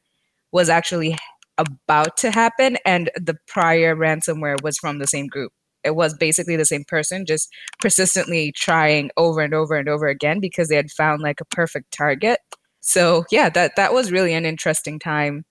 was 0.53 0.69
actually 0.69 1.17
about 1.59 2.17
to 2.19 2.31
happen 2.31 2.79
and 2.87 3.11
the 3.17 3.37
prior 3.47 3.95
ransomware 3.95 4.63
was 4.63 4.79
from 4.79 4.99
the 4.99 5.07
same 5.07 5.27
group. 5.27 5.53
It 5.85 5.95
was 5.95 6.15
basically 6.15 6.57
the 6.57 6.65
same 6.65 6.85
person 6.85 7.27
just 7.27 7.49
persistently 7.81 8.53
trying 8.53 9.11
over 9.17 9.41
and 9.41 9.55
over 9.55 9.77
and 9.77 9.89
over 9.89 10.07
again 10.07 10.41
because 10.41 10.69
they 10.69 10.77
had 10.77 10.91
found 10.91 11.23
like 11.23 11.41
a 11.41 11.47
perfect 11.47 11.93
target. 11.93 12.39
So 12.81 13.25
yeah, 13.31 13.49
that 13.51 13.77
that 13.77 13.93
was 13.93 14.13
really 14.13 14.33
an 14.33 14.47
interesting 14.47 14.99
time 14.99 15.45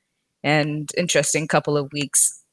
and 0.44 0.90
interesting 0.98 1.48
couple 1.48 1.78
of 1.78 1.92
weeks. 1.94 2.44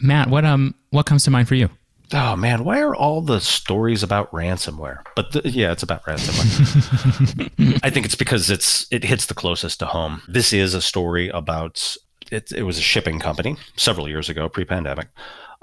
Matt, 0.00 0.28
what 0.28 0.44
um 0.44 0.74
what 0.90 1.06
comes 1.06 1.24
to 1.24 1.30
mind 1.30 1.48
for 1.48 1.54
you? 1.54 1.70
Oh 2.12 2.36
man, 2.36 2.64
why 2.64 2.80
are 2.80 2.94
all 2.94 3.20
the 3.20 3.40
stories 3.40 4.02
about 4.02 4.30
ransomware? 4.30 5.00
But 5.16 5.32
the, 5.32 5.48
yeah, 5.48 5.72
it's 5.72 5.82
about 5.82 6.04
ransomware. 6.04 7.80
I 7.82 7.90
think 7.90 8.06
it's 8.06 8.14
because 8.14 8.50
it's 8.50 8.86
it 8.90 9.04
hits 9.04 9.26
the 9.26 9.34
closest 9.34 9.80
to 9.80 9.86
home. 9.86 10.22
This 10.28 10.52
is 10.52 10.74
a 10.74 10.82
story 10.82 11.28
about 11.30 11.96
it. 12.30 12.52
It 12.52 12.62
was 12.62 12.78
a 12.78 12.82
shipping 12.82 13.18
company 13.18 13.56
several 13.76 14.08
years 14.08 14.28
ago, 14.28 14.48
pre-pandemic, 14.48 15.08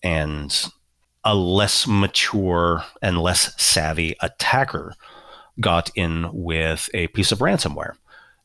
and 0.03 0.69
a 1.23 1.35
less 1.35 1.87
mature 1.87 2.83
and 3.01 3.21
less 3.21 3.53
savvy 3.61 4.15
attacker 4.21 4.93
got 5.59 5.91
in 5.95 6.29
with 6.33 6.89
a 6.93 7.07
piece 7.07 7.31
of 7.31 7.39
ransomware 7.39 7.93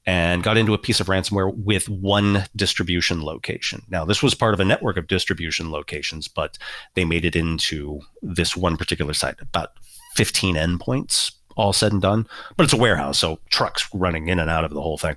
and 0.08 0.42
got 0.42 0.56
into 0.56 0.72
a 0.72 0.78
piece 0.78 1.00
of 1.00 1.08
ransomware 1.08 1.54
with 1.54 1.86
one 1.90 2.46
distribution 2.56 3.22
location. 3.22 3.82
Now, 3.90 4.06
this 4.06 4.22
was 4.22 4.34
part 4.34 4.54
of 4.54 4.60
a 4.60 4.64
network 4.64 4.96
of 4.96 5.06
distribution 5.06 5.70
locations, 5.70 6.28
but 6.28 6.56
they 6.94 7.04
made 7.04 7.26
it 7.26 7.36
into 7.36 8.00
this 8.22 8.56
one 8.56 8.78
particular 8.78 9.12
site, 9.12 9.38
about 9.38 9.72
15 10.14 10.56
endpoints, 10.56 11.32
all 11.56 11.74
said 11.74 11.92
and 11.92 12.00
done. 12.00 12.26
But 12.56 12.64
it's 12.64 12.72
a 12.72 12.78
warehouse, 12.78 13.18
so 13.18 13.38
trucks 13.50 13.86
running 13.92 14.28
in 14.28 14.38
and 14.38 14.48
out 14.48 14.64
of 14.64 14.72
the 14.72 14.80
whole 14.80 14.96
thing. 14.96 15.16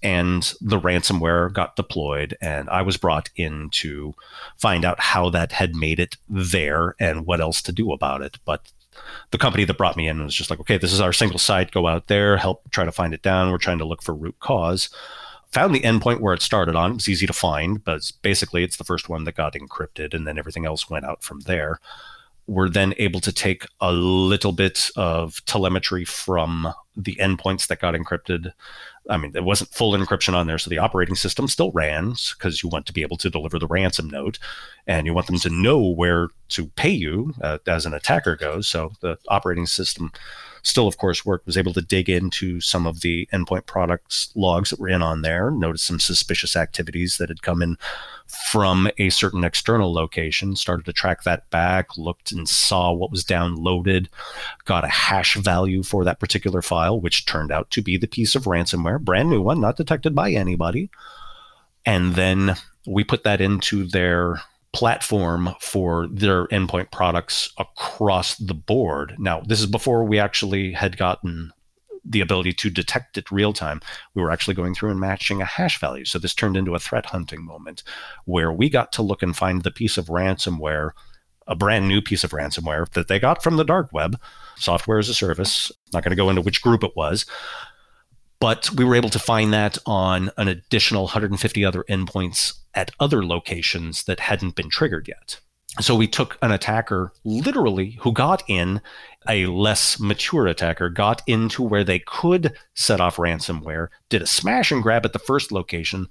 And 0.00 0.54
the 0.60 0.78
ransomware 0.78 1.52
got 1.52 1.74
deployed, 1.74 2.36
and 2.40 2.70
I 2.70 2.82
was 2.82 2.96
brought 2.96 3.30
in 3.34 3.68
to 3.70 4.14
find 4.56 4.84
out 4.84 5.00
how 5.00 5.30
that 5.30 5.50
had 5.50 5.74
made 5.74 5.98
it 5.98 6.16
there 6.28 6.94
and 7.00 7.26
what 7.26 7.40
else 7.40 7.62
to 7.62 7.72
do 7.72 7.90
about 7.90 8.22
it. 8.22 8.38
But 8.44 8.70
the 9.30 9.38
company 9.38 9.64
that 9.64 9.78
brought 9.78 9.96
me 9.96 10.08
in 10.08 10.22
was 10.22 10.34
just 10.34 10.50
like, 10.50 10.60
okay, 10.60 10.78
this 10.78 10.92
is 10.92 11.00
our 11.00 11.12
single 11.12 11.38
site. 11.38 11.70
Go 11.70 11.86
out 11.86 12.08
there, 12.08 12.36
help 12.36 12.70
try 12.70 12.84
to 12.84 12.92
find 12.92 13.14
it 13.14 13.22
down. 13.22 13.50
We're 13.50 13.58
trying 13.58 13.78
to 13.78 13.84
look 13.84 14.02
for 14.02 14.14
root 14.14 14.38
cause. 14.40 14.90
Found 15.52 15.74
the 15.74 15.80
endpoint 15.80 16.20
where 16.20 16.34
it 16.34 16.42
started 16.42 16.76
on. 16.76 16.92
It 16.92 16.94
was 16.94 17.08
easy 17.08 17.26
to 17.26 17.32
find, 17.32 17.82
but 17.82 18.10
basically 18.22 18.62
it's 18.62 18.76
the 18.76 18.84
first 18.84 19.08
one 19.08 19.24
that 19.24 19.34
got 19.34 19.54
encrypted, 19.54 20.14
and 20.14 20.26
then 20.26 20.38
everything 20.38 20.64
else 20.64 20.88
went 20.88 21.04
out 21.04 21.24
from 21.24 21.40
there. 21.40 21.80
We're 22.46 22.68
then 22.68 22.94
able 22.98 23.20
to 23.20 23.32
take 23.32 23.66
a 23.80 23.92
little 23.92 24.52
bit 24.52 24.90
of 24.96 25.44
telemetry 25.46 26.04
from 26.04 26.72
the 26.96 27.16
endpoints 27.16 27.66
that 27.68 27.80
got 27.80 27.94
encrypted 27.94 28.52
I 29.08 29.16
mean, 29.16 29.32
there 29.32 29.42
wasn't 29.42 29.70
full 29.70 29.92
encryption 29.92 30.34
on 30.34 30.46
there, 30.46 30.58
so 30.58 30.68
the 30.68 30.78
operating 30.78 31.14
system 31.14 31.48
still 31.48 31.72
ran 31.72 32.14
because 32.36 32.62
you 32.62 32.68
want 32.68 32.86
to 32.86 32.92
be 32.92 33.02
able 33.02 33.16
to 33.18 33.30
deliver 33.30 33.58
the 33.58 33.66
ransom 33.66 34.08
note, 34.08 34.38
and 34.86 35.06
you 35.06 35.14
want 35.14 35.26
them 35.26 35.38
to 35.38 35.50
know 35.50 35.80
where 35.80 36.28
to 36.50 36.66
pay 36.68 36.90
you 36.90 37.32
uh, 37.40 37.58
as 37.66 37.86
an 37.86 37.94
attacker 37.94 38.36
goes. 38.36 38.68
So 38.68 38.92
the 39.00 39.16
operating 39.28 39.66
system 39.66 40.12
still, 40.62 40.86
of 40.86 40.98
course, 40.98 41.24
worked. 41.24 41.46
Was 41.46 41.56
able 41.56 41.72
to 41.72 41.80
dig 41.80 42.08
into 42.08 42.60
some 42.60 42.86
of 42.86 43.00
the 43.00 43.28
endpoint 43.32 43.66
products 43.66 44.30
logs 44.34 44.70
that 44.70 44.80
were 44.80 44.88
in 44.88 45.02
on 45.02 45.22
there, 45.22 45.50
noticed 45.50 45.86
some 45.86 46.00
suspicious 46.00 46.56
activities 46.56 47.16
that 47.16 47.28
had 47.28 47.42
come 47.42 47.62
in 47.62 47.76
from 48.50 48.90
a 48.98 49.10
certain 49.10 49.44
external 49.44 49.92
location, 49.92 50.56
started 50.56 50.84
to 50.86 50.92
track 50.92 51.24
that 51.24 51.48
back, 51.50 51.96
looked 51.96 52.32
and 52.32 52.48
saw 52.48 52.92
what 52.92 53.10
was 53.10 53.24
downloaded, 53.24 54.08
got 54.64 54.84
a 54.84 54.88
hash 54.88 55.36
value 55.36 55.82
for 55.82 56.04
that 56.04 56.20
particular 56.20 56.62
file, 56.62 57.00
which 57.00 57.26
turned 57.26 57.52
out 57.52 57.70
to 57.70 57.82
be 57.82 57.96
the 57.96 58.06
piece 58.06 58.34
of 58.34 58.44
ransomware, 58.44 59.00
brand 59.00 59.30
new 59.30 59.42
one, 59.42 59.60
not 59.60 59.76
detected 59.76 60.14
by 60.14 60.30
anybody. 60.30 60.90
And 61.84 62.14
then 62.14 62.56
we 62.86 63.04
put 63.04 63.24
that 63.24 63.40
into 63.40 63.86
their 63.86 64.40
platform 64.72 65.54
for 65.60 66.06
their 66.08 66.46
endpoint 66.48 66.90
products 66.90 67.52
across 67.58 68.36
the 68.36 68.54
board. 68.54 69.16
Now, 69.18 69.40
this 69.40 69.60
is 69.60 69.66
before 69.66 70.04
we 70.04 70.18
actually 70.18 70.72
had 70.72 70.96
gotten 70.96 71.52
the 72.04 72.20
ability 72.20 72.52
to 72.54 72.70
detect 72.70 73.18
it 73.18 73.30
real 73.30 73.52
time, 73.52 73.80
we 74.14 74.22
were 74.22 74.30
actually 74.30 74.54
going 74.54 74.74
through 74.74 74.90
and 74.90 75.00
matching 75.00 75.40
a 75.40 75.44
hash 75.44 75.78
value. 75.80 76.04
So 76.04 76.18
this 76.18 76.34
turned 76.34 76.56
into 76.56 76.74
a 76.74 76.78
threat 76.78 77.06
hunting 77.06 77.44
moment 77.44 77.82
where 78.24 78.52
we 78.52 78.68
got 78.68 78.92
to 78.92 79.02
look 79.02 79.22
and 79.22 79.36
find 79.36 79.62
the 79.62 79.70
piece 79.70 79.98
of 79.98 80.06
ransomware, 80.06 80.90
a 81.46 81.54
brand 81.54 81.88
new 81.88 82.00
piece 82.00 82.24
of 82.24 82.30
ransomware 82.30 82.88
that 82.90 83.08
they 83.08 83.18
got 83.18 83.42
from 83.42 83.56
the 83.56 83.64
dark 83.64 83.92
web, 83.92 84.18
software 84.56 84.98
as 84.98 85.08
a 85.08 85.14
service. 85.14 85.72
Not 85.92 86.02
going 86.02 86.10
to 86.10 86.16
go 86.16 86.30
into 86.30 86.42
which 86.42 86.62
group 86.62 86.84
it 86.84 86.96
was. 86.96 87.26
But 88.40 88.70
we 88.70 88.84
were 88.84 88.96
able 88.96 89.10
to 89.10 89.18
find 89.18 89.52
that 89.52 89.76
on 89.84 90.30
an 90.38 90.48
additional 90.48 91.04
150 91.04 91.64
other 91.64 91.84
endpoints 91.90 92.54
at 92.74 92.90
other 92.98 93.24
locations 93.24 94.04
that 94.04 94.20
hadn't 94.20 94.54
been 94.54 94.70
triggered 94.70 95.08
yet. 95.08 95.40
So 95.78 95.94
we 95.94 96.08
took 96.08 96.36
an 96.42 96.50
attacker 96.50 97.12
literally 97.24 97.96
who 98.00 98.12
got 98.12 98.42
in, 98.48 98.80
a 99.28 99.46
less 99.46 100.00
mature 100.00 100.46
attacker 100.46 100.88
got 100.88 101.22
into 101.26 101.62
where 101.62 101.84
they 101.84 102.00
could 102.00 102.54
set 102.74 103.00
off 103.00 103.16
ransomware, 103.16 103.88
did 104.08 104.20
a 104.20 104.26
smash 104.26 104.72
and 104.72 104.82
grab 104.82 105.04
at 105.04 105.12
the 105.12 105.18
first 105.18 105.52
location 105.52 106.08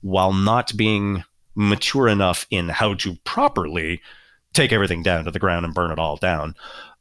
while 0.00 0.32
not 0.32 0.76
being 0.76 1.24
mature 1.54 2.08
enough 2.08 2.46
in 2.50 2.70
how 2.70 2.94
to 2.94 3.16
properly 3.24 4.00
take 4.54 4.72
everything 4.72 5.02
down 5.02 5.24
to 5.24 5.30
the 5.30 5.38
ground 5.38 5.66
and 5.66 5.74
burn 5.74 5.90
it 5.90 5.98
all 5.98 6.16
down. 6.16 6.54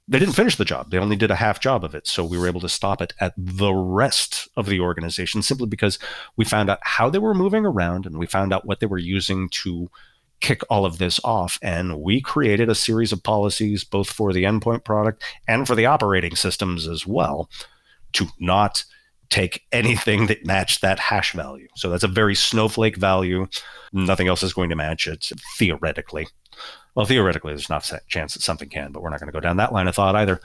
They 0.07 0.19
didn't 0.19 0.35
finish 0.35 0.57
the 0.57 0.65
job. 0.65 0.91
They 0.91 0.97
only 0.97 1.15
did 1.15 1.31
a 1.31 1.35
half 1.35 1.61
job 1.61 1.85
of 1.85 1.95
it. 1.95 2.05
So 2.07 2.25
we 2.25 2.37
were 2.37 2.47
able 2.47 2.59
to 2.61 2.69
stop 2.69 3.01
it 3.01 3.13
at 3.21 3.33
the 3.37 3.73
rest 3.73 4.49
of 4.57 4.65
the 4.65 4.81
organization 4.81 5.41
simply 5.41 5.67
because 5.67 5.97
we 6.35 6.43
found 6.43 6.69
out 6.69 6.79
how 6.81 7.09
they 7.09 7.19
were 7.19 7.33
moving 7.33 7.65
around 7.65 8.05
and 8.05 8.17
we 8.17 8.25
found 8.25 8.51
out 8.51 8.65
what 8.65 8.81
they 8.81 8.87
were 8.87 8.97
using 8.97 9.47
to 9.49 9.89
kick 10.41 10.61
all 10.69 10.85
of 10.85 10.97
this 10.97 11.19
off. 11.23 11.57
And 11.61 12.01
we 12.01 12.21
created 12.21 12.69
a 12.69 12.75
series 12.75 13.11
of 13.11 13.23
policies, 13.23 13.83
both 13.83 14.11
for 14.11 14.33
the 14.33 14.43
endpoint 14.43 14.83
product 14.83 15.23
and 15.47 15.65
for 15.65 15.75
the 15.75 15.85
operating 15.85 16.35
systems 16.35 16.87
as 16.87 17.07
well, 17.07 17.49
to 18.13 18.27
not 18.39 18.83
take 19.29 19.63
anything 19.71 20.27
that 20.27 20.45
matched 20.45 20.81
that 20.81 20.99
hash 20.99 21.31
value. 21.31 21.67
So 21.75 21.89
that's 21.89 22.03
a 22.03 22.09
very 22.09 22.35
snowflake 22.35 22.97
value. 22.97 23.47
Nothing 23.93 24.27
else 24.27 24.43
is 24.43 24.53
going 24.53 24.69
to 24.69 24.75
match 24.75 25.07
it 25.07 25.31
theoretically. 25.57 26.27
Well, 26.93 27.05
theoretically, 27.05 27.53
there's 27.53 27.69
not 27.69 27.89
a 27.91 28.01
chance 28.09 28.33
that 28.33 28.41
something 28.41 28.67
can, 28.67 28.91
but 28.91 29.01
we're 29.01 29.09
not 29.09 29.21
going 29.21 29.31
to 29.31 29.33
go 29.33 29.39
down 29.39 29.55
that 29.57 29.71
line 29.71 29.87
of 29.87 29.95
thought 29.95 30.15
either. 30.17 30.41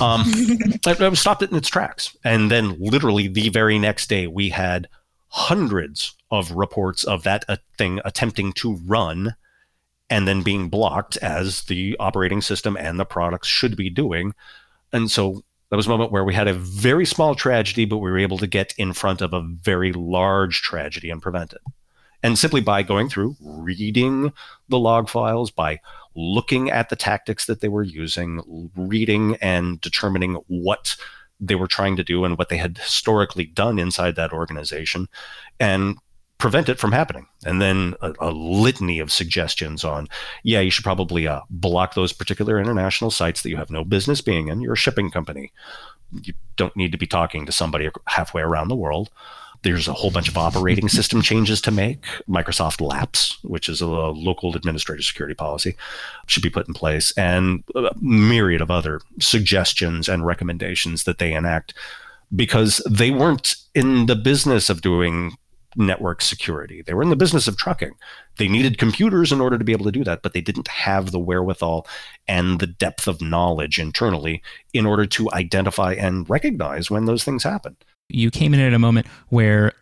Um, 0.00 0.22
I 0.86 1.12
stopped 1.14 1.42
it 1.42 1.50
in 1.50 1.56
its 1.56 1.68
tracks. 1.68 2.16
And 2.24 2.52
then, 2.52 2.76
literally, 2.78 3.26
the 3.26 3.48
very 3.48 3.80
next 3.80 4.08
day, 4.08 4.28
we 4.28 4.48
had 4.48 4.88
hundreds 5.28 6.14
of 6.30 6.52
reports 6.52 7.04
of 7.04 7.22
that 7.22 7.44
uh, 7.48 7.56
thing 7.76 8.00
attempting 8.04 8.52
to 8.54 8.76
run 8.86 9.34
and 10.10 10.26
then 10.26 10.42
being 10.42 10.68
blocked 10.68 11.16
as 11.18 11.64
the 11.64 11.96
operating 12.00 12.40
system 12.40 12.76
and 12.76 12.98
the 12.98 13.04
products 13.04 13.48
should 13.48 13.76
be 13.76 13.90
doing. 13.90 14.34
And 14.92 15.10
so 15.10 15.44
that 15.70 15.76
was 15.76 15.86
a 15.86 15.90
moment 15.90 16.12
where 16.12 16.24
we 16.24 16.34
had 16.34 16.48
a 16.48 16.54
very 16.54 17.04
small 17.04 17.34
tragedy, 17.34 17.84
but 17.84 17.98
we 17.98 18.10
were 18.10 18.18
able 18.18 18.38
to 18.38 18.46
get 18.46 18.72
in 18.78 18.94
front 18.94 19.20
of 19.20 19.34
a 19.34 19.42
very 19.42 19.92
large 19.92 20.62
tragedy 20.62 21.10
and 21.10 21.20
prevent 21.20 21.52
it. 21.52 21.60
And 22.22 22.38
simply 22.38 22.60
by 22.60 22.82
going 22.82 23.08
through, 23.08 23.36
reading 23.40 24.32
the 24.68 24.78
log 24.78 25.08
files, 25.08 25.50
by 25.50 25.80
looking 26.16 26.70
at 26.70 26.88
the 26.88 26.96
tactics 26.96 27.46
that 27.46 27.60
they 27.60 27.68
were 27.68 27.84
using, 27.84 28.70
reading 28.76 29.36
and 29.36 29.80
determining 29.80 30.34
what 30.48 30.96
they 31.40 31.54
were 31.54 31.66
trying 31.66 31.96
to 31.96 32.04
do 32.04 32.24
and 32.24 32.36
what 32.36 32.48
they 32.48 32.56
had 32.56 32.78
historically 32.78 33.44
done 33.46 33.78
inside 33.78 34.16
that 34.16 34.32
organization, 34.32 35.08
and 35.60 35.96
prevent 36.38 36.68
it 36.68 36.78
from 36.78 36.92
happening. 36.92 37.26
And 37.44 37.60
then 37.60 37.94
a, 38.00 38.14
a, 38.20 38.30
litany 38.30 39.00
of 39.00 39.12
suggestions 39.12 39.84
on, 39.84 40.08
yeah, 40.44 40.60
you 40.60 40.70
should 40.70 40.84
probably 40.84 41.26
uh, 41.26 41.40
block 41.50 41.94
those 41.94 42.12
particular 42.12 42.60
international 42.60 43.10
sites 43.10 43.42
that 43.42 43.50
you 43.50 43.56
have 43.56 43.70
no 43.70 43.84
business 43.84 44.20
being 44.20 44.48
in. 44.48 44.60
You're 44.60 44.74
a 44.74 44.76
shipping 44.76 45.10
company. 45.10 45.52
You 46.22 46.34
don't 46.56 46.76
need 46.76 46.92
to 46.92 46.98
be 46.98 47.06
talking 47.06 47.44
to 47.44 47.52
somebody 47.52 47.90
halfway 48.06 48.42
around 48.42 48.68
the 48.68 48.76
world. 48.76 49.10
There's 49.62 49.88
a 49.88 49.92
whole 49.92 50.10
bunch 50.10 50.28
of 50.28 50.38
operating 50.38 50.88
system 50.98 51.22
changes 51.22 51.60
to 51.62 51.70
make. 51.70 52.04
Microsoft 52.28 52.80
LAPS, 52.80 53.38
which 53.42 53.68
is 53.68 53.80
a 53.80 53.86
local 53.86 54.54
administrative 54.54 55.04
security 55.04 55.34
policy, 55.34 55.76
should 56.26 56.42
be 56.42 56.50
put 56.50 56.68
in 56.68 56.74
place, 56.74 57.12
and 57.16 57.64
a 57.74 57.90
myriad 58.00 58.60
of 58.60 58.70
other 58.70 59.00
suggestions 59.20 60.08
and 60.08 60.26
recommendations 60.26 61.04
that 61.04 61.18
they 61.18 61.32
enact 61.32 61.74
because 62.34 62.82
they 62.88 63.10
weren't 63.10 63.56
in 63.74 64.06
the 64.06 64.16
business 64.16 64.68
of 64.68 64.82
doing 64.82 65.32
network 65.76 66.20
security. 66.22 66.82
They 66.82 66.94
were 66.94 67.02
in 67.02 67.10
the 67.10 67.16
business 67.16 67.46
of 67.46 67.56
trucking. 67.56 67.92
They 68.36 68.48
needed 68.48 68.78
computers 68.78 69.32
in 69.32 69.40
order 69.40 69.58
to 69.58 69.64
be 69.64 69.72
able 69.72 69.84
to 69.84 69.92
do 69.92 70.04
that, 70.04 70.22
but 70.22 70.32
they 70.32 70.40
didn't 70.40 70.68
have 70.68 71.10
the 71.10 71.18
wherewithal 71.18 71.86
and 72.26 72.58
the 72.58 72.66
depth 72.66 73.06
of 73.06 73.20
knowledge 73.20 73.78
internally 73.78 74.42
in 74.72 74.86
order 74.86 75.06
to 75.06 75.30
identify 75.32 75.92
and 75.92 76.28
recognize 76.28 76.90
when 76.90 77.04
those 77.04 77.24
things 77.24 77.44
happen. 77.44 77.76
You 78.08 78.30
came 78.30 78.54
in 78.54 78.60
at 78.60 78.72
a 78.72 78.78
moment 78.78 79.06
where 79.28 79.72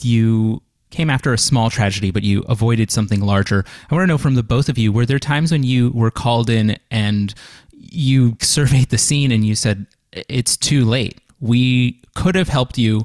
you 0.00 0.62
came 0.90 1.10
after 1.10 1.32
a 1.32 1.38
small 1.38 1.70
tragedy, 1.70 2.10
but 2.10 2.22
you 2.22 2.44
avoided 2.48 2.90
something 2.90 3.20
larger. 3.20 3.64
I 3.90 3.94
want 3.94 4.04
to 4.04 4.06
know 4.06 4.18
from 4.18 4.34
the 4.34 4.42
both 4.42 4.68
of 4.68 4.78
you 4.78 4.92
were 4.92 5.06
there 5.06 5.18
times 5.18 5.50
when 5.50 5.64
you 5.64 5.90
were 5.90 6.10
called 6.10 6.48
in 6.48 6.78
and 6.90 7.34
you 7.72 8.36
surveyed 8.40 8.90
the 8.90 8.98
scene 8.98 9.32
and 9.32 9.44
you 9.44 9.54
said, 9.54 9.86
It's 10.12 10.56
too 10.56 10.84
late. 10.84 11.20
We 11.40 12.00
could 12.14 12.34
have 12.34 12.48
helped 12.48 12.78
you 12.78 13.04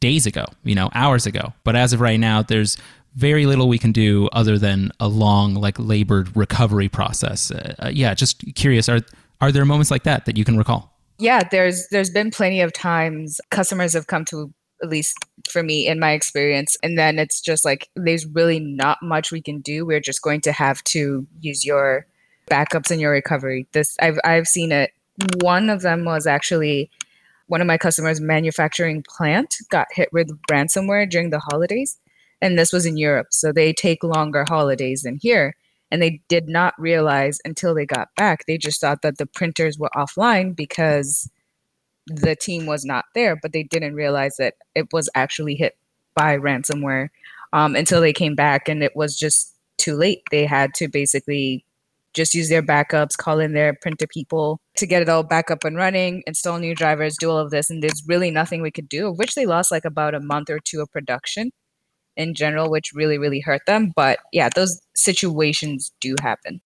days 0.00 0.26
ago, 0.26 0.44
you 0.62 0.74
know, 0.74 0.90
hours 0.94 1.26
ago. 1.26 1.52
But 1.64 1.74
as 1.74 1.92
of 1.92 2.00
right 2.00 2.20
now, 2.20 2.42
there's 2.42 2.76
very 3.16 3.46
little 3.46 3.68
we 3.68 3.78
can 3.78 3.90
do 3.90 4.28
other 4.32 4.58
than 4.58 4.92
a 5.00 5.08
long, 5.08 5.54
like 5.54 5.76
labored 5.78 6.36
recovery 6.36 6.88
process. 6.88 7.50
Uh, 7.50 7.90
yeah, 7.92 8.14
just 8.14 8.54
curious. 8.54 8.88
Are 8.88 9.00
are 9.40 9.50
there 9.50 9.64
moments 9.64 9.90
like 9.90 10.04
that 10.04 10.26
that 10.26 10.36
you 10.36 10.44
can 10.44 10.56
recall? 10.56 10.97
Yeah, 11.18 11.42
there's 11.50 11.88
there's 11.88 12.10
been 12.10 12.30
plenty 12.30 12.60
of 12.60 12.72
times 12.72 13.40
customers 13.50 13.92
have 13.94 14.06
come 14.06 14.24
to 14.26 14.52
at 14.82 14.88
least 14.88 15.16
for 15.48 15.62
me 15.62 15.88
in 15.88 15.98
my 15.98 16.12
experience 16.12 16.76
and 16.84 16.96
then 16.96 17.18
it's 17.18 17.40
just 17.40 17.64
like 17.64 17.88
there's 17.96 18.24
really 18.26 18.60
not 18.60 18.96
much 19.02 19.32
we 19.32 19.42
can 19.42 19.58
do 19.58 19.84
we're 19.84 19.98
just 19.98 20.22
going 20.22 20.40
to 20.40 20.52
have 20.52 20.84
to 20.84 21.26
use 21.40 21.64
your 21.64 22.06
backups 22.46 22.88
and 22.92 23.00
your 23.00 23.10
recovery 23.10 23.66
this 23.72 23.96
i've 24.00 24.20
i've 24.22 24.46
seen 24.46 24.70
it 24.70 24.92
one 25.40 25.68
of 25.68 25.82
them 25.82 26.04
was 26.04 26.28
actually 26.28 26.90
one 27.48 27.60
of 27.60 27.66
my 27.66 27.78
customers' 27.78 28.20
manufacturing 28.20 29.02
plant 29.02 29.56
got 29.70 29.88
hit 29.92 30.10
with 30.12 30.30
ransomware 30.50 31.08
during 31.10 31.30
the 31.30 31.40
holidays. 31.40 31.98
And 32.40 32.56
this 32.56 32.72
was 32.72 32.86
in 32.86 32.96
Europe. 32.96 33.28
So 33.30 33.52
they 33.52 33.72
take 33.72 34.04
longer 34.04 34.44
holidays 34.48 35.02
than 35.02 35.18
here. 35.20 35.56
And 35.90 36.02
they 36.02 36.20
did 36.28 36.48
not 36.48 36.74
realize 36.78 37.38
until 37.44 37.74
they 37.74 37.86
got 37.86 38.08
back, 38.16 38.44
they 38.46 38.58
just 38.58 38.80
thought 38.80 39.02
that 39.02 39.18
the 39.18 39.26
printers 39.26 39.78
were 39.78 39.90
offline 39.96 40.54
because 40.54 41.30
the 42.06 42.36
team 42.36 42.66
was 42.66 42.84
not 42.84 43.06
there, 43.14 43.36
but 43.36 43.52
they 43.52 43.62
didn't 43.62 43.94
realize 43.94 44.36
that 44.38 44.54
it 44.74 44.92
was 44.92 45.08
actually 45.14 45.54
hit 45.54 45.76
by 46.14 46.36
ransomware 46.36 47.08
um, 47.52 47.76
until 47.76 48.00
they 48.00 48.12
came 48.12 48.34
back 48.34 48.68
and 48.68 48.82
it 48.82 48.94
was 48.96 49.18
just 49.18 49.54
too 49.76 49.96
late. 49.96 50.22
They 50.30 50.44
had 50.44 50.74
to 50.74 50.88
basically 50.88 51.64
just 52.14 52.34
use 52.34 52.48
their 52.48 52.62
backups, 52.62 53.16
call 53.16 53.38
in 53.38 53.52
their 53.52 53.74
printer 53.74 54.06
people 54.06 54.60
to 54.76 54.86
get 54.86 55.02
it 55.02 55.08
all 55.08 55.22
back 55.22 55.50
up 55.50 55.64
and 55.64 55.76
running, 55.76 56.22
install 56.26 56.58
new 56.58 56.74
drivers, 56.74 57.16
do 57.16 57.30
all 57.30 57.38
of 57.38 57.50
this. 57.50 57.70
And 57.70 57.82
there's 57.82 58.02
really 58.06 58.30
nothing 58.30 58.62
we 58.62 58.70
could 58.70 58.88
do, 58.88 59.12
which 59.12 59.34
they 59.34 59.46
lost 59.46 59.70
like 59.70 59.84
about 59.84 60.14
a 60.14 60.20
month 60.20 60.50
or 60.50 60.58
two 60.58 60.80
of 60.80 60.90
production 60.90 61.50
in 62.18 62.34
general, 62.34 62.70
which 62.70 62.92
really, 62.92 63.16
really 63.16 63.40
hurt 63.40 63.62
them. 63.66 63.92
But 63.96 64.18
yeah, 64.32 64.50
those 64.54 64.78
situations 64.94 65.92
do 66.00 66.14
happen. 66.20 66.60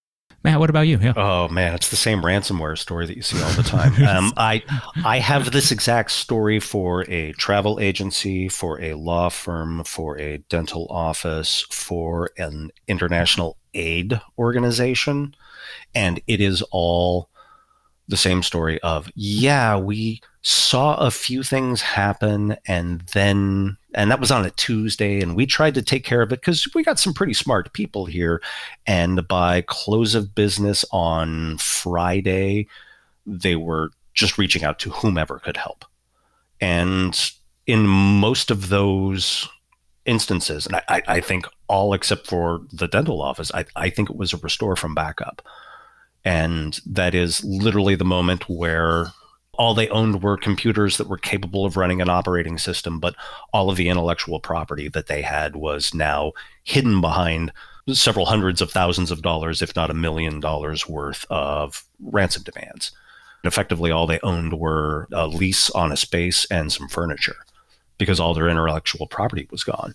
Matt, 0.45 0.59
what 0.59 0.71
about 0.71 0.89
you? 0.89 0.99
Yeah. 0.99 1.13
Oh 1.15 1.47
man, 1.47 1.73
it's 1.73 1.91
the 1.91 1.97
same 1.97 2.23
ransomware 2.23 2.77
story 2.77 3.07
that 3.07 3.15
you 3.17 3.23
see 3.23 3.41
all 3.41 3.53
the 3.53 3.63
time. 3.63 3.93
Um, 4.03 4.33
I 4.37 4.63
I 5.05 5.21
have 5.21 5.53
this 5.53 5.71
exact 5.71 6.11
story 6.11 6.59
for 6.59 7.09
a 7.09 7.33
travel 7.33 7.79
agency, 7.79 8.49
for 8.49 8.81
a 8.81 8.95
law 8.95 9.29
firm, 9.29 9.85
for 9.85 10.19
a 10.19 10.39
dental 10.49 10.89
office, 10.91 11.65
for 11.71 12.31
an 12.37 12.73
international 12.89 13.57
aid 13.75 14.21
organization, 14.37 15.37
and 15.95 16.21
it 16.27 16.41
is 16.41 16.63
all 16.73 17.29
the 18.09 18.17
same 18.17 18.43
story 18.43 18.81
of 18.81 19.09
yeah 19.15 19.77
we 19.77 20.21
saw 20.43 20.97
a 20.97 21.11
few 21.11 21.45
things 21.45 21.81
happen 21.81 22.57
and 22.67 23.03
then 23.15 23.77
and 23.95 24.11
that 24.11 24.19
was 24.19 24.33
on 24.33 24.45
a 24.45 24.51
tuesday 24.51 25.21
and 25.21 25.37
we 25.37 25.47
tried 25.47 25.75
to 25.75 25.83
take 25.83 26.05
care 26.05 26.21
of 26.21 26.33
it 26.33 26.41
because 26.41 26.67
we 26.75 26.83
got 26.83 26.99
some 26.99 27.15
pretty 27.15 27.35
smart 27.35 27.73
people 27.73 28.07
here. 28.07 28.43
And 28.87 29.27
by 29.29 29.63
close 29.63 30.17
of 30.17 30.35
business 30.35 30.85
on 30.91 31.59
friday 31.59 32.67
they 33.25 33.55
were 33.55 33.91
just 34.15 34.37
reaching 34.37 34.65
out 34.65 34.81
to 34.81 34.91
whomever 34.91 35.39
could 35.39 35.57
help. 35.57 35.85
And 36.61 37.33
in 37.67 37.87
most 37.87 38.51
of 38.51 38.69
those 38.69 39.49
instances 40.05 40.67
and 40.67 40.75
i, 40.89 41.01
I 41.07 41.21
think 41.21 41.47
all 41.69 41.95
except 41.95 42.27
for 42.27 42.63
the 42.73 42.89
dental 42.89 43.23
office 43.23 43.53
I, 43.55 43.65
I 43.77 43.89
think 43.89 44.11
it 44.11 44.17
was 44.17 44.33
a 44.33 44.39
restore 44.39 44.75
from 44.75 44.97
backup. 44.97 45.41
And 46.25 46.81
that 46.87 47.15
is 47.15 47.45
literally 47.45 47.95
the 47.95 48.05
moment 48.05 48.49
where 48.49 49.13
all 49.59 49.75
they 49.75 49.89
owned 49.91 50.23
were 50.23 50.37
computers 50.37 50.97
that 50.97 51.09
were 51.09 51.19
capable 51.19 51.67
of 51.67 51.77
running 51.77 52.01
an 52.01 52.09
operating 52.09 52.57
system, 52.57 52.99
but 52.99 53.15
all 53.53 53.69
of 53.69 53.77
the 53.77 53.89
intellectual 53.89 54.41
property 54.41 54.89
that 54.89 55.09
they 55.09 55.21
had 55.21 55.57
was 55.57 55.93
now 55.93 56.33
hidden 56.65 57.01
behind 57.01 57.53
several 57.91 58.27
hundreds 58.27 58.63
of 58.63 58.71
thousands 58.71 59.11
of 59.11 59.21
dollars, 59.21 59.61
if 59.61 59.77
not 59.77 59.91
a 59.91 59.95
million 59.95 60.41
dollars 60.41 60.89
worth 60.89 61.27
of 61.29 61.85
ransom 62.01 62.43
demands. 62.45 62.93
And 63.43 63.53
effectively, 63.53 63.91
all 63.91 64.07
they 64.07 64.21
owned 64.23 64.59
were 64.59 65.07
a 65.13 65.27
lease 65.27 65.69
on 65.71 65.93
a 65.93 65.97
space 65.97 66.47
and 66.47 66.73
some 66.73 66.89
furniture 66.89 67.37
because 67.99 68.21
all 68.21 68.33
their 68.33 68.49
intellectual 68.49 69.07
property 69.07 69.47
was 69.51 69.65
gone. 69.65 69.95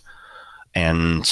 And 0.74 1.28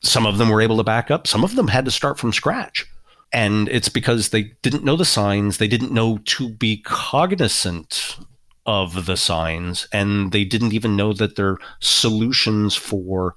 some 0.00 0.24
of 0.26 0.38
them 0.38 0.48
were 0.48 0.62
able 0.62 0.78
to 0.78 0.84
back 0.84 1.10
up, 1.10 1.26
some 1.26 1.44
of 1.44 1.56
them 1.56 1.68
had 1.68 1.84
to 1.84 1.90
start 1.90 2.18
from 2.18 2.32
scratch 2.32 2.86
and 3.34 3.68
it's 3.68 3.88
because 3.88 4.28
they 4.28 4.44
didn't 4.62 4.84
know 4.84 4.94
the 4.94 5.04
signs. 5.04 5.58
They 5.58 5.66
didn't 5.66 5.90
know 5.90 6.18
to 6.24 6.48
be 6.48 6.78
cognizant 6.84 8.16
of 8.64 9.06
the 9.06 9.16
signs. 9.16 9.88
And 9.92 10.30
they 10.30 10.44
didn't 10.44 10.72
even 10.72 10.94
know 10.94 11.12
that 11.14 11.34
their 11.34 11.58
solutions 11.80 12.76
for 12.76 13.34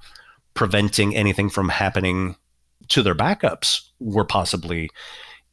preventing 0.53 1.15
anything 1.15 1.49
from 1.49 1.69
happening 1.69 2.35
to 2.89 3.01
their 3.01 3.15
backups 3.15 3.89
were 3.99 4.23
possibly 4.23 4.91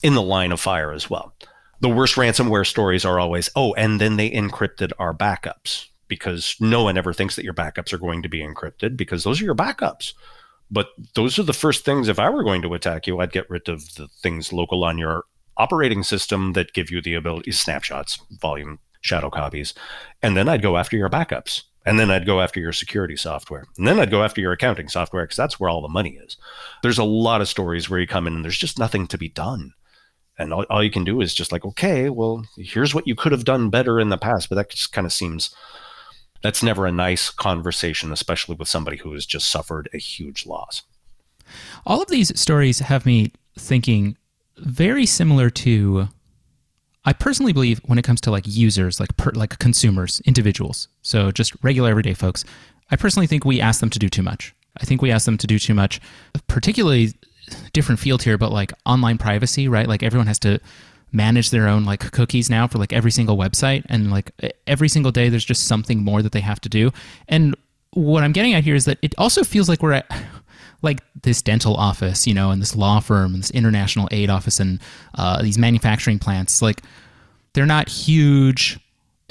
in 0.02 0.14
the 0.14 0.22
line 0.22 0.52
of 0.52 0.60
fire 0.60 0.92
as 0.92 1.08
well. 1.08 1.34
The 1.80 1.88
worst 1.88 2.16
ransomware 2.16 2.66
stories 2.66 3.04
are 3.04 3.18
always 3.18 3.50
oh 3.56 3.72
and 3.74 4.00
then 4.00 4.16
they 4.16 4.30
encrypted 4.30 4.92
our 4.98 5.14
backups 5.14 5.86
because 6.06 6.54
no 6.60 6.84
one 6.84 6.98
ever 6.98 7.12
thinks 7.12 7.34
that 7.36 7.44
your 7.44 7.54
backups 7.54 7.92
are 7.92 7.98
going 7.98 8.22
to 8.22 8.28
be 8.28 8.40
encrypted 8.40 8.96
because 8.96 9.24
those 9.24 9.40
are 9.40 9.44
your 9.44 9.54
backups 9.54 10.12
but 10.74 10.88
those 11.14 11.38
are 11.38 11.44
the 11.44 11.52
first 11.52 11.84
things. 11.84 12.08
If 12.08 12.18
I 12.18 12.28
were 12.28 12.42
going 12.42 12.62
to 12.62 12.74
attack 12.74 13.06
you, 13.06 13.20
I'd 13.20 13.32
get 13.32 13.48
rid 13.48 13.68
of 13.68 13.94
the 13.94 14.08
things 14.22 14.52
local 14.52 14.82
on 14.82 14.98
your 14.98 15.24
operating 15.56 16.02
system 16.02 16.52
that 16.54 16.72
give 16.72 16.90
you 16.90 17.00
the 17.00 17.14
ability 17.14 17.52
snapshots, 17.52 18.20
volume, 18.40 18.80
shadow 19.00 19.30
copies, 19.30 19.72
and 20.20 20.36
then 20.36 20.48
I'd 20.48 20.62
go 20.62 20.76
after 20.76 20.96
your 20.96 21.08
backups. 21.08 21.62
And 21.86 22.00
then 22.00 22.10
I'd 22.10 22.24
go 22.24 22.40
after 22.40 22.60
your 22.60 22.72
security 22.72 23.14
software. 23.14 23.66
And 23.76 23.86
then 23.86 24.00
I'd 24.00 24.10
go 24.10 24.24
after 24.24 24.40
your 24.40 24.52
accounting 24.52 24.88
software 24.88 25.24
because 25.24 25.36
that's 25.36 25.60
where 25.60 25.68
all 25.68 25.82
the 25.82 25.88
money 25.88 26.18
is. 26.24 26.38
There's 26.82 26.96
a 26.96 27.04
lot 27.04 27.42
of 27.42 27.48
stories 27.48 27.90
where 27.90 28.00
you 28.00 28.06
come 28.06 28.26
in 28.26 28.34
and 28.34 28.42
there's 28.42 28.56
just 28.56 28.78
nothing 28.78 29.06
to 29.08 29.18
be 29.18 29.28
done. 29.28 29.74
And 30.38 30.54
all, 30.54 30.64
all 30.70 30.82
you 30.82 30.90
can 30.90 31.04
do 31.04 31.20
is 31.20 31.34
just 31.34 31.52
like, 31.52 31.62
okay, 31.62 32.08
well, 32.08 32.46
here's 32.56 32.94
what 32.94 33.06
you 33.06 33.14
could 33.14 33.32
have 33.32 33.44
done 33.44 33.68
better 33.68 34.00
in 34.00 34.08
the 34.08 34.16
past. 34.16 34.48
But 34.48 34.54
that 34.54 34.70
just 34.70 34.92
kind 34.94 35.06
of 35.06 35.12
seems 35.12 35.54
that's 36.44 36.62
never 36.62 36.84
a 36.84 36.92
nice 36.92 37.30
conversation, 37.30 38.12
especially 38.12 38.54
with 38.54 38.68
somebody 38.68 38.98
who 38.98 39.14
has 39.14 39.24
just 39.24 39.50
suffered 39.50 39.88
a 39.94 39.98
huge 39.98 40.44
loss. 40.44 40.82
All 41.86 42.02
of 42.02 42.08
these 42.08 42.38
stories 42.38 42.80
have 42.80 43.06
me 43.06 43.32
thinking 43.58 44.18
very 44.58 45.06
similar 45.06 45.48
to 45.48 46.08
I 47.06 47.14
personally 47.14 47.54
believe 47.54 47.80
when 47.86 47.98
it 47.98 48.04
comes 48.04 48.20
to 48.22 48.30
like 48.30 48.44
users, 48.46 49.00
like 49.00 49.16
per, 49.16 49.30
like 49.30 49.58
consumers, 49.58 50.20
individuals, 50.26 50.88
so 51.00 51.32
just 51.32 51.54
regular 51.64 51.88
everyday 51.88 52.12
folks, 52.12 52.44
I 52.90 52.96
personally 52.96 53.26
think 53.26 53.46
we 53.46 53.62
ask 53.62 53.80
them 53.80 53.90
to 53.90 53.98
do 53.98 54.10
too 54.10 54.22
much. 54.22 54.54
I 54.78 54.84
think 54.84 55.00
we 55.00 55.10
ask 55.10 55.24
them 55.24 55.38
to 55.38 55.46
do 55.46 55.58
too 55.58 55.74
much, 55.74 55.98
particularly 56.46 57.14
different 57.72 58.00
field 58.00 58.22
here, 58.22 58.36
but 58.36 58.52
like 58.52 58.70
online 58.84 59.16
privacy, 59.16 59.66
right? 59.66 59.88
Like 59.88 60.02
everyone 60.02 60.26
has 60.26 60.38
to 60.40 60.60
manage 61.14 61.50
their 61.50 61.68
own 61.68 61.84
like 61.84 62.12
cookies 62.12 62.50
now 62.50 62.66
for 62.66 62.78
like 62.78 62.92
every 62.92 63.10
single 63.10 63.36
website 63.36 63.84
and 63.88 64.10
like 64.10 64.32
every 64.66 64.88
single 64.88 65.12
day 65.12 65.28
there's 65.28 65.44
just 65.44 65.66
something 65.66 66.02
more 66.02 66.20
that 66.22 66.32
they 66.32 66.40
have 66.40 66.60
to 66.60 66.68
do. 66.68 66.90
And 67.28 67.54
what 67.92 68.24
I'm 68.24 68.32
getting 68.32 68.54
at 68.54 68.64
here 68.64 68.74
is 68.74 68.84
that 68.86 68.98
it 69.02 69.14
also 69.16 69.44
feels 69.44 69.68
like 69.68 69.82
we're 69.82 69.92
at 69.92 70.10
like 70.82 71.00
this 71.22 71.40
dental 71.40 71.76
office, 71.76 72.26
you 72.26 72.34
know, 72.34 72.50
and 72.50 72.60
this 72.60 72.76
law 72.76 73.00
firm 73.00 73.32
and 73.32 73.42
this 73.42 73.50
international 73.52 74.08
aid 74.10 74.28
office 74.28 74.60
and 74.60 74.80
uh, 75.14 75.40
these 75.40 75.56
manufacturing 75.56 76.18
plants. 76.18 76.60
Like 76.60 76.82
they're 77.54 77.66
not 77.66 77.88
huge 77.88 78.78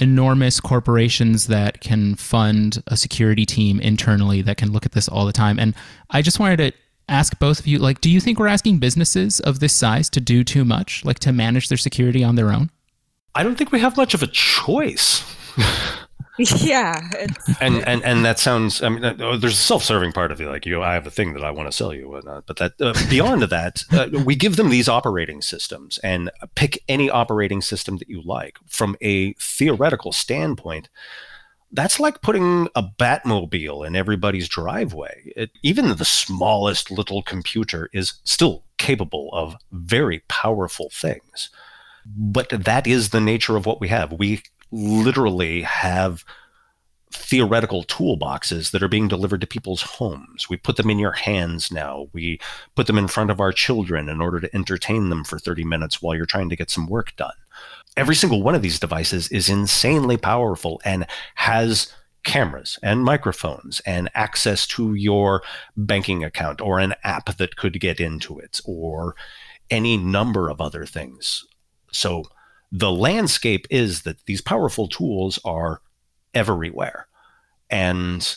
enormous 0.00 0.58
corporations 0.58 1.46
that 1.46 1.80
can 1.80 2.16
fund 2.16 2.82
a 2.88 2.96
security 2.96 3.46
team 3.46 3.78
internally 3.80 4.42
that 4.42 4.56
can 4.56 4.72
look 4.72 4.84
at 4.84 4.92
this 4.92 5.08
all 5.08 5.24
the 5.24 5.32
time. 5.32 5.58
And 5.58 5.74
I 6.10 6.20
just 6.20 6.40
wanted 6.40 6.56
to 6.56 6.72
ask 7.08 7.38
both 7.38 7.60
of 7.60 7.66
you 7.66 7.78
like 7.78 8.00
do 8.00 8.10
you 8.10 8.20
think 8.20 8.38
we're 8.38 8.46
asking 8.46 8.78
businesses 8.78 9.40
of 9.40 9.60
this 9.60 9.72
size 9.72 10.08
to 10.10 10.20
do 10.20 10.44
too 10.44 10.64
much, 10.64 11.04
like 11.04 11.18
to 11.20 11.32
manage 11.32 11.68
their 11.68 11.78
security 11.78 12.24
on 12.24 12.36
their 12.36 12.50
own? 12.50 12.70
I 13.34 13.42
don't 13.42 13.56
think 13.56 13.72
we 13.72 13.80
have 13.80 13.96
much 13.96 14.14
of 14.14 14.22
a 14.22 14.28
choice. 14.28 15.24
yeah 16.38 17.00
and 17.60 17.86
and 17.86 18.02
and 18.02 18.24
that 18.24 18.38
sounds 18.38 18.82
i 18.82 18.88
mean 18.88 19.04
oh, 19.20 19.36
there's 19.36 19.54
a 19.54 19.56
self-serving 19.56 20.12
part 20.12 20.32
of 20.32 20.40
you 20.40 20.48
like 20.48 20.66
you 20.66 20.82
i 20.82 20.94
have 20.94 21.06
a 21.06 21.10
thing 21.10 21.32
that 21.32 21.44
i 21.44 21.50
want 21.50 21.68
to 21.68 21.76
sell 21.76 21.94
you 21.94 22.08
whatnot 22.08 22.44
but 22.46 22.56
that 22.56 22.72
uh, 22.80 22.92
beyond 23.08 23.42
that 23.50 23.84
uh, 23.92 24.08
we 24.24 24.34
give 24.34 24.56
them 24.56 24.70
these 24.70 24.88
operating 24.88 25.40
systems 25.40 25.98
and 25.98 26.30
pick 26.56 26.82
any 26.88 27.08
operating 27.08 27.60
system 27.62 27.98
that 27.98 28.08
you 28.08 28.20
like 28.22 28.58
from 28.66 28.96
a 29.00 29.32
theoretical 29.34 30.10
standpoint 30.10 30.88
that's 31.74 32.00
like 32.00 32.22
putting 32.22 32.68
a 32.74 32.82
batmobile 32.82 33.86
in 33.86 33.94
everybody's 33.94 34.48
driveway 34.48 35.32
it, 35.36 35.50
even 35.62 35.94
the 35.96 36.04
smallest 36.04 36.90
little 36.90 37.22
computer 37.22 37.90
is 37.92 38.14
still 38.24 38.64
capable 38.78 39.30
of 39.32 39.56
very 39.72 40.22
powerful 40.28 40.88
things 40.92 41.50
but 42.06 42.48
that 42.50 42.86
is 42.86 43.10
the 43.10 43.20
nature 43.20 43.56
of 43.56 43.66
what 43.66 43.80
we 43.80 43.88
have 43.88 44.12
we 44.12 44.42
literally 44.70 45.62
have 45.62 46.24
theoretical 47.14 47.84
toolboxes 47.84 48.72
that 48.72 48.82
are 48.82 48.88
being 48.88 49.08
delivered 49.08 49.40
to 49.40 49.46
people's 49.46 49.82
homes. 49.82 50.48
We 50.50 50.56
put 50.56 50.76
them 50.76 50.90
in 50.90 50.98
your 50.98 51.12
hands 51.12 51.70
now. 51.70 52.08
We 52.12 52.40
put 52.74 52.86
them 52.86 52.98
in 52.98 53.08
front 53.08 53.30
of 53.30 53.40
our 53.40 53.52
children 53.52 54.08
in 54.08 54.20
order 54.20 54.40
to 54.40 54.54
entertain 54.54 55.08
them 55.10 55.24
for 55.24 55.38
30 55.38 55.64
minutes 55.64 56.02
while 56.02 56.16
you're 56.16 56.26
trying 56.26 56.50
to 56.50 56.56
get 56.56 56.70
some 56.70 56.88
work 56.88 57.14
done. 57.16 57.32
Every 57.96 58.14
single 58.14 58.42
one 58.42 58.54
of 58.54 58.62
these 58.62 58.80
devices 58.80 59.28
is 59.28 59.48
insanely 59.48 60.16
powerful 60.16 60.80
and 60.84 61.06
has 61.36 61.92
cameras 62.24 62.78
and 62.82 63.04
microphones 63.04 63.80
and 63.80 64.10
access 64.14 64.66
to 64.66 64.94
your 64.94 65.42
banking 65.76 66.24
account 66.24 66.60
or 66.60 66.80
an 66.80 66.94
app 67.04 67.36
that 67.36 67.56
could 67.56 67.78
get 67.80 68.00
into 68.00 68.38
it 68.38 68.60
or 68.64 69.14
any 69.70 69.96
number 69.96 70.48
of 70.48 70.60
other 70.60 70.86
things. 70.86 71.44
So 71.92 72.24
the 72.72 72.90
landscape 72.90 73.66
is 73.70 74.02
that 74.02 74.24
these 74.26 74.40
powerful 74.40 74.88
tools 74.88 75.38
are 75.44 75.80
everywhere. 76.34 77.06
And 77.70 78.36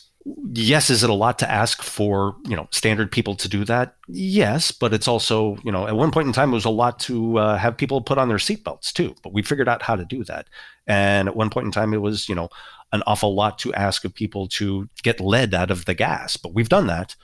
yes, 0.53 0.89
is 0.89 1.03
it 1.03 1.09
a 1.09 1.13
lot 1.13 1.39
to 1.39 1.49
ask 1.49 1.81
for, 1.81 2.35
you 2.47 2.55
know, 2.55 2.67
standard 2.71 3.11
people 3.11 3.35
to 3.35 3.47
do 3.47 3.63
that? 3.65 3.95
Yes, 4.07 4.71
but 4.71 4.93
it's 4.93 5.07
also, 5.07 5.57
you 5.63 5.71
know, 5.71 5.87
at 5.87 5.95
one 5.95 6.11
point 6.11 6.27
in 6.27 6.33
time, 6.33 6.51
it 6.51 6.55
was 6.55 6.65
a 6.65 6.69
lot 6.69 6.99
to 7.01 7.37
uh, 7.37 7.57
have 7.57 7.77
people 7.77 8.01
put 8.01 8.17
on 8.17 8.27
their 8.27 8.37
seatbelts 8.37 8.91
too. 8.91 9.15
But 9.23 9.33
we 9.33 9.41
figured 9.41 9.69
out 9.69 9.81
how 9.81 9.95
to 9.95 10.05
do 10.05 10.23
that. 10.25 10.47
And 10.85 11.27
at 11.27 11.35
one 11.35 11.49
point 11.49 11.65
in 11.65 11.71
time, 11.71 11.93
it 11.93 12.01
was, 12.01 12.27
you 12.27 12.35
know, 12.35 12.49
an 12.91 13.03
awful 13.05 13.35
lot 13.35 13.59
to 13.59 13.73
ask 13.73 14.05
of 14.05 14.13
people 14.13 14.47
to 14.47 14.89
get 15.03 15.19
lead 15.19 15.53
out 15.53 15.71
of 15.71 15.85
the 15.85 15.93
gas. 15.93 16.37
But 16.37 16.53
we've 16.53 16.69
done 16.69 16.87
that. 16.87 17.15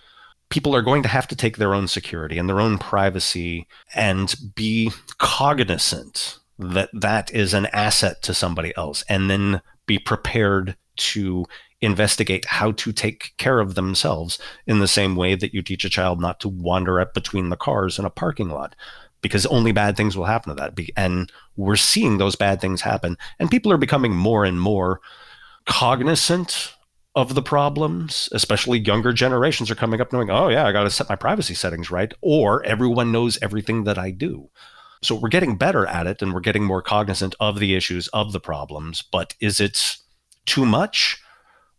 People 0.50 0.76
are 0.76 0.82
going 0.82 1.04
to 1.04 1.10
have 1.10 1.28
to 1.28 1.36
take 1.36 1.58
their 1.58 1.74
own 1.74 1.88
security 1.88 2.38
and 2.38 2.48
their 2.48 2.62
own 2.62 2.78
privacy 2.78 3.68
and 3.96 4.36
be 4.56 4.92
cognizant 5.18 6.38
that 6.60 6.90
that 6.94 7.34
is 7.34 7.54
an 7.54 7.66
asset 7.68 8.22
to 8.22 8.34
somebody 8.34 8.74
else 8.78 9.04
and 9.10 9.30
then 9.30 9.62
be 9.86 9.98
prepared 9.98 10.76
to 10.96 11.46
investigate 11.84 12.46
how 12.46 12.72
to 12.74 12.92
take 12.92 13.34
care 13.38 13.60
of 13.60 13.76
themselves 13.76 14.40
in 14.66 14.80
the 14.80 14.88
same 14.88 15.16
way 15.16 15.36
that 15.36 15.54
you 15.54 15.62
teach 15.62 15.86
a 15.86 15.90
child 15.90 16.20
not 16.20 16.40
to 16.40 16.50
wander 16.50 17.00
up 17.00 17.14
between 17.14 17.50
the 17.50 17.56
cars 17.56 18.00
in 18.00 18.06
a 18.06 18.10
parking 18.10 18.50
lot 18.50 18.76
because 19.22 19.46
only 19.48 19.72
bad 19.72 19.96
things 19.96 20.18
will 20.18 20.26
happen 20.26 20.56
to 20.56 20.62
that 20.62 20.78
and 20.98 21.32
we're 21.56 21.76
seeing 21.76 22.18
those 22.18 22.36
bad 22.36 22.60
things 22.60 22.82
happen 22.82 23.18
and 23.40 23.52
people 23.52 23.72
are 23.72 23.78
becoming 23.78 24.16
more 24.16 24.44
and 24.44 24.60
more 24.60 25.00
cognizant 25.66 26.74
of 27.16 27.36
the 27.36 27.42
problems 27.42 28.28
especially 28.32 28.80
younger 28.80 29.14
generations 29.14 29.70
are 29.70 29.76
coming 29.76 30.02
up 30.02 30.12
knowing 30.12 30.30
oh 30.30 30.50
yeah 30.50 30.66
i 30.66 30.72
got 30.72 30.84
to 30.84 30.90
set 30.90 31.10
my 31.10 31.16
privacy 31.16 31.54
settings 31.54 31.92
right 31.92 32.14
or 32.22 32.64
everyone 32.66 33.12
knows 33.12 33.38
everything 33.42 33.84
that 33.84 33.98
i 33.98 34.10
do 34.10 34.50
so 35.04 35.16
we're 35.16 35.30
getting 35.30 35.58
better 35.58 35.86
at 35.86 36.08
it 36.08 36.22
and 36.22 36.34
we're 36.34 36.40
getting 36.40 36.64
more 36.64 36.82
cognizant 36.82 37.36
of 37.40 37.60
the 37.60 37.76
issues, 37.76 38.08
of 38.10 38.32
the 38.32 38.40
problems. 38.40 39.02
But 39.02 39.36
is 39.40 39.60
it 39.60 39.98
too 40.46 40.66
much? 40.66 41.22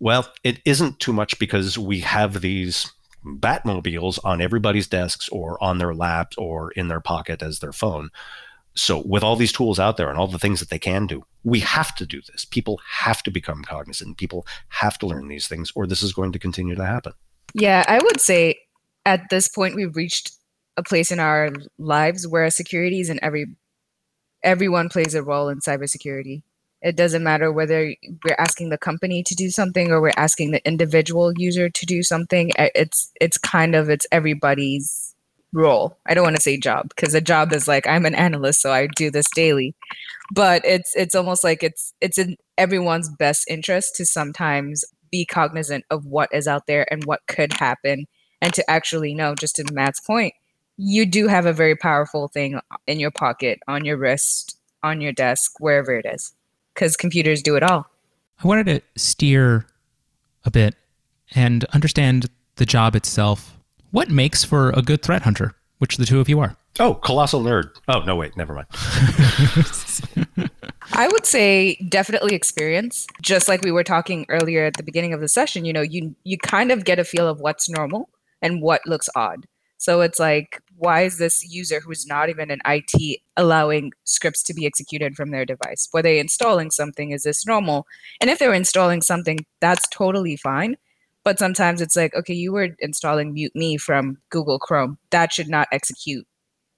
Well, 0.00 0.30
it 0.42 0.60
isn't 0.64 1.00
too 1.00 1.12
much 1.12 1.38
because 1.38 1.78
we 1.78 2.00
have 2.00 2.40
these 2.40 2.92
Batmobiles 3.24 4.18
on 4.24 4.40
everybody's 4.40 4.86
desks 4.86 5.28
or 5.30 5.62
on 5.62 5.78
their 5.78 5.94
laps 5.94 6.36
or 6.36 6.72
in 6.72 6.88
their 6.88 7.00
pocket 7.00 7.42
as 7.42 7.60
their 7.60 7.72
phone. 7.72 8.10
So, 8.76 9.02
with 9.06 9.22
all 9.22 9.36
these 9.36 9.52
tools 9.52 9.78
out 9.78 9.96
there 9.96 10.10
and 10.10 10.18
all 10.18 10.26
the 10.26 10.38
things 10.38 10.60
that 10.60 10.68
they 10.68 10.80
can 10.80 11.06
do, 11.06 11.24
we 11.44 11.60
have 11.60 11.94
to 11.94 12.06
do 12.06 12.20
this. 12.20 12.44
People 12.44 12.80
have 12.90 13.22
to 13.22 13.30
become 13.30 13.62
cognizant. 13.62 14.18
People 14.18 14.46
have 14.68 14.98
to 14.98 15.06
learn 15.06 15.28
these 15.28 15.46
things, 15.46 15.70
or 15.76 15.86
this 15.86 16.02
is 16.02 16.12
going 16.12 16.32
to 16.32 16.40
continue 16.40 16.74
to 16.74 16.84
happen. 16.84 17.12
Yeah, 17.54 17.84
I 17.86 18.00
would 18.02 18.20
say 18.20 18.56
at 19.06 19.30
this 19.30 19.46
point, 19.46 19.76
we've 19.76 19.94
reached 19.94 20.32
a 20.76 20.82
place 20.82 21.12
in 21.12 21.20
our 21.20 21.50
lives 21.78 22.26
where 22.26 22.50
security 22.50 23.00
is 23.00 23.10
in 23.10 23.22
every 23.22 23.46
everyone 24.42 24.88
plays 24.88 25.14
a 25.14 25.22
role 25.22 25.48
in 25.48 25.60
cybersecurity. 25.60 26.42
It 26.84 26.96
doesn't 26.96 27.24
matter 27.24 27.50
whether 27.50 27.94
we're 28.24 28.36
asking 28.38 28.68
the 28.68 28.78
company 28.78 29.22
to 29.24 29.34
do 29.34 29.50
something 29.50 29.90
or 29.90 30.00
we're 30.00 30.12
asking 30.16 30.52
the 30.52 30.64
individual 30.66 31.32
user 31.36 31.68
to 31.68 31.86
do 31.86 32.02
something. 32.02 32.52
Eh, 32.56 32.68
it's 32.74 33.10
it's 33.20 33.38
kind 33.38 33.74
of 33.74 33.90
it's 33.90 34.06
everybody's 34.12 35.14
role. 35.52 35.96
I 36.06 36.14
don't 36.14 36.24
want 36.24 36.36
to 36.36 36.42
say 36.42 36.58
job 36.58 36.90
because 36.90 37.14
a 37.14 37.20
job 37.20 37.52
is 37.52 37.66
like 37.66 37.86
I'm 37.86 38.06
an 38.06 38.14
analyst, 38.14 38.60
so 38.60 38.72
I 38.72 38.86
do 38.94 39.10
this 39.10 39.26
daily. 39.34 39.74
But 40.32 40.64
it's 40.64 40.94
it's 40.94 41.14
almost 41.14 41.42
like 41.42 41.62
it's 41.62 41.94
it's 42.00 42.18
in 42.18 42.36
everyone's 42.58 43.08
best 43.08 43.48
interest 43.48 43.96
to 43.96 44.06
sometimes 44.06 44.84
be 45.10 45.24
cognizant 45.24 45.84
of 45.90 46.04
what 46.06 46.28
is 46.32 46.46
out 46.46 46.66
there 46.66 46.86
and 46.92 47.04
what 47.04 47.26
could 47.26 47.54
happen 47.54 48.06
and 48.42 48.52
to 48.54 48.70
actually 48.70 49.14
know 49.14 49.34
just 49.34 49.56
to 49.56 49.64
matt's 49.72 50.00
point 50.00 50.34
you 50.76 51.06
do 51.06 51.28
have 51.28 51.46
a 51.46 51.52
very 51.52 51.76
powerful 51.76 52.28
thing 52.28 52.60
in 52.86 52.98
your 52.98 53.10
pocket, 53.10 53.60
on 53.68 53.84
your 53.84 53.96
wrist, 53.96 54.58
on 54.82 55.00
your 55.00 55.12
desk, 55.12 55.52
wherever 55.60 55.92
it 55.96 56.06
is, 56.06 56.32
because 56.74 56.96
computers 56.96 57.42
do 57.42 57.56
it 57.56 57.62
all. 57.62 57.86
I 58.42 58.46
wanted 58.46 58.66
to 58.66 58.80
steer 59.00 59.66
a 60.44 60.50
bit 60.50 60.74
and 61.34 61.64
understand 61.66 62.28
the 62.56 62.66
job 62.66 62.94
itself. 62.96 63.56
What 63.90 64.10
makes 64.10 64.44
for 64.44 64.70
a 64.70 64.82
good 64.82 65.02
threat 65.02 65.22
hunter, 65.22 65.54
which 65.78 65.96
the 65.96 66.06
two 66.06 66.20
of 66.20 66.28
you 66.28 66.40
are? 66.40 66.56
Oh, 66.80 66.94
colossal 66.94 67.42
nerd. 67.42 67.70
Oh, 67.86 68.00
no, 68.00 68.16
wait, 68.16 68.36
never 68.36 68.54
mind. 68.54 68.66
I 70.92 71.08
would 71.08 71.24
say 71.24 71.76
definitely 71.88 72.34
experience. 72.34 73.06
Just 73.22 73.48
like 73.48 73.62
we 73.62 73.70
were 73.70 73.84
talking 73.84 74.26
earlier 74.28 74.64
at 74.64 74.76
the 74.76 74.82
beginning 74.82 75.12
of 75.12 75.20
the 75.20 75.28
session, 75.28 75.64
you 75.64 75.72
know, 75.72 75.82
you 75.82 76.14
you 76.24 76.36
kind 76.36 76.72
of 76.72 76.84
get 76.84 76.98
a 76.98 77.04
feel 77.04 77.28
of 77.28 77.40
what's 77.40 77.68
normal 77.68 78.08
and 78.42 78.60
what 78.60 78.82
looks 78.86 79.08
odd. 79.14 79.46
So 79.78 80.00
it's 80.00 80.18
like, 80.18 80.60
why 80.76 81.02
is 81.02 81.18
this 81.18 81.44
user 81.48 81.80
who's 81.80 82.06
not 82.06 82.28
even 82.28 82.50
an 82.50 82.60
IT 82.66 83.20
allowing 83.36 83.92
scripts 84.04 84.42
to 84.44 84.54
be 84.54 84.66
executed 84.66 85.14
from 85.14 85.30
their 85.30 85.44
device? 85.44 85.88
Were 85.92 86.02
they 86.02 86.18
installing 86.18 86.70
something? 86.70 87.10
Is 87.10 87.22
this 87.22 87.46
normal? 87.46 87.86
And 88.20 88.30
if 88.30 88.38
they're 88.38 88.54
installing 88.54 89.02
something, 89.02 89.46
that's 89.60 89.88
totally 89.88 90.36
fine. 90.36 90.76
But 91.24 91.38
sometimes 91.38 91.80
it's 91.80 91.96
like, 91.96 92.14
okay, 92.14 92.34
you 92.34 92.52
were 92.52 92.76
installing 92.80 93.32
Mute 93.32 93.54
Me 93.54 93.76
from 93.78 94.18
Google 94.30 94.58
Chrome. 94.58 94.98
That 95.10 95.32
should 95.32 95.48
not 95.48 95.68
execute 95.72 96.26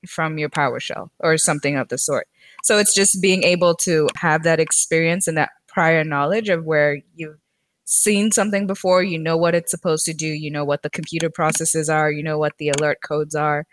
from 0.06 0.38
your 0.38 0.48
PowerShell 0.48 1.10
or 1.18 1.36
something 1.36 1.76
of 1.76 1.88
the 1.88 1.98
sort. 1.98 2.28
So 2.62 2.78
it's 2.78 2.94
just 2.94 3.20
being 3.20 3.42
able 3.42 3.74
to 3.76 4.08
have 4.16 4.44
that 4.44 4.60
experience 4.60 5.26
and 5.26 5.36
that 5.36 5.50
prior 5.66 6.04
knowledge 6.04 6.48
of 6.48 6.64
where 6.64 7.00
you've 7.16 7.38
seen 7.84 8.32
something 8.32 8.66
before, 8.66 9.02
you 9.02 9.18
know 9.18 9.36
what 9.36 9.54
it's 9.54 9.70
supposed 9.70 10.04
to 10.06 10.14
do, 10.14 10.26
you 10.26 10.50
know 10.50 10.64
what 10.64 10.82
the 10.82 10.90
computer 10.90 11.30
processes 11.30 11.88
are, 11.88 12.10
you 12.10 12.22
know 12.22 12.38
what 12.38 12.56
the 12.58 12.68
alert 12.68 12.98
codes 13.06 13.34
are. 13.34 13.64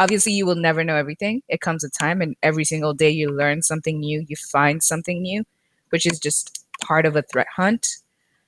Obviously, 0.00 0.32
you 0.32 0.46
will 0.46 0.56
never 0.56 0.84
know 0.84 0.96
everything. 0.96 1.42
It 1.48 1.60
comes 1.62 1.84
a 1.84 1.90
time, 1.90 2.22
and 2.22 2.36
every 2.42 2.64
single 2.64 2.94
day 2.94 3.10
you 3.10 3.30
learn 3.30 3.62
something 3.62 4.00
new, 4.00 4.24
you 4.28 4.36
find 4.36 4.82
something 4.82 5.22
new, 5.22 5.44
which 5.90 6.06
is 6.06 6.18
just 6.18 6.66
part 6.82 7.06
of 7.06 7.16
a 7.16 7.22
threat 7.22 7.48
hunt. 7.56 7.86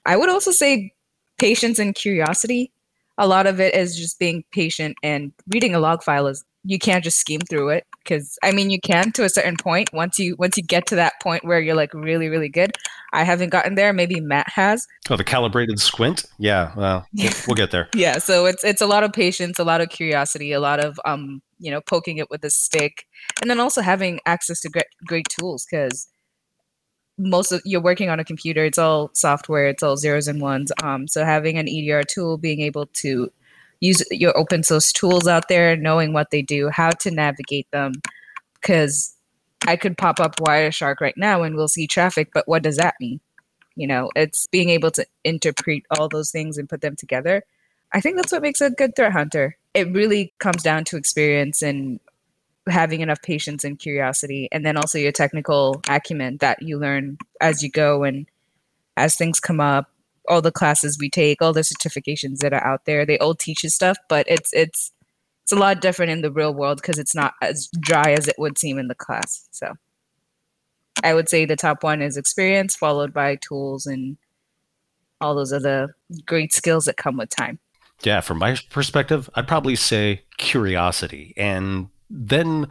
I 0.07 0.17
would 0.17 0.31
also 0.31 0.51
say 0.53 0.95
patience 1.39 1.79
and 1.79 1.95
curiosity. 1.95 2.73
A 3.19 3.29
lot 3.29 3.47
of 3.47 3.61
it 3.61 3.75
is 3.75 3.97
just 3.97 4.19
being 4.19 4.45
patient 4.53 4.97
and 5.03 5.33
reading 5.49 5.75
a 5.75 5.81
log 5.81 6.03
file 6.03 6.27
is 6.27 6.45
you 6.65 6.79
can't 6.79 7.03
just 7.03 7.19
scheme 7.19 7.41
through 7.41 7.71
it 7.71 7.87
because 8.03 8.39
I 8.43 8.53
mean 8.53 8.71
you 8.71 8.81
can 8.81 9.13
to 9.13 9.25
a 9.25 9.29
certain 9.29 9.57
point. 9.57 9.93
Once 9.93 10.19
you 10.19 10.37
once 10.39 10.57
you 10.57 10.63
get 10.63 10.87
to 10.87 10.97
that 10.97 11.15
point 11.21 11.45
where 11.45 11.61
you're 11.61 11.75
like 11.75 11.93
really 11.93 12.29
really 12.29 12.49
good, 12.49 12.73
I 13.13 13.25
haven't 13.25 13.51
gotten 13.51 13.75
there. 13.75 13.93
Maybe 13.93 14.21
Matt 14.21 14.49
has. 14.49 14.87
Oh, 15.11 15.17
the 15.17 15.25
calibrated 15.25 15.81
squint. 15.81 16.25
Yeah, 16.39 16.73
well, 16.77 17.07
we'll, 17.15 17.33
we'll 17.49 17.57
get 17.57 17.71
there. 17.71 17.89
yeah, 17.95 18.19
so 18.19 18.47
it's 18.47 18.65
it's 18.65 18.81
a 18.81 18.87
lot 18.87 19.03
of 19.03 19.13
patience, 19.13 19.59
a 19.59 19.65
lot 19.65 19.81
of 19.81 19.91
curiosity, 19.91 20.53
a 20.53 20.61
lot 20.61 20.85
of 20.85 20.99
um 21.05 21.43
you 21.59 21.71
know 21.71 21.81
poking 21.81 22.19
it 22.19 22.31
with 22.31 22.45
a 22.45 22.51
stick, 22.51 23.07
and 23.41 23.51
then 23.51 23.61
also 23.61 23.81
having 23.81 24.21
access 24.27 24.61
to 24.61 24.69
great 24.69 24.87
great 25.07 25.27
tools 25.29 25.67
because 25.69 26.09
most 27.19 27.53
of 27.53 27.61
you're 27.65 27.83
working 27.83 28.09
on 28.09 28.19
a 28.19 28.25
computer 28.25 28.65
it's 28.65 28.79
all 28.79 29.11
software 29.13 29.67
it's 29.69 29.83
all 29.83 29.99
zeros 29.99 30.27
and 30.27 30.41
ones 30.41 30.73
um, 30.83 31.07
so 31.07 31.27
having 31.27 31.59
an 31.59 31.67
edr 31.67 32.03
tool 32.07 32.39
being 32.39 32.61
able 32.61 32.87
to 32.87 33.31
use 33.83 34.03
your 34.13 34.35
open 34.39 34.63
source 34.63 34.93
tools 34.93 35.27
out 35.27 35.49
there 35.49 35.77
knowing 35.77 36.13
what 36.13 36.31
they 36.31 36.41
do 36.41 36.71
how 36.71 36.91
to 36.91 37.11
navigate 37.11 37.71
them. 37.71 37.93
Because 38.55 39.15
i 39.67 39.77
could 39.77 39.97
pop 39.97 40.19
up 40.19 40.35
wireshark 40.37 41.01
right 41.01 41.17
now 41.17 41.45
and 41.45 41.55
we'll 41.55 41.69
see 41.69 41.87
traffic 41.87 42.31
but 42.35 42.49
what 42.49 42.63
does 42.63 42.77
that 42.79 42.95
mean? 43.01 43.21
You 43.77 43.87
know 43.87 44.11
it's 44.17 44.47
being 44.47 44.71
able 44.71 44.91
to 44.93 45.05
interpret 45.25 45.83
all 45.91 46.09
those 46.09 46.31
things 46.31 46.57
and 46.59 46.69
put 46.69 46.81
them 46.81 46.97
together. 46.97 47.43
I 47.93 48.01
think 48.01 48.17
that's 48.17 48.33
what 48.33 48.43
makes 48.43 48.61
a 48.61 48.71
good 48.71 48.97
threat 48.97 49.13
hunter. 49.13 49.59
It 49.75 49.93
really 49.93 50.33
comes 50.39 50.63
down 50.63 50.85
to 50.85 50.97
experience 50.97 51.61
and 51.63 52.01
having 52.69 53.01
enough 53.01 53.21
patience 53.23 53.65
and 53.65 53.79
curiosity 53.79 54.49
and 54.53 54.65
then 54.65 54.77
also 54.77 54.99
your 54.99 55.13
technical 55.13 55.83
acumen 55.89 56.37
that 56.39 56.63
you 56.63 56.79
learn 56.79 57.19
as 57.41 57.63
you 57.63 57.71
go 57.71 58.05
and 58.05 58.27
as 58.97 59.17
things 59.17 59.41
come 59.41 59.61
up 59.61 59.91
all 60.29 60.43
the 60.43 60.53
classes 60.53 60.99
we 60.99 61.11
take 61.11 61.43
all 61.43 61.53
the 61.53 61.61
certifications 61.61 62.39
that 62.39 62.53
are 62.53 62.65
out 62.65 62.85
there 62.85 63.05
they 63.05 63.19
all 63.19 63.35
teach 63.35 63.63
you 63.63 63.71
stuff 63.71 63.97
but 64.09 64.25
it's 64.29 64.53
it's 64.53 64.93
it's 65.43 65.53
a 65.53 65.57
lot 65.57 65.81
different 65.81 66.13
in 66.13 66.23
the 66.23 66.31
real 66.31 66.55
world 66.55 66.81
because 66.81 66.99
it's 66.99 67.15
not 67.15 67.35
as 67.43 67.69
dry 67.81 68.13
as 68.13 68.29
it 68.29 68.37
would 68.39 68.59
seem 68.59 68.79
in 68.79 68.89
the 68.89 68.95
class 68.95 69.49
so. 69.51 69.73
I 71.03 71.15
would 71.15 71.29
say 71.29 71.47
the 71.47 71.57
top 71.57 71.83
one 71.83 72.03
is 72.03 72.17
experience 72.17 72.77
followed 72.77 73.15
by 73.15 73.37
tools 73.37 73.87
and 73.87 74.19
all 75.21 75.35
those 75.35 75.53
other 75.53 75.97
great 76.27 76.53
skills 76.53 76.85
that 76.85 76.97
come 76.97 77.17
with 77.17 77.31
time. 77.31 77.59
Yeah 78.03 78.21
from 78.21 78.39
my 78.39 78.57
perspective 78.71 79.31
i'd 79.35 79.49
probably 79.49 79.77
say 79.77 80.23
curiosity 80.39 81.35
and 81.37 81.89
then 82.11 82.69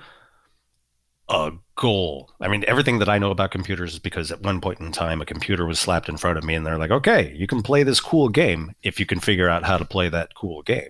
a 1.32 1.52
goal. 1.76 2.30
I 2.42 2.50
mean, 2.50 2.66
everything 2.68 3.00
that 3.00 3.10
I 3.10 3.18
know 3.18 3.32
about 3.32 3.52
computers 3.52 3.94
is 3.94 4.00
because 4.00 4.32
at 4.32 4.42
one 4.42 4.60
point 4.60 4.82
in 4.82 4.92
time, 4.92 5.22
a 5.22 5.26
computer 5.26 5.66
was 5.66 5.80
slapped 5.80 6.10
in 6.10 6.18
front 6.18 6.38
of 6.38 6.44
me 6.44 6.54
and 6.54 6.66
they're 6.66 6.78
like, 6.78 6.92
okay, 6.92 7.34
you 7.36 7.48
can 7.48 7.64
play 7.64 7.84
this 7.84 8.02
cool 8.02 8.30
game 8.30 8.76
if 8.84 9.00
you 9.00 9.06
can 9.06 9.20
figure 9.20 9.50
out 9.50 9.64
how 9.64 9.78
to 9.78 9.86
play 9.86 10.10
that 10.10 10.36
cool 10.36 10.62
game. 10.62 10.90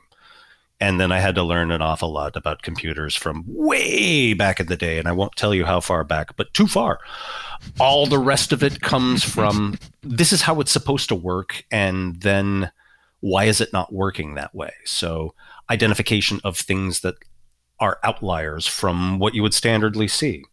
And 0.80 1.00
then 1.00 1.12
I 1.12 1.20
had 1.20 1.36
to 1.36 1.44
learn 1.44 1.70
an 1.70 1.84
awful 1.84 2.12
lot 2.12 2.36
about 2.36 2.64
computers 2.64 3.16
from 3.16 3.44
way 3.46 4.34
back 4.34 4.60
in 4.60 4.66
the 4.66 4.76
day. 4.76 4.98
And 4.98 5.08
I 5.08 5.12
won't 5.12 5.36
tell 5.36 5.54
you 5.54 5.64
how 5.64 5.80
far 5.80 6.04
back, 6.04 6.36
but 6.36 6.52
too 6.56 6.66
far. 6.66 7.00
All 7.80 8.08
the 8.08 8.18
rest 8.18 8.52
of 8.52 8.64
it 8.64 8.82
comes 8.82 9.24
from 9.24 9.78
this 10.02 10.34
is 10.34 10.42
how 10.42 10.60
it's 10.60 10.72
supposed 10.72 11.08
to 11.10 11.16
work. 11.16 11.64
And 11.70 12.20
then 12.22 12.72
why 13.20 13.44
is 13.44 13.62
it 13.62 13.72
not 13.72 13.94
working 13.94 14.34
that 14.34 14.56
way? 14.56 14.74
So, 14.84 15.36
identification 15.70 16.42
of 16.44 16.58
things 16.58 17.02
that 17.02 17.16
are 17.82 18.00
outliers 18.04 18.66
from 18.66 19.20
what 19.20 19.36
you 19.36 19.42
would 19.42 19.52
standardly 19.52 20.10
see. 20.10 20.46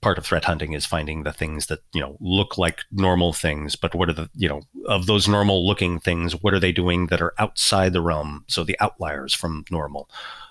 Part 0.00 0.18
of 0.18 0.26
threat 0.26 0.44
hunting 0.44 0.74
is 0.74 0.84
finding 0.84 1.22
the 1.22 1.32
things 1.32 1.66
that, 1.66 1.80
you 1.92 2.00
know, 2.00 2.16
look 2.20 2.58
like 2.58 2.80
normal 2.92 3.32
things, 3.32 3.74
but 3.74 3.94
what 3.94 4.08
are 4.08 4.12
the, 4.12 4.28
you 4.34 4.48
know, 4.48 4.62
of 4.86 5.06
those 5.06 5.26
normal 5.26 5.66
looking 5.66 5.98
things, 5.98 6.34
what 6.42 6.52
are 6.52 6.60
they 6.60 6.72
doing 6.72 7.06
that 7.06 7.22
are 7.22 7.34
outside 7.38 7.92
the 7.92 8.02
realm? 8.02 8.44
So 8.48 8.62
the 8.62 8.78
outliers 8.80 9.32
from 9.32 9.64
normal, 9.70 10.08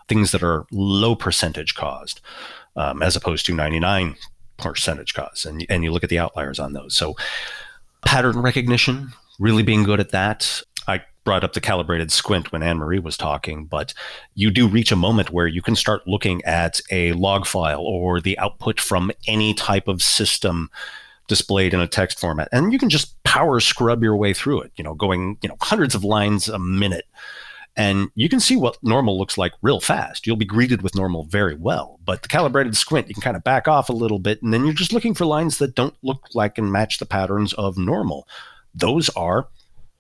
things 0.07 0.31
that 0.31 0.43
are 0.43 0.65
low 0.71 1.15
percentage 1.15 1.75
caused, 1.75 2.21
um, 2.75 3.03
as 3.03 3.15
opposed 3.15 3.45
to 3.45 3.53
99 3.53 4.15
percentage 4.57 5.13
caused. 5.13 5.45
And, 5.45 5.65
and 5.69 5.83
you 5.83 5.91
look 5.91 6.03
at 6.03 6.09
the 6.09 6.19
outliers 6.19 6.59
on 6.59 6.73
those. 6.73 6.95
So 6.95 7.15
pattern 8.05 8.39
recognition, 8.41 9.11
really 9.37 9.63
being 9.63 9.83
good 9.83 9.99
at 9.99 10.11
that. 10.11 10.63
Brought 11.23 11.43
up 11.43 11.53
the 11.53 11.61
calibrated 11.61 12.11
squint 12.11 12.51
when 12.51 12.63
Anne 12.63 12.77
Marie 12.77 12.99
was 12.99 13.15
talking, 13.15 13.65
but 13.65 13.93
you 14.33 14.49
do 14.49 14.67
reach 14.67 14.91
a 14.91 14.95
moment 14.95 15.29
where 15.29 15.47
you 15.47 15.61
can 15.61 15.75
start 15.75 16.07
looking 16.07 16.43
at 16.45 16.81
a 16.89 17.13
log 17.13 17.45
file 17.45 17.81
or 17.81 18.19
the 18.19 18.37
output 18.39 18.79
from 18.79 19.11
any 19.27 19.53
type 19.53 19.87
of 19.87 20.01
system 20.01 20.71
displayed 21.27 21.73
in 21.73 21.79
a 21.79 21.87
text 21.87 22.19
format. 22.19 22.49
And 22.51 22.73
you 22.73 22.79
can 22.79 22.89
just 22.89 23.21
power 23.23 23.59
scrub 23.59 24.01
your 24.01 24.15
way 24.15 24.33
through 24.33 24.61
it, 24.61 24.71
you 24.75 24.83
know, 24.83 24.95
going, 24.95 25.37
you 25.41 25.47
know, 25.47 25.57
hundreds 25.61 25.93
of 25.93 26.03
lines 26.03 26.49
a 26.49 26.57
minute. 26.57 27.05
And 27.77 28.09
you 28.15 28.27
can 28.27 28.39
see 28.39 28.57
what 28.57 28.77
normal 28.83 29.17
looks 29.17 29.37
like 29.37 29.53
real 29.61 29.79
fast. 29.79 30.27
You'll 30.27 30.35
be 30.35 30.43
greeted 30.43 30.81
with 30.81 30.95
normal 30.95 31.23
very 31.25 31.55
well. 31.55 31.99
But 32.03 32.21
the 32.21 32.27
calibrated 32.27 32.75
squint, 32.75 33.07
you 33.07 33.13
can 33.13 33.21
kind 33.21 33.37
of 33.37 33.43
back 33.43 33.67
off 33.67 33.87
a 33.87 33.93
little 33.93 34.19
bit, 34.19 34.41
and 34.41 34.53
then 34.53 34.65
you're 34.65 34.73
just 34.73 34.91
looking 34.91 35.13
for 35.13 35.25
lines 35.25 35.57
that 35.59 35.75
don't 35.75 35.95
look 36.01 36.27
like 36.33 36.57
and 36.57 36.71
match 36.71 36.97
the 36.97 37.05
patterns 37.05 37.53
of 37.53 37.77
normal. 37.77 38.27
Those 38.75 39.09
are 39.09 39.47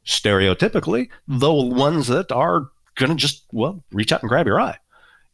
stereotypically 0.05 1.09
the 1.27 1.53
ones 1.53 2.07
that 2.07 2.31
are 2.31 2.69
going 2.95 3.09
to 3.09 3.15
just, 3.15 3.43
well, 3.51 3.83
reach 3.91 4.11
out 4.11 4.21
and 4.21 4.29
grab 4.29 4.47
your 4.47 4.59
eye. 4.59 4.77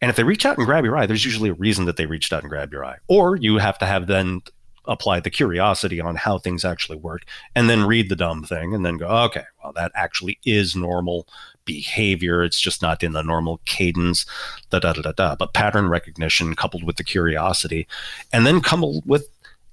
And 0.02 0.10
if 0.10 0.16
they 0.16 0.24
reach 0.24 0.46
out 0.46 0.58
and 0.58 0.66
grab 0.66 0.86
your 0.86 0.96
eye, 0.96 1.06
there's 1.06 1.26
usually 1.26 1.50
a 1.50 1.56
reason 1.56 1.86
that 1.86 1.98
they 1.98 2.06
reached 2.06 2.32
out 2.32 2.44
and 2.44 2.50
grabbed 2.50 2.72
your 2.72 2.86
eye. 2.86 2.98
Or 3.08 3.36
you 3.36 3.58
have 3.58 3.80
to 3.80 3.86
have 3.86 4.08
then 4.08 4.42
apply 4.86 5.20
the 5.20 5.30
curiosity 5.30 6.00
on 6.00 6.16
how 6.16 6.38
things 6.38 6.64
actually 6.64 6.98
work 6.98 7.24
and 7.56 7.70
then 7.70 7.86
read 7.86 8.10
the 8.10 8.16
dumb 8.16 8.44
thing 8.44 8.74
and 8.74 8.86
then 8.86 8.98
go, 8.98 9.08
okay, 9.08 9.44
well, 9.62 9.74
that 9.74 9.92
actually 9.96 10.40
is 10.46 10.76
normal 10.76 11.28
behavior. 11.66 12.44
It's 12.44 12.60
just 12.60 12.82
not 12.82 13.04
in 13.04 13.12
the 13.12 13.22
normal 13.22 13.60
cadence, 13.66 14.26
da 14.70 14.80
da 14.80 14.94
da 14.94 15.02
da 15.02 15.12
da. 15.12 15.36
But 15.36 15.54
pattern 15.54 15.90
recognition 15.90 16.56
coupled 16.56 16.84
with 16.84 16.96
the 16.96 17.04
curiosity 17.04 17.88
and 18.32 18.46
then 18.46 18.62
coupled 18.62 19.04
with 19.06 19.28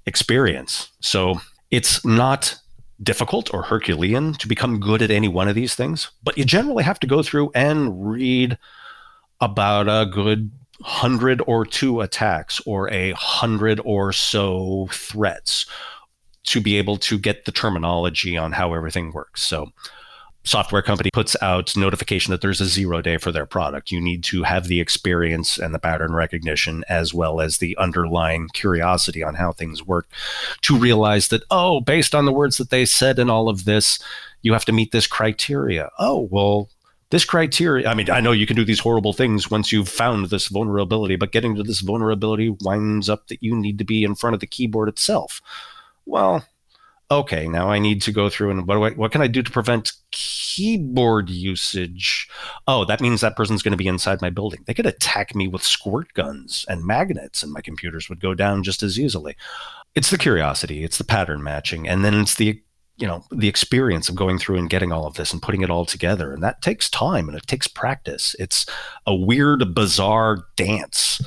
experience. 0.05 0.89
So 0.99 1.39
it's 1.71 2.03
not 2.03 2.59
difficult 3.01 3.53
or 3.53 3.63
Herculean 3.63 4.33
to 4.35 4.47
become 4.47 4.79
good 4.79 5.01
at 5.01 5.11
any 5.11 5.27
one 5.27 5.47
of 5.47 5.55
these 5.55 5.75
things, 5.75 6.11
but 6.23 6.37
you 6.37 6.45
generally 6.45 6.83
have 6.83 6.99
to 7.01 7.07
go 7.07 7.21
through 7.21 7.51
and 7.53 8.09
read 8.09 8.57
about 9.41 9.87
a 9.87 10.09
good 10.09 10.51
hundred 10.81 11.41
or 11.47 11.65
two 11.65 12.01
attacks 12.01 12.61
or 12.65 12.89
a 12.91 13.11
hundred 13.13 13.79
or 13.83 14.11
so 14.11 14.87
threats 14.91 15.65
to 16.43 16.61
be 16.61 16.77
able 16.77 16.97
to 16.97 17.17
get 17.17 17.45
the 17.45 17.51
terminology 17.51 18.37
on 18.37 18.51
how 18.51 18.73
everything 18.73 19.11
works. 19.11 19.41
So 19.41 19.71
software 20.45 20.81
company 20.81 21.09
puts 21.11 21.35
out 21.41 21.75
notification 21.75 22.31
that 22.31 22.41
there's 22.41 22.61
a 22.61 22.65
zero 22.65 23.01
day 23.01 23.17
for 23.17 23.31
their 23.31 23.45
product. 23.45 23.91
You 23.91 23.99
need 23.99 24.23
to 24.25 24.43
have 24.43 24.67
the 24.67 24.79
experience 24.79 25.57
and 25.57 25.73
the 25.73 25.79
pattern 25.79 26.13
recognition 26.13 26.85
as 26.87 27.13
well 27.13 27.41
as 27.41 27.57
the 27.57 27.75
underlying 27.77 28.47
curiosity 28.53 29.23
on 29.23 29.35
how 29.35 29.51
things 29.51 29.85
work 29.85 30.07
to 30.61 30.77
realize 30.77 31.27
that, 31.29 31.43
oh, 31.51 31.81
based 31.81 32.15
on 32.15 32.25
the 32.25 32.31
words 32.31 32.57
that 32.57 32.69
they 32.69 32.85
said 32.85 33.19
in 33.19 33.29
all 33.29 33.49
of 33.49 33.65
this, 33.65 33.99
you 34.41 34.53
have 34.53 34.65
to 34.65 34.71
meet 34.71 34.91
this 34.91 35.07
criteria. 35.07 35.89
Oh, 35.99 36.27
well, 36.31 36.69
this 37.09 37.25
criteria, 37.25 37.87
I 37.87 37.93
mean, 37.93 38.09
I 38.09 38.19
know 38.19 38.31
you 38.31 38.47
can 38.47 38.55
do 38.55 38.65
these 38.65 38.79
horrible 38.79 39.13
things 39.13 39.49
once 39.49 39.71
you've 39.71 39.89
found 39.89 40.29
this 40.29 40.47
vulnerability, 40.47 41.15
but 41.15 41.31
getting 41.31 41.55
to 41.55 41.63
this 41.63 41.81
vulnerability 41.81 42.49
winds 42.61 43.09
up 43.09 43.27
that 43.27 43.41
you 43.41 43.55
need 43.55 43.77
to 43.77 43.85
be 43.85 44.03
in 44.03 44.15
front 44.15 44.33
of 44.33 44.39
the 44.39 44.47
keyboard 44.47 44.89
itself. 44.89 45.41
Well, 46.05 46.45
okay, 47.11 47.47
now 47.47 47.69
I 47.69 47.79
need 47.79 48.01
to 48.03 48.11
go 48.11 48.29
through 48.29 48.51
and 48.51 48.67
what, 48.67 48.77
I, 48.77 48.95
what 48.95 49.11
can 49.11 49.21
I 49.21 49.27
do 49.27 49.43
to 49.43 49.51
prevent 49.51 49.93
keyboard 50.11 51.29
usage? 51.29 52.27
Oh, 52.67 52.85
that 52.85 53.01
means 53.01 53.21
that 53.21 53.35
person's 53.35 53.61
going 53.61 53.73
to 53.73 53.77
be 53.77 53.87
inside 53.87 54.21
my 54.21 54.29
building. 54.29 54.63
They 54.65 54.73
could 54.73 54.87
attack 54.87 55.35
me 55.35 55.47
with 55.47 55.63
squirt 55.63 56.13
guns 56.13 56.65
and 56.67 56.85
magnets, 56.85 57.43
and 57.43 57.51
my 57.51 57.61
computers 57.61 58.09
would 58.09 58.19
go 58.19 58.33
down 58.33 58.63
just 58.63 58.81
as 58.81 58.99
easily. 58.99 59.35
It's 59.93 60.09
the 60.09 60.17
curiosity, 60.17 60.83
it's 60.83 60.97
the 60.97 61.03
pattern 61.03 61.43
matching, 61.43 61.87
and 61.87 62.03
then 62.03 62.13
it's 62.15 62.35
the 62.35 62.61
you 62.97 63.05
know 63.05 63.25
the 63.31 63.49
experience 63.49 64.07
of 64.07 64.15
going 64.15 64.39
through 64.39 64.57
and 64.57 64.69
getting 64.69 64.91
all 64.91 65.05
of 65.05 65.15
this 65.15 65.33
and 65.33 65.41
putting 65.41 65.61
it 65.61 65.69
all 65.69 65.85
together 65.85 66.31
and 66.31 66.41
that 66.41 66.61
takes 66.61 66.89
time 66.89 67.27
and 67.27 67.37
it 67.37 67.45
takes 67.45 67.67
practice 67.67 68.37
it's 68.39 68.65
a 69.05 69.13
weird 69.13 69.75
bizarre 69.75 70.45
dance 70.55 71.21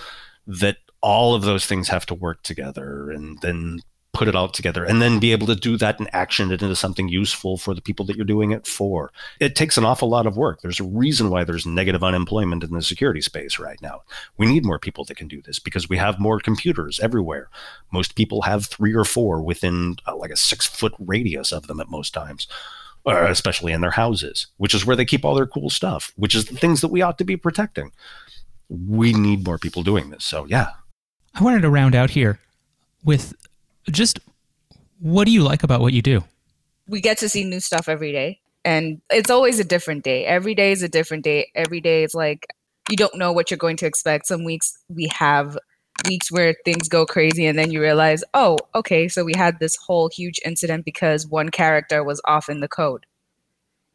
that 0.46 0.78
all 1.02 1.34
of 1.34 1.42
those 1.42 1.66
things 1.66 1.88
have 1.88 2.06
to 2.06 2.14
work 2.14 2.42
together 2.42 3.10
and 3.10 3.38
then 3.42 3.80
put 4.18 4.26
it 4.26 4.34
all 4.34 4.48
together 4.48 4.84
and 4.84 5.00
then 5.00 5.20
be 5.20 5.30
able 5.30 5.46
to 5.46 5.54
do 5.54 5.76
that 5.76 6.00
and 6.00 6.12
action 6.12 6.50
it 6.50 6.60
into 6.60 6.74
something 6.74 7.08
useful 7.08 7.56
for 7.56 7.72
the 7.72 7.80
people 7.80 8.04
that 8.04 8.16
you're 8.16 8.24
doing 8.24 8.50
it 8.50 8.66
for. 8.66 9.12
It 9.38 9.54
takes 9.54 9.78
an 9.78 9.84
awful 9.84 10.08
lot 10.08 10.26
of 10.26 10.36
work. 10.36 10.60
There's 10.60 10.80
a 10.80 10.84
reason 10.84 11.30
why 11.30 11.44
there's 11.44 11.64
negative 11.64 12.02
unemployment 12.02 12.64
in 12.64 12.72
the 12.72 12.82
security 12.82 13.20
space 13.20 13.60
right 13.60 13.80
now. 13.80 14.02
We 14.36 14.46
need 14.46 14.66
more 14.66 14.80
people 14.80 15.04
that 15.04 15.16
can 15.16 15.28
do 15.28 15.40
this 15.40 15.60
because 15.60 15.88
we 15.88 15.98
have 15.98 16.18
more 16.18 16.40
computers 16.40 16.98
everywhere. 16.98 17.48
Most 17.92 18.16
people 18.16 18.42
have 18.42 18.66
three 18.66 18.92
or 18.92 19.04
four 19.04 19.40
within 19.40 19.98
uh, 20.04 20.16
like 20.16 20.32
a 20.32 20.36
six 20.36 20.66
foot 20.66 20.94
radius 20.98 21.52
of 21.52 21.68
them 21.68 21.78
at 21.78 21.88
most 21.88 22.12
times. 22.12 22.48
Uh, 23.06 23.28
especially 23.30 23.72
in 23.72 23.80
their 23.80 23.92
houses, 23.92 24.48
which 24.58 24.74
is 24.74 24.84
where 24.84 24.96
they 24.96 25.04
keep 25.04 25.24
all 25.24 25.34
their 25.34 25.46
cool 25.46 25.70
stuff, 25.70 26.12
which 26.16 26.34
is 26.34 26.46
the 26.46 26.56
things 26.56 26.82
that 26.82 26.88
we 26.88 27.00
ought 27.00 27.16
to 27.16 27.24
be 27.24 27.36
protecting. 27.36 27.90
We 28.68 29.14
need 29.14 29.46
more 29.46 29.56
people 29.56 29.82
doing 29.82 30.10
this. 30.10 30.24
So, 30.26 30.44
yeah. 30.46 30.70
I 31.34 31.42
wanted 31.42 31.62
to 31.62 31.70
round 31.70 31.94
out 31.94 32.10
here 32.10 32.38
with 33.04 33.34
just 33.90 34.20
what 35.00 35.24
do 35.24 35.30
you 35.30 35.42
like 35.42 35.62
about 35.62 35.80
what 35.80 35.92
you 35.92 36.02
do? 36.02 36.24
We 36.88 37.00
get 37.00 37.18
to 37.18 37.28
see 37.28 37.44
new 37.44 37.60
stuff 37.60 37.88
every 37.88 38.12
day, 38.12 38.40
and 38.64 39.00
it's 39.10 39.30
always 39.30 39.58
a 39.60 39.64
different 39.64 40.04
day. 40.04 40.24
Every 40.24 40.54
day 40.54 40.72
is 40.72 40.82
a 40.82 40.88
different 40.88 41.24
day. 41.24 41.50
Every 41.54 41.80
day 41.80 42.04
is 42.04 42.14
like 42.14 42.46
you 42.90 42.96
don't 42.96 43.16
know 43.16 43.32
what 43.32 43.50
you're 43.50 43.58
going 43.58 43.76
to 43.78 43.86
expect. 43.86 44.26
Some 44.26 44.44
weeks 44.44 44.76
we 44.88 45.08
have 45.14 45.58
weeks 46.08 46.30
where 46.30 46.54
things 46.64 46.88
go 46.88 47.04
crazy 47.04 47.44
and 47.44 47.58
then 47.58 47.70
you 47.70 47.80
realize, 47.80 48.22
oh, 48.32 48.56
okay, 48.74 49.08
so 49.08 49.24
we 49.24 49.32
had 49.36 49.58
this 49.58 49.76
whole 49.76 50.08
huge 50.08 50.38
incident 50.44 50.84
because 50.84 51.26
one 51.26 51.48
character 51.50 52.04
was 52.04 52.20
off 52.24 52.48
in 52.48 52.60
the 52.60 52.68
code 52.68 53.04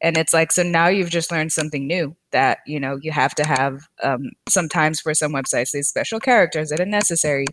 and 0.04 0.18
it's 0.18 0.34
like 0.34 0.52
so 0.52 0.62
now 0.62 0.88
you've 0.88 1.10
just 1.10 1.32
learned 1.32 1.52
something 1.52 1.88
new 1.88 2.16
that 2.32 2.60
you 2.68 2.80
know 2.80 3.00
you 3.02 3.12
have 3.12 3.34
to 3.36 3.48
have 3.48 3.88
um, 4.04 4.30
sometimes 4.50 5.00
for 5.00 5.14
some 5.14 5.32
websites 5.32 5.72
these 5.72 5.88
special 5.88 6.20
characters 6.20 6.70
that 6.70 6.80
are 6.80 6.86
necessary. 6.86 7.46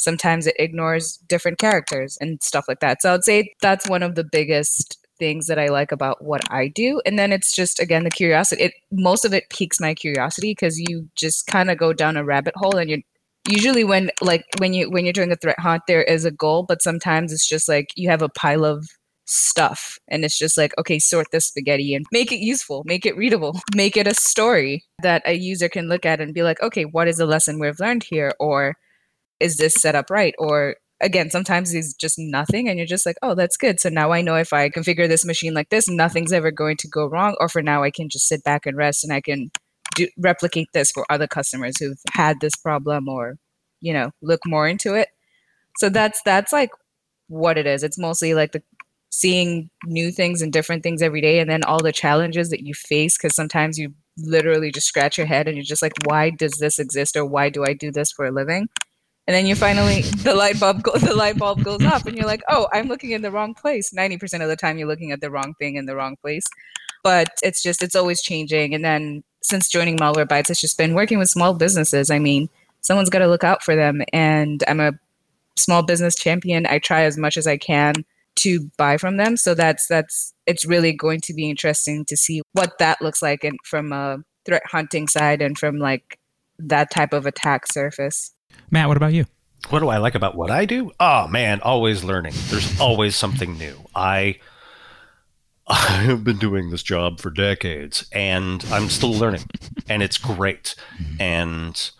Sometimes 0.00 0.46
it 0.46 0.56
ignores 0.58 1.18
different 1.28 1.58
characters 1.58 2.16
and 2.20 2.42
stuff 2.42 2.64
like 2.66 2.80
that. 2.80 3.02
So 3.02 3.14
i'd 3.14 3.24
say 3.24 3.54
that's 3.60 3.88
one 3.88 4.02
of 4.02 4.14
the 4.14 4.24
biggest 4.24 4.98
things 5.18 5.48
that 5.48 5.58
i 5.58 5.66
like 5.66 5.92
about 5.92 6.24
what 6.24 6.40
i 6.50 6.68
do. 6.68 7.00
And 7.04 7.18
then 7.18 7.30
it's 7.32 7.54
just 7.54 7.78
again 7.78 8.04
the 8.04 8.10
curiosity 8.10 8.62
it 8.62 8.72
most 8.90 9.24
of 9.24 9.34
it 9.34 9.50
piques 9.50 9.80
my 9.80 9.94
curiosity 9.94 10.52
because 10.52 10.78
you 10.80 11.08
just 11.14 11.46
kind 11.46 11.70
of 11.70 11.78
go 11.78 11.92
down 11.92 12.16
a 12.16 12.24
rabbit 12.24 12.54
hole 12.56 12.76
and 12.76 12.88
you're 12.88 13.00
usually 13.48 13.84
when 13.84 14.10
like 14.20 14.44
when 14.58 14.74
you 14.74 14.90
when 14.90 15.04
you're 15.04 15.12
doing 15.12 15.32
a 15.32 15.36
threat 15.36 15.58
hunt 15.58 15.82
there 15.88 16.02
is 16.02 16.24
a 16.24 16.30
goal 16.30 16.64
but 16.68 16.82
sometimes 16.82 17.32
it's 17.32 17.48
just 17.48 17.68
like 17.68 17.88
you 17.96 18.08
have 18.08 18.22
a 18.22 18.28
pile 18.28 18.64
of 18.64 18.86
stuff. 19.28 19.98
And 20.08 20.24
it's 20.24 20.38
just 20.38 20.56
like, 20.56 20.72
okay, 20.78 20.98
sort 20.98 21.28
this 21.30 21.48
spaghetti 21.48 21.94
and 21.94 22.06
make 22.10 22.32
it 22.32 22.38
useful, 22.38 22.82
make 22.86 23.04
it 23.04 23.16
readable, 23.16 23.60
make 23.74 23.96
it 23.96 24.06
a 24.06 24.14
story 24.14 24.84
that 25.02 25.22
a 25.26 25.34
user 25.34 25.68
can 25.68 25.88
look 25.88 26.06
at 26.06 26.20
and 26.20 26.34
be 26.34 26.42
like, 26.42 26.60
okay, 26.62 26.84
what 26.84 27.08
is 27.08 27.18
the 27.18 27.26
lesson 27.26 27.58
we've 27.58 27.80
learned 27.80 28.04
here? 28.04 28.32
Or 28.40 28.74
is 29.38 29.56
this 29.56 29.74
set 29.74 29.94
up 29.94 30.10
right? 30.10 30.34
Or 30.38 30.76
again, 31.00 31.30
sometimes 31.30 31.74
it's 31.74 31.94
just 31.94 32.16
nothing 32.18 32.68
and 32.68 32.78
you're 32.78 32.86
just 32.86 33.06
like, 33.06 33.16
oh, 33.22 33.34
that's 33.34 33.56
good. 33.56 33.78
So 33.80 33.88
now 33.88 34.12
I 34.12 34.22
know 34.22 34.36
if 34.36 34.52
I 34.52 34.68
configure 34.70 35.08
this 35.08 35.24
machine 35.24 35.54
like 35.54 35.68
this, 35.68 35.88
nothing's 35.88 36.32
ever 36.32 36.50
going 36.50 36.76
to 36.78 36.88
go 36.88 37.06
wrong. 37.06 37.36
Or 37.40 37.48
for 37.48 37.62
now, 37.62 37.82
I 37.82 37.90
can 37.90 38.08
just 38.08 38.26
sit 38.26 38.42
back 38.42 38.66
and 38.66 38.76
rest 38.76 39.04
and 39.04 39.12
I 39.12 39.20
can 39.20 39.50
do, 39.94 40.08
replicate 40.18 40.68
this 40.72 40.90
for 40.90 41.04
other 41.10 41.26
customers 41.26 41.74
who've 41.78 42.00
had 42.12 42.40
this 42.40 42.56
problem 42.56 43.08
or, 43.08 43.36
you 43.80 43.92
know, 43.92 44.10
look 44.22 44.40
more 44.46 44.66
into 44.66 44.94
it. 44.94 45.08
So 45.76 45.88
that's 45.88 46.20
that's 46.24 46.52
like 46.52 46.70
what 47.28 47.58
it 47.58 47.66
is. 47.66 47.84
It's 47.84 47.98
mostly 47.98 48.34
like 48.34 48.52
the 48.52 48.62
seeing 49.10 49.70
new 49.86 50.10
things 50.10 50.42
and 50.42 50.52
different 50.52 50.82
things 50.82 51.02
every 51.02 51.20
day 51.20 51.38
and 51.40 51.48
then 51.48 51.62
all 51.64 51.82
the 51.82 51.92
challenges 51.92 52.50
that 52.50 52.60
you 52.60 52.74
face 52.74 53.16
because 53.16 53.34
sometimes 53.34 53.78
you 53.78 53.92
literally 54.18 54.70
just 54.70 54.86
scratch 54.86 55.16
your 55.16 55.26
head 55.26 55.46
and 55.48 55.56
you're 55.56 55.64
just 55.64 55.82
like 55.82 55.94
why 56.04 56.30
does 56.30 56.52
this 56.54 56.78
exist 56.78 57.16
or 57.16 57.24
why 57.24 57.48
do 57.48 57.64
i 57.64 57.72
do 57.72 57.90
this 57.90 58.12
for 58.12 58.26
a 58.26 58.30
living? 58.30 58.68
And 59.26 59.34
then 59.34 59.46
you 59.46 59.54
finally 59.54 60.02
the 60.22 60.34
light 60.34 60.58
bulb 60.60 60.82
go, 60.82 60.96
the 60.96 61.14
light 61.14 61.38
bulb 61.38 61.62
goes 61.62 61.84
up 61.84 62.06
and 62.06 62.16
you're 62.16 62.26
like 62.26 62.42
oh 62.48 62.68
i'm 62.72 62.88
looking 62.88 63.12
in 63.12 63.22
the 63.22 63.30
wrong 63.30 63.54
place. 63.54 63.92
90% 63.96 64.42
of 64.42 64.48
the 64.48 64.56
time 64.56 64.78
you're 64.78 64.88
looking 64.88 65.12
at 65.12 65.20
the 65.20 65.30
wrong 65.30 65.54
thing 65.58 65.76
in 65.76 65.86
the 65.86 65.96
wrong 65.96 66.16
place. 66.16 66.44
But 67.02 67.28
it's 67.42 67.62
just 67.62 67.82
it's 67.82 67.96
always 67.96 68.20
changing. 68.20 68.74
And 68.74 68.84
then 68.84 69.22
since 69.42 69.68
joining 69.68 69.96
malwarebytes 69.96 70.50
it's 70.50 70.60
just 70.60 70.76
been 70.76 70.94
working 70.94 71.18
with 71.18 71.30
small 71.30 71.54
businesses. 71.54 72.10
I 72.10 72.18
mean 72.18 72.48
someone's 72.82 73.10
got 73.10 73.20
to 73.20 73.28
look 73.28 73.44
out 73.44 73.62
for 73.62 73.74
them. 73.74 74.02
And 74.12 74.62
i'm 74.68 74.80
a 74.80 74.92
small 75.56 75.82
business 75.82 76.14
champion. 76.14 76.66
I 76.66 76.78
try 76.78 77.02
as 77.02 77.16
much 77.16 77.36
as 77.36 77.46
i 77.46 77.56
can 77.56 78.04
to 78.36 78.70
buy 78.76 78.96
from 78.96 79.16
them. 79.16 79.36
So 79.36 79.54
that's 79.54 79.86
that's 79.86 80.32
it's 80.46 80.64
really 80.64 80.92
going 80.92 81.20
to 81.22 81.34
be 81.34 81.50
interesting 81.50 82.04
to 82.06 82.16
see 82.16 82.42
what 82.52 82.78
that 82.78 83.02
looks 83.02 83.22
like 83.22 83.44
and 83.44 83.58
from 83.64 83.92
a 83.92 84.18
threat 84.44 84.62
hunting 84.66 85.08
side 85.08 85.42
and 85.42 85.58
from 85.58 85.78
like 85.78 86.18
that 86.58 86.90
type 86.90 87.12
of 87.12 87.26
attack 87.26 87.70
surface. 87.70 88.34
Matt, 88.70 88.88
what 88.88 88.96
about 88.96 89.12
you? 89.12 89.26
What 89.70 89.80
do 89.80 89.88
I 89.88 89.98
like 89.98 90.14
about 90.14 90.36
what 90.36 90.50
I 90.50 90.64
do? 90.64 90.92
Oh 91.00 91.28
man, 91.28 91.60
always 91.60 92.04
learning. 92.04 92.34
There's 92.48 92.80
always 92.80 93.16
something 93.16 93.58
new. 93.58 93.76
I 93.94 94.38
I 95.66 95.76
have 95.76 96.24
been 96.24 96.38
doing 96.38 96.70
this 96.70 96.82
job 96.82 97.20
for 97.20 97.30
decades 97.30 98.08
and 98.12 98.64
I'm 98.70 98.88
still 98.88 99.12
learning 99.12 99.44
and 99.88 100.02
it's 100.02 100.16
great. 100.16 100.74
And 101.20 101.90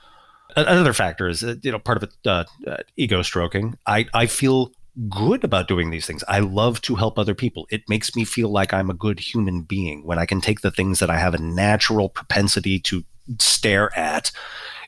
another 0.57 0.93
factor 0.93 1.29
is 1.29 1.43
you 1.43 1.73
know 1.73 1.79
part 1.79 1.99
of 1.99 2.05
it 2.05 2.15
uh, 2.27 2.45
uh, 2.67 2.77
ego 2.97 3.23
stroking. 3.23 3.77
I 3.87 4.07
I 4.15 4.27
feel 4.27 4.73
good 5.09 5.45
about 5.45 5.69
doing 5.69 5.91
these 5.91 6.07
things. 6.07 6.25
I 6.29 6.41
love 6.41 6.81
to 6.83 6.97
help 6.97 7.19
other 7.19 7.35
people. 7.35 7.67
It 7.71 7.89
makes 7.89 8.17
me 8.17 8.25
feel 8.25 8.49
like 8.49 8.73
I'm 8.73 8.91
a 8.91 8.95
good 8.95 9.21
human 9.21 9.63
being 9.63 10.05
when 10.05 10.19
I 10.19 10.27
can 10.27 10.41
take 10.41 10.61
the 10.61 10.71
things 10.71 10.99
that 10.99 11.11
I 11.11 11.19
have 11.19 11.35
a 11.35 11.39
natural 11.39 12.09
propensity 12.09 12.79
to 12.81 13.05
stare 13.39 13.97
at 13.97 14.33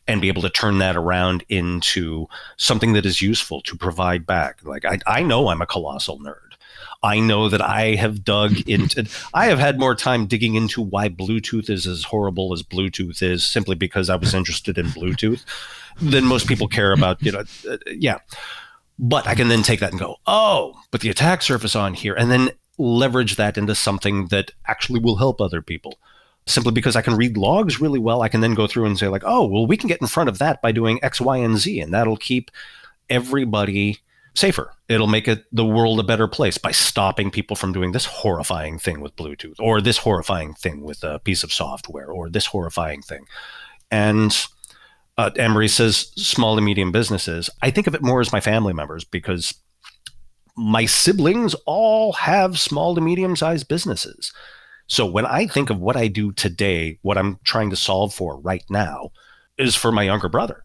and 0.09 0.21
be 0.21 0.29
able 0.29 0.43
to 0.43 0.51
turn 0.51 0.79
that 0.79 0.97
around 0.97 1.45
into 1.49 2.27
something 2.57 2.95
that 2.95 3.07
is 3.07 3.23
useful 3.23 3.61
to 3.63 3.77
provide 3.77 4.27
back. 4.27 4.59
Like 4.65 4.85
I, 4.85 4.99
I 5.07 5.23
know 5.23 5.49
I'm 5.49 5.63
a 5.63 5.67
colossal 5.67 6.19
nerd. 6.19 6.51
I 7.03 7.21
know 7.21 7.49
that 7.49 7.63
I 7.63 7.95
have 7.95 8.25
dug 8.25 8.59
into, 8.69 9.09
I 9.33 9.47
have 9.47 9.59
had 9.59 9.79
more 9.79 9.95
time 9.95 10.27
digging 10.27 10.55
into 10.55 10.83
why 10.83 11.09
Bluetooth 11.09 11.71
is 11.71 11.87
as 11.87 12.05
horrible 12.05 12.53
as 12.53 12.63
Bluetooth 12.63 13.23
is 13.23 13.47
simply 13.47 13.77
because 13.77 14.11
I 14.11 14.17
was 14.17 14.35
interested 14.35 14.79
in 14.79 14.87
Bluetooth 14.87 15.45
than 16.01 16.25
most 16.25 16.47
people 16.47 16.69
care 16.69 16.93
about, 16.93 17.23
you 17.23 17.33
know, 17.33 17.45
uh, 17.71 17.77
yeah. 17.87 18.19
But 19.03 19.27
I 19.27 19.35
can 19.35 19.49
then 19.49 19.63
take 19.63 19.81
that 19.81 19.93
and 19.93 19.99
go, 19.99 20.17
oh, 20.27 20.75
but 20.91 21.01
the 21.01 21.09
attack 21.09 21.41
surface 21.41 21.75
on 21.75 21.95
here, 21.95 22.13
and 22.13 22.31
then 22.31 22.51
leverage 22.77 23.37
that 23.37 23.57
into 23.57 23.75
something 23.75 24.27
that 24.27 24.51
actually 24.67 25.01
will 25.01 25.17
help 25.17 25.41
other 25.41 25.63
people. 25.63 25.99
Simply 26.47 26.73
because 26.73 26.97
I 26.97 27.03
can 27.03 27.17
read 27.17 27.39
logs 27.39 27.81
really 27.81 27.99
well, 27.99 28.21
I 28.21 28.29
can 28.29 28.43
then 28.43 28.55
go 28.55 28.67
through 28.67 28.85
and 28.85 28.99
say, 28.99 29.09
like, 29.09 29.23
oh, 29.25 29.47
well, 29.47 29.67
we 29.67 29.79
can 29.79 29.89
get 29.89 30.03
in 30.03 30.07
front 30.07 30.29
of 30.29 30.37
that 30.39 30.61
by 30.61 30.71
doing 30.71 31.03
X, 31.03 31.19
Y, 31.19 31.39
and 31.39 31.57
Z, 31.57 31.81
and 31.81 31.95
that'll 31.95 32.19
keep 32.19 32.51
everybody 33.09 34.01
safer. 34.35 34.75
It'll 34.87 35.07
make 35.07 35.29
it 35.29 35.45
the 35.51 35.65
world 35.65 35.99
a 35.99 36.03
better 36.05 36.29
place 36.29 36.59
by 36.59 36.73
stopping 36.73 37.31
people 37.31 37.57
from 37.57 37.73
doing 37.73 37.93
this 37.93 38.05
horrifying 38.05 38.79
thing 38.79 39.01
with 39.01 39.17
Bluetooth, 39.17 39.59
or 39.59 39.81
this 39.81 39.99
horrifying 39.99 40.53
thing 40.53 40.83
with 40.83 41.03
a 41.05 41.21
piece 41.21 41.43
of 41.43 41.55
software, 41.55 42.11
or 42.11 42.29
this 42.29 42.47
horrifying 42.47 43.01
thing. 43.01 43.25
And 43.91 44.37
uh, 45.21 45.31
Anne 45.37 45.51
Marie 45.51 45.69
says 45.69 46.13
small 46.17 46.57
to 46.57 46.63
medium 46.63 46.93
businesses. 46.93 47.51
I 47.61 47.71
think 47.71 47.87
of 47.87 47.95
it 47.95 48.03
more 48.03 48.23
as 48.23 48.33
my 48.33 48.41
family 48.41 48.73
members 48.73 49.05
because 49.05 49.53
my 50.57 50.87
siblings 50.87 51.55
all 51.67 52.15
have 52.15 52.59
small 52.59 52.95
to 52.95 53.03
medium 53.03 53.37
sized 53.37 53.69
businesses. 53.69 54.33
So 54.87 55.05
when 55.05 55.27
I 55.27 55.47
think 55.47 55.69
of 55.69 55.79
what 55.79 55.95
I 55.95 56.09
do 56.09 56.33
today, 56.33 56.99
what 57.03 57.19
I'm 57.19 57.39
trying 57.45 57.69
to 57.69 57.77
solve 57.77 58.15
for 58.15 58.41
right 58.41 58.65
now 58.71 59.11
is 59.59 59.77
for 59.77 59.93
my 59.93 60.05
younger 60.05 60.31
brother. 60.31 60.65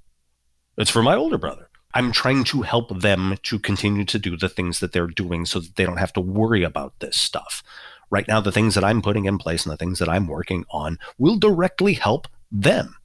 It's 0.78 0.92
for 0.92 1.04
my 1.04 1.16
older 1.16 1.38
brother. 1.38 1.70
I'm 1.94 2.14
trying 2.14 2.46
to 2.46 2.62
help 2.62 3.02
them 3.02 3.36
to 3.44 3.60
continue 3.60 4.06
to 4.06 4.18
do 4.18 4.38
the 4.38 4.50
things 4.50 4.80
that 4.80 4.94
they're 4.94 5.08
doing 5.08 5.46
so 5.46 5.60
that 5.60 5.76
they 5.76 5.86
don't 5.86 5.98
have 5.98 6.14
to 6.14 6.22
worry 6.22 6.64
about 6.64 6.98
this 7.00 7.18
stuff. 7.18 7.62
Right 8.10 8.28
now, 8.28 8.40
the 8.40 8.54
things 8.54 8.76
that 8.76 8.86
I'm 8.86 9.02
putting 9.02 9.26
in 9.26 9.38
place 9.38 9.66
and 9.66 9.74
the 9.74 9.78
things 9.78 10.00
that 10.00 10.10
I'm 10.10 10.28
working 10.28 10.64
on 10.72 10.98
will 11.18 11.38
directly 11.38 11.94
help 11.94 12.30
them 12.50 12.96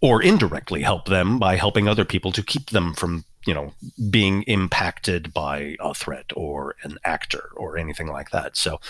or 0.00 0.22
indirectly 0.22 0.82
help 0.82 1.06
them 1.06 1.38
by 1.38 1.56
helping 1.56 1.88
other 1.88 2.04
people 2.04 2.32
to 2.32 2.42
keep 2.42 2.70
them 2.70 2.94
from 2.94 3.24
you 3.46 3.54
know 3.54 3.72
being 4.10 4.42
impacted 4.42 5.32
by 5.32 5.76
a 5.80 5.94
threat 5.94 6.26
or 6.34 6.76
an 6.82 6.98
actor 7.04 7.50
or 7.56 7.78
anything 7.78 8.08
like 8.08 8.30
that. 8.30 8.56
So 8.56 8.80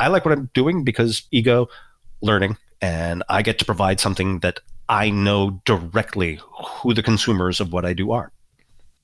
i 0.00 0.08
like 0.08 0.24
what 0.24 0.32
i'm 0.32 0.50
doing 0.54 0.84
because 0.84 1.22
ego 1.32 1.68
learning 2.20 2.56
and 2.80 3.22
i 3.28 3.42
get 3.42 3.58
to 3.58 3.64
provide 3.64 3.98
something 4.00 4.38
that 4.40 4.60
i 4.88 5.10
know 5.10 5.60
directly 5.64 6.40
who 6.82 6.94
the 6.94 7.02
consumers 7.02 7.60
of 7.60 7.72
what 7.72 7.84
i 7.84 7.92
do 7.92 8.12
are. 8.12 8.32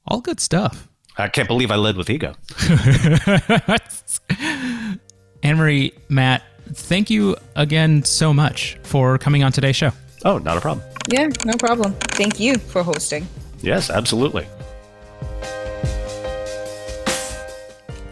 All 0.07 0.21
good 0.21 0.41
stuff. 0.41 0.89
I 1.17 1.29
can't 1.29 1.49
believe 1.49 1.71
i 1.71 1.77
led 1.77 1.97
with 1.97 2.11
ego. 2.11 2.35
Anne-marie 5.43 5.93
matt 6.09 6.43
thank 6.73 7.11
you 7.11 7.37
again 7.57 8.03
so 8.05 8.33
much 8.33 8.79
for 8.83 9.19
coming 9.19 9.45
on 9.45 9.53
today's 9.53 9.77
show 9.77 9.93
oh 10.25 10.39
not 10.39 10.57
a 10.57 10.61
problem 10.61 10.85
yeah, 11.09 11.29
no 11.45 11.55
problem. 11.59 11.93
Thank 12.13 12.41
you 12.41 12.57
for 12.57 12.83
hosting. 12.83 13.27
Yes, 13.61 13.91
absolutely. 13.91 14.47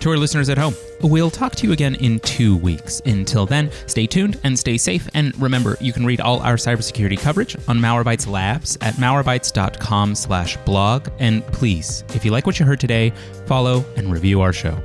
To 0.00 0.10
our 0.10 0.16
listeners 0.16 0.48
at 0.48 0.58
home, 0.58 0.74
we'll 1.00 1.30
talk 1.30 1.54
to 1.56 1.66
you 1.66 1.72
again 1.72 1.94
in 1.94 2.18
two 2.20 2.56
weeks. 2.56 3.00
Until 3.06 3.46
then, 3.46 3.70
stay 3.86 4.06
tuned 4.08 4.38
and 4.42 4.58
stay 4.58 4.76
safe. 4.76 5.08
And 5.14 5.40
remember, 5.40 5.76
you 5.80 5.92
can 5.92 6.04
read 6.04 6.20
all 6.20 6.40
our 6.40 6.56
cybersecurity 6.56 7.18
coverage 7.20 7.56
on 7.68 7.78
Malwarebytes 7.78 8.26
Labs 8.26 8.76
at 8.80 8.94
malwarebytes.com 8.94 10.16
slash 10.16 10.56
blog. 10.58 11.08
And 11.20 11.46
please, 11.46 12.02
if 12.14 12.24
you 12.24 12.32
like 12.32 12.46
what 12.46 12.58
you 12.58 12.66
heard 12.66 12.80
today, 12.80 13.12
follow 13.46 13.84
and 13.96 14.10
review 14.10 14.40
our 14.40 14.52
show. 14.52 14.76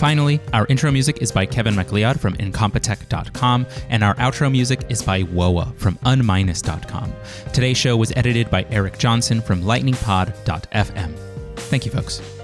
Finally, 0.00 0.40
our 0.54 0.66
intro 0.70 0.90
music 0.90 1.20
is 1.20 1.30
by 1.30 1.44
Kevin 1.44 1.74
MacLeod 1.74 2.18
from 2.18 2.34
Incompetech.com, 2.38 3.66
and 3.90 4.02
our 4.02 4.14
outro 4.14 4.50
music 4.50 4.80
is 4.88 5.02
by 5.02 5.22
Wowa 5.24 5.76
from 5.76 5.96
Unminus.com. 5.96 7.12
Today's 7.52 7.76
show 7.76 7.98
was 7.98 8.10
edited 8.16 8.48
by 8.48 8.64
Eric 8.70 8.96
Johnson 8.96 9.42
from 9.42 9.62
LightningPod.fm. 9.62 11.14
Thank 11.56 11.84
you, 11.84 11.92
folks. 11.92 12.39